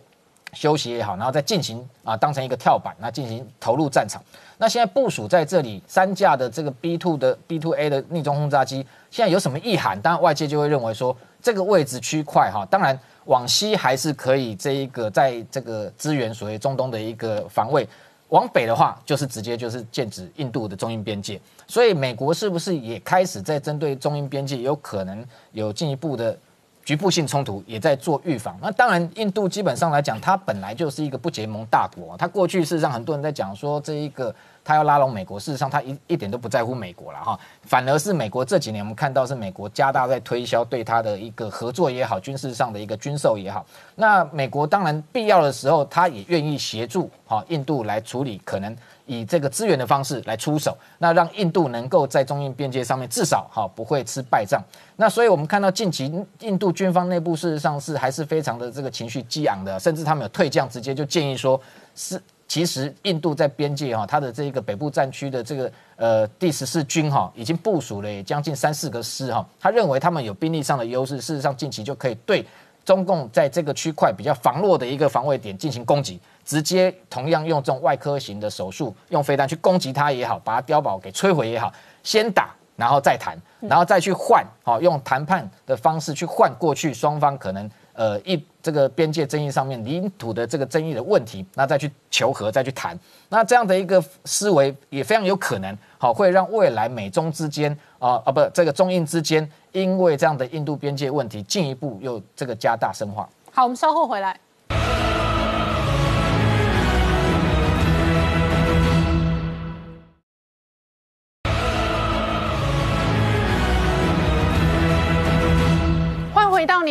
[0.53, 4.21] 休息也好，然后再进行啊，当成一个跳板，那进行投入战场。
[4.59, 9.99] 那现在部署在这里三架的这个 B two 的 B two A 的逆中轰炸机，现在有什么意涵？
[9.99, 12.97] 当然外界就会认为说，这个位置区块哈，当然。
[13.25, 17.85] 往西还是可以，这一个在这个支援所谓中东的一个防卫；
[18.29, 21.39] 往北的话，就是直接就是剑指印度的中印边界。
[21.67, 26.37] 所以美国是不是也开始在针对中印边界有可能有进一步的
[26.83, 28.57] 局部性冲突，也在做预防？
[28.61, 34.33] 那当然，印度基本上来讲，它本来就是一个不结盟大国，它过去事实上很多人在讲说这一个。
[34.63, 43.65] 他要拉拢美国，事实上他一一点都不在乎美国了哈，反而是美国这几年我们看到是美国加大在推销对他的一个合作也好，军事上的一个军售也好。
[43.95, 48.75] 那美国当然必要的时候，他也愿意协助哈印度来处理，可能
[49.05, 54.63] 以这个资源的方式来出手，那让印度能够在中印边界上面至少哈不会吃败仗。
[54.95, 61.59] 那所以我们看到近期印度军方内部事实上是还是非常的这个情绪激昂的，甚至他们有退将，直接就建议说
[61.95, 62.21] 是。
[62.53, 69.43] 其实印度在边界哈，它的这个北部战区的这个呃第十四军哈，已经部署了将近三四个师哈。
[69.59, 72.45] 他认为他们有兵力上的优势，事实上近期就可以对
[72.85, 81.73] 中共在这个区块比较防弱的一个防卫点进行攻击，直接同样用这种外科型的手术，用飞弹去攻击它也好，把它碉堡给摧毁也好，
[82.03, 87.67] 先打然后再谈，然后再去换，好用谈判的方式去换过去双方可能。
[87.95, 103.27] 呃，一这个边界争议上面领土的这个争议的问题，那再去求和，再去谈，那这样的一个思维也非常有可能，好会让未来美中之间啊啊不，这个中印之间，因为这样的印度边界问题进一步又这个加大深化。
[103.51, 104.39] 好，我们稍后回来。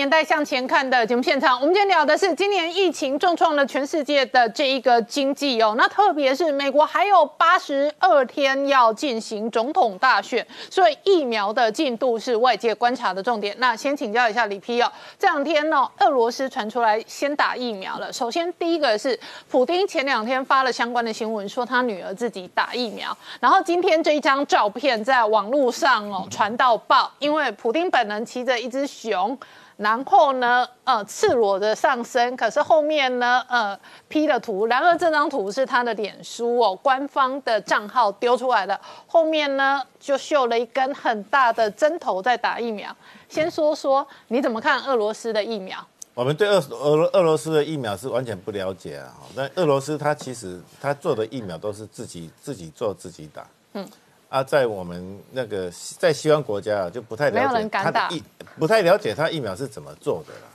[0.02, 5.76] 年代向前看的节目现场，我们今天聊的是今年疫情重创了全世界的这一个经济哦。
[5.78, 13.54] 那特别是美国还有八十二天要进行总统大选，所以疫苗的进度是外界观察的重点。
[13.60, 18.12] 那先请教一下李批哦，这两天呢，俄罗斯传出来先打疫苗了。
[18.12, 19.16] 首先第一个是
[19.48, 23.16] 普丁前两天发了相关的新闻，说他女儿自己打疫苗。
[23.38, 29.38] 然后今天这一张照片在网络上哦传到爆，因为普丁本人骑着一只熊。
[29.82, 33.76] 然后呢，呃，赤裸的上身，可是后面呢，呃
[34.08, 34.66] ，P 了图。
[34.66, 38.80] 然而这张图是他的脸书哦，官方的账号丢出来的。
[39.08, 42.96] 后面呢，就绣了一根很大的针头在打疫苗。
[43.28, 45.84] 先说说你怎么看俄罗斯的疫苗？
[46.14, 49.12] 我们对俄俄俄罗斯的疫苗是完全不了解啊。
[49.34, 53.44] 那俄罗斯他其实他做的疫苗都是自己自己做自己打。
[53.72, 53.88] 嗯。
[54.32, 58.22] 啊，在我们那个在西方国家啊，就不太了解他的疫，
[58.58, 60.48] 不太了解他疫苗是怎么做的啦。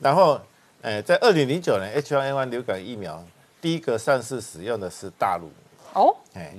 [0.00, 0.40] 然后，
[0.80, 3.22] 呃，在二零零九年 H1N1 流感疫苗
[3.60, 5.50] 第一个上市使用的是大陆。
[5.92, 6.16] 哦。
[6.32, 6.54] 哎，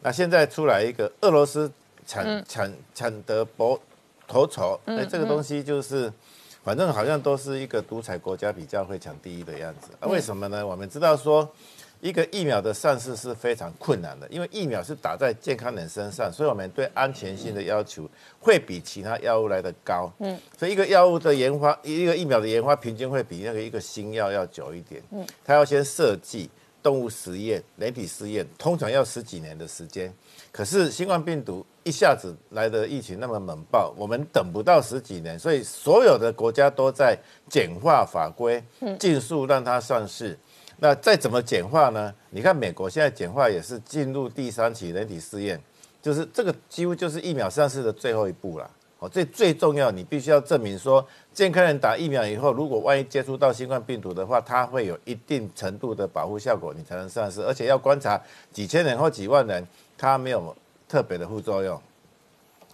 [0.00, 1.70] 那现在出来一个俄罗斯
[2.06, 3.78] 抢抢抢得博
[4.26, 6.10] 头筹，哎，这个东西就是，
[6.64, 9.90] 反正好像都是一个独裁国家比较会抢第一的样子。
[10.00, 10.66] 啊，为什么呢？
[10.66, 11.46] 我们知道说。
[12.02, 18.10] 一个疫苗的上市是非常困难的，因为疫苗是打在健康人身上，所以我们对安全性的要求
[18.40, 20.12] 会比其他药物来的高。
[20.18, 25.00] 嗯，所以一个药物的研发，一个疫苗的研发，平均会比那个一个新药要久一点。
[25.12, 26.50] 嗯，它要先设计
[26.82, 30.12] 动物实验、人体试验，通常要十几年的时间。
[30.50, 37.16] 可是新冠病毒一下子来的疫情那么猛爆，我们等不到十几年，所以所有的国家都在
[37.48, 38.60] 简化法规，
[38.98, 40.36] 尽速让它上市。
[40.82, 42.12] 那再怎么简化呢？
[42.30, 45.60] 你看美国现在简化也是进入第三期人体试验，
[46.02, 48.68] 就是这个几乎就是疫苗上市的最后一步了。
[48.98, 57.42] 哦，最最重要，你必须要证明说，健康人打疫苗以后，如果万一接触到新冠病毒的话，它会有一定程度的保护效果，你才能上市。
[57.42, 59.64] 而且要观察几千人或几万人，
[59.96, 60.52] 它没有
[60.88, 61.80] 特别的副作用。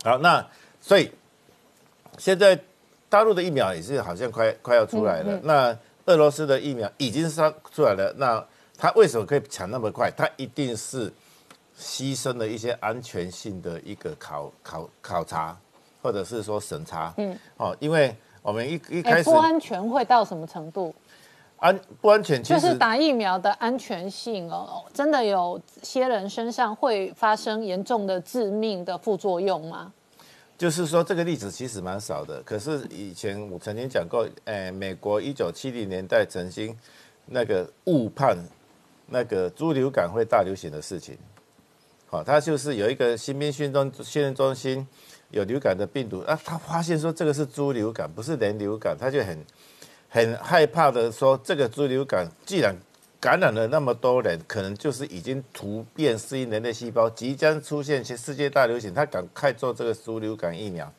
[0.02, 0.42] 好，那
[0.80, 1.12] 所以
[2.16, 2.58] 现在
[3.10, 5.38] 大陆的疫苗也是好像快快要出来了。
[5.42, 5.76] 那
[6.08, 8.42] 俄罗斯的疫苗已经上出来了，那
[8.78, 10.10] 它为什么可以抢那么快？
[10.16, 11.12] 它一定是
[11.78, 15.54] 牺牲了一些安全性的一个考考考察，
[16.02, 17.12] 或者是说审查。
[17.18, 20.94] 嗯，哦，因为我们一一开哎，始不安全会到什么程度？
[21.58, 29.92] 安不安全，就是打疫苗的安全性哦，真的有些人身上会发生严重的致命的副作用吗？
[30.58, 32.42] 就是说这个例子其实蛮少的。
[32.42, 36.76] 可是以前我曾经讲过，诶，美国一九七零年代曾经
[37.26, 38.36] 那个误判
[39.06, 41.16] 那个猪流感会大流行的事情。
[42.10, 44.84] 好、他就是有一个新兵训中训练中心
[45.30, 49.44] 有流感的病毒啊，他发现说这个是猪流感，不是人流感，他就很
[50.08, 52.74] 很害怕的说，这个猪流感既然
[53.20, 60.92] 感染了那么多人，可能就是已经突变适应人类细胞，即将出现其世界大流行，他赶快做这个猪流感疫苗，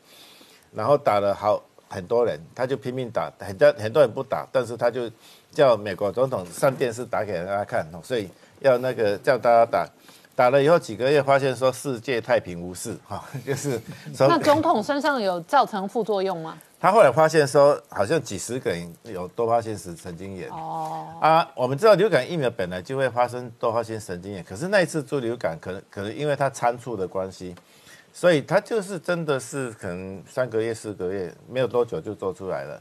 [0.74, 5.10] 然后打了好很多人，他就拼命打，很多很多人不打，但是他就
[5.50, 8.28] 叫美国总统上电视打给大家看，所以
[8.60, 9.88] 要那个叫大家打。
[10.36, 13.78] 打了以后几个月，发现说世界太平无事，哈、就是
[14.18, 16.56] 那总统身上有造成副作用吗？
[16.80, 20.48] 他后来发现说，好像几十个人有多发性神神经炎。
[20.48, 21.06] 哦。
[21.20, 27.54] 啊，我们知道流感疫苗本来就会发生多发性神经炎，可是那一次做流感，可能可能因为它参数的关系，
[28.14, 32.80] 所以它就是真的是可能三个月、四个月没有多久就做出来了。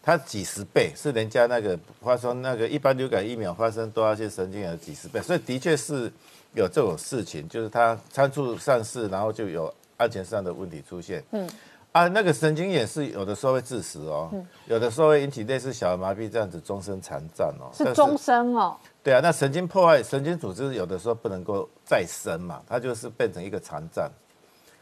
[0.00, 6.10] 它几十倍是人家那个发生那个一般流感疫苗发生多发性神经炎的几十倍，所以的确是
[6.54, 11.20] 有这种事情，就是它参数上市，然后就有安全上的问题出现。
[11.32, 11.48] 嗯。
[11.92, 14.30] 啊，那个神经炎是有的时候会致死哦，
[14.66, 17.66] 有的时候会引起类似小儿麻痹这样子终身残障哦。
[17.74, 18.76] 是终身哦。
[19.02, 24.08] 对啊，那神经破坏，神经组织有的时候不能够再生嘛，它就是变成一个残障。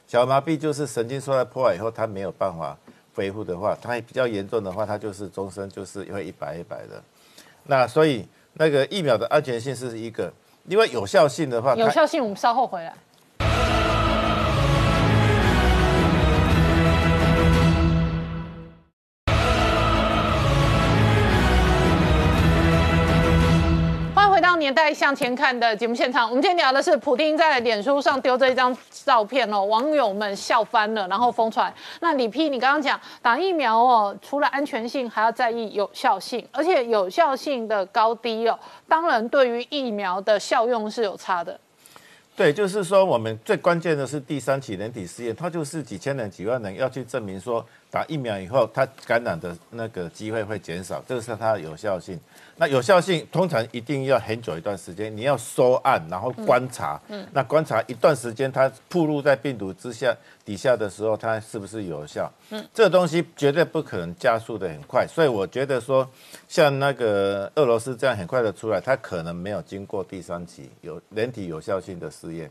[0.06, 2.76] 小儿麻痹就是神经受到破坏以后，它没有办法
[3.14, 7.02] 恢复的话，它比较严重的话，它就是终身就是会一百一百的。
[7.64, 10.30] 那所以那个疫苗的安全性是一个，
[10.66, 12.94] 因为有效性的话，有效性我们稍后回来。
[24.68, 26.28] 年代向前看的节目现场。
[26.28, 31.72] 我们今天聊的是普丁在脸书上丢这一张照片哦，网友们笑翻了，然后疯传。
[32.00, 41.58] 那李批，你刚刚讲打疫苗哦，除了安全性，还要在意有效性，而且有效性的高低哦，当然对于疫苗的效用是有差的。
[42.36, 52.18] 对，就是说我们最关键的是第三期人体试验，它就是几千人、几万人要去证明说打疫苗以后，它感染的那个机会会减少，这个是它的有效性。
[52.56, 62.30] 那有效性通常一定要很久一段时间，你要收案，然后观察，嗯，那观察一段时间，它暴露在病毒之下底下的时候，它是不是有效？
[62.50, 66.08] 嗯，这个东西绝对不可能加速的很快，所以我觉得说，
[66.48, 72.50] 像那个俄罗斯这样很快的出来，它可能没有经过第三期有人体有效性的试验。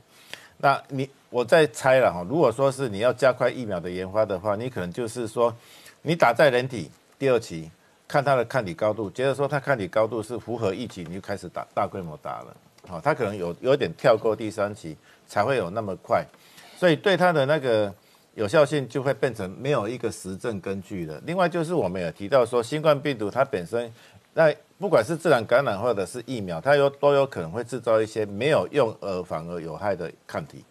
[0.60, 5.56] 那你我在猜了哈，如果说是你要加快疫苗的研发的话，你可能就是说，
[6.02, 6.90] 你打在人体
[7.20, 7.70] 第二期，
[8.08, 12.58] 看它的抗体高度，觉得说它抗体高度是符合预期，你就开始打大规模打了。
[12.88, 14.98] 好，它可能有有点跳过第三期，
[15.28, 16.26] 才会有那么快，
[16.78, 17.94] 所以对它的那个
[18.34, 21.22] 有效性就会变成没有一个实证根据的。
[21.26, 23.94] 另外就是我们有提到说，新冠病毒它本身，
[24.34, 30.64] 那不管是自然感染或者是疫苗，它有都有可能会制造一些没有用而反而有害的抗体。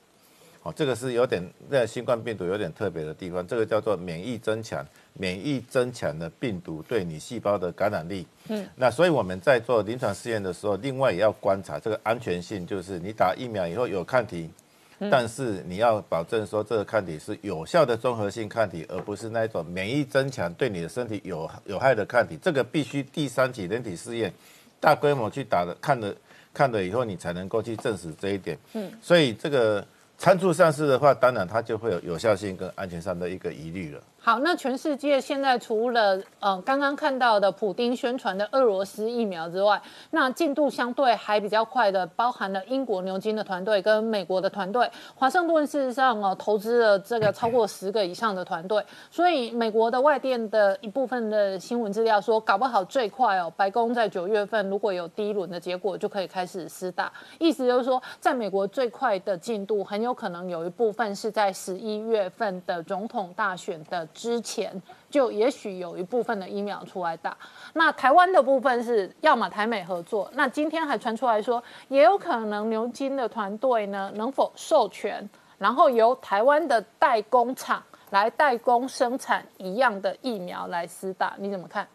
[0.63, 8.27] 哦，这个是有点那新冠病毒有点特别的地方，这个叫做免疫增强，免疫增强的病毒对你细胞的感染力。
[8.49, 14.51] 嗯，那所以我们在做临床试验的时候，另外也要观察这个安全性，就是你打疫苗以后有抗体，
[14.99, 22.39] 但是你要保证说这个抗体是有效的综合性抗体，而不是那一种免疫增强对你的身体有有害的抗体。
[22.41, 24.33] 这个必须第三期人体试验
[24.81, 26.15] 大规模去打的，看了
[26.55, 28.59] 看了以后，你才能够去证实这一点。
[28.73, 29.87] 嗯，所以这个
[30.17, 34.03] 参数上市的话，当然它就会有有效性跟安全上的一个疑虑了。
[34.27, 39.81] 好，那全世界现在除了呃刚刚看到的普丁宣传的俄罗斯疫苗之外，
[40.11, 44.91] 那进度相对还比较快的，包含了英国牛津的团队跟美国的团队。
[45.15, 57.13] 华盛顿事实上哦投资了这个超过十个以上的团队，所以美国的外电的一部分的新闻资料说，搞不好最快哦，白宫在九月份如果有第一轮的结果，就可以开始施打。
[57.39, 64.05] 意思就是说，在美国最快的进度，很有可能有一部分是在十一月份的总统大选的。
[64.17, 64.73] 之前
[65.11, 67.37] 就也许有一部分的疫苗出来打，
[67.75, 75.29] 那台湾的部分是要么台美合作，那今天还传出来说，也有可能牛津的团队呢能否授权，
[75.59, 81.87] 然后由台湾的代工厂来代工生产一样的疫苗来施打，你怎么看？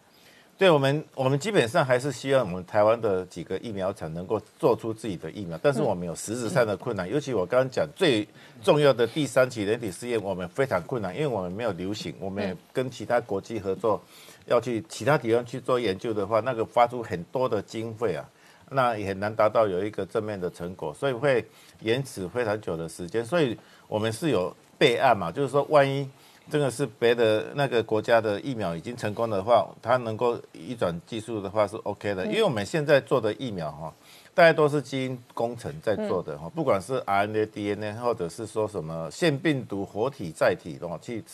[0.62, 8.24] 对我们，我们基本上还是希望我们台湾的几个疫苗厂能够做出自己的疫苗，但是我们有实质上的困难，尤其我刚刚讲最
[8.62, 14.00] 重要的第三期人体试验，我们非常困难，因为我们没有流行，我们也跟其他国际合作，
[14.46, 18.24] 要去其他地方去做研究的话，那个花出很多的经费啊，
[18.70, 21.44] 那也很难达到有一个正面的成果，所以会
[21.80, 23.58] 延迟非常久的时间，所以
[23.88, 26.08] 我们是有备案嘛，就是说万一。
[26.52, 33.90] 这个是别的那个国家的疫苗已经成功的话，它能够移转技术的话是 OK 的，因为我们现在做的疫苗哈，
[34.34, 41.24] 大家都是基因工程在做的哈，不管是 RNA、DNA 或者是说什么腺病毒活体载体的话，去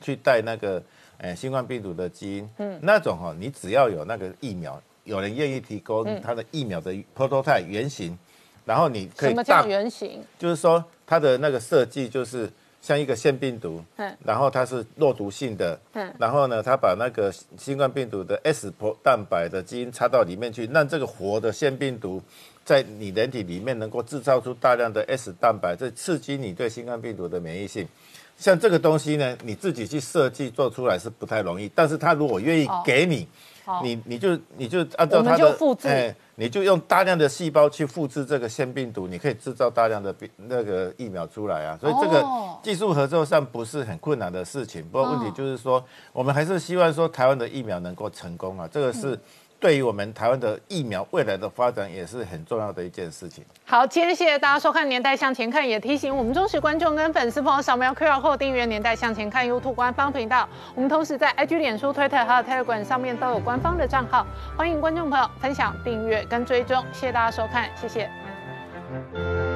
[0.00, 0.82] 去带那个
[1.18, 8.18] 诶新冠病毒的基因，嗯，那种哈，你只要有那个疫苗，有人愿意提供它的疫苗的 prototype 原型，
[8.64, 10.24] 然后你可以什么叫原型？
[10.38, 12.50] 就是说它的那个设计就是。
[12.86, 18.72] 像一个腺病毒，嗯，然后它是弱毒性的，嗯，然后呢，它把那个新冠病毒的 S
[19.02, 22.22] 蛋白的基因插到里面去，让这个活的腺病毒
[22.64, 27.84] 在你人体里面能够制造出大量的 S 蛋白，这刺激你对新冠病毒的免疫性。
[28.38, 33.26] 像这个东西呢，你自己去设计做出来是不太容易，但是他如果愿意给你，
[33.82, 36.14] 你你就你就按照他的，哎。
[36.36, 42.24] 你就用大量的细胞去复制这个腺病毒，你可以制造大量的病那个疫苗出来啊，所以这个
[42.62, 44.82] 技术合作上不是很困难的事情。
[44.88, 49.18] 不过问题就是说，我们还是希望说台湾的疫苗能够成功啊，这个是。
[49.58, 53.44] 对于我们台湾的疫苗未来的发展也是很重要的一件事情。
[53.64, 60.48] 好，今天谢谢大家收看《年代向前看》，也提醒我们忠实观众跟粉丝朋友扫描 QR Code 订阅《年代向前看》YouTube 官方频道。
[60.74, 64.26] 我们同时在 IG、脸书、Twitter 还有 Telegram 上面都有官方的账号，
[64.56, 66.84] 欢迎观众朋友分享、订阅跟追踪。
[66.92, 69.55] 谢谢大家收看，谢谢。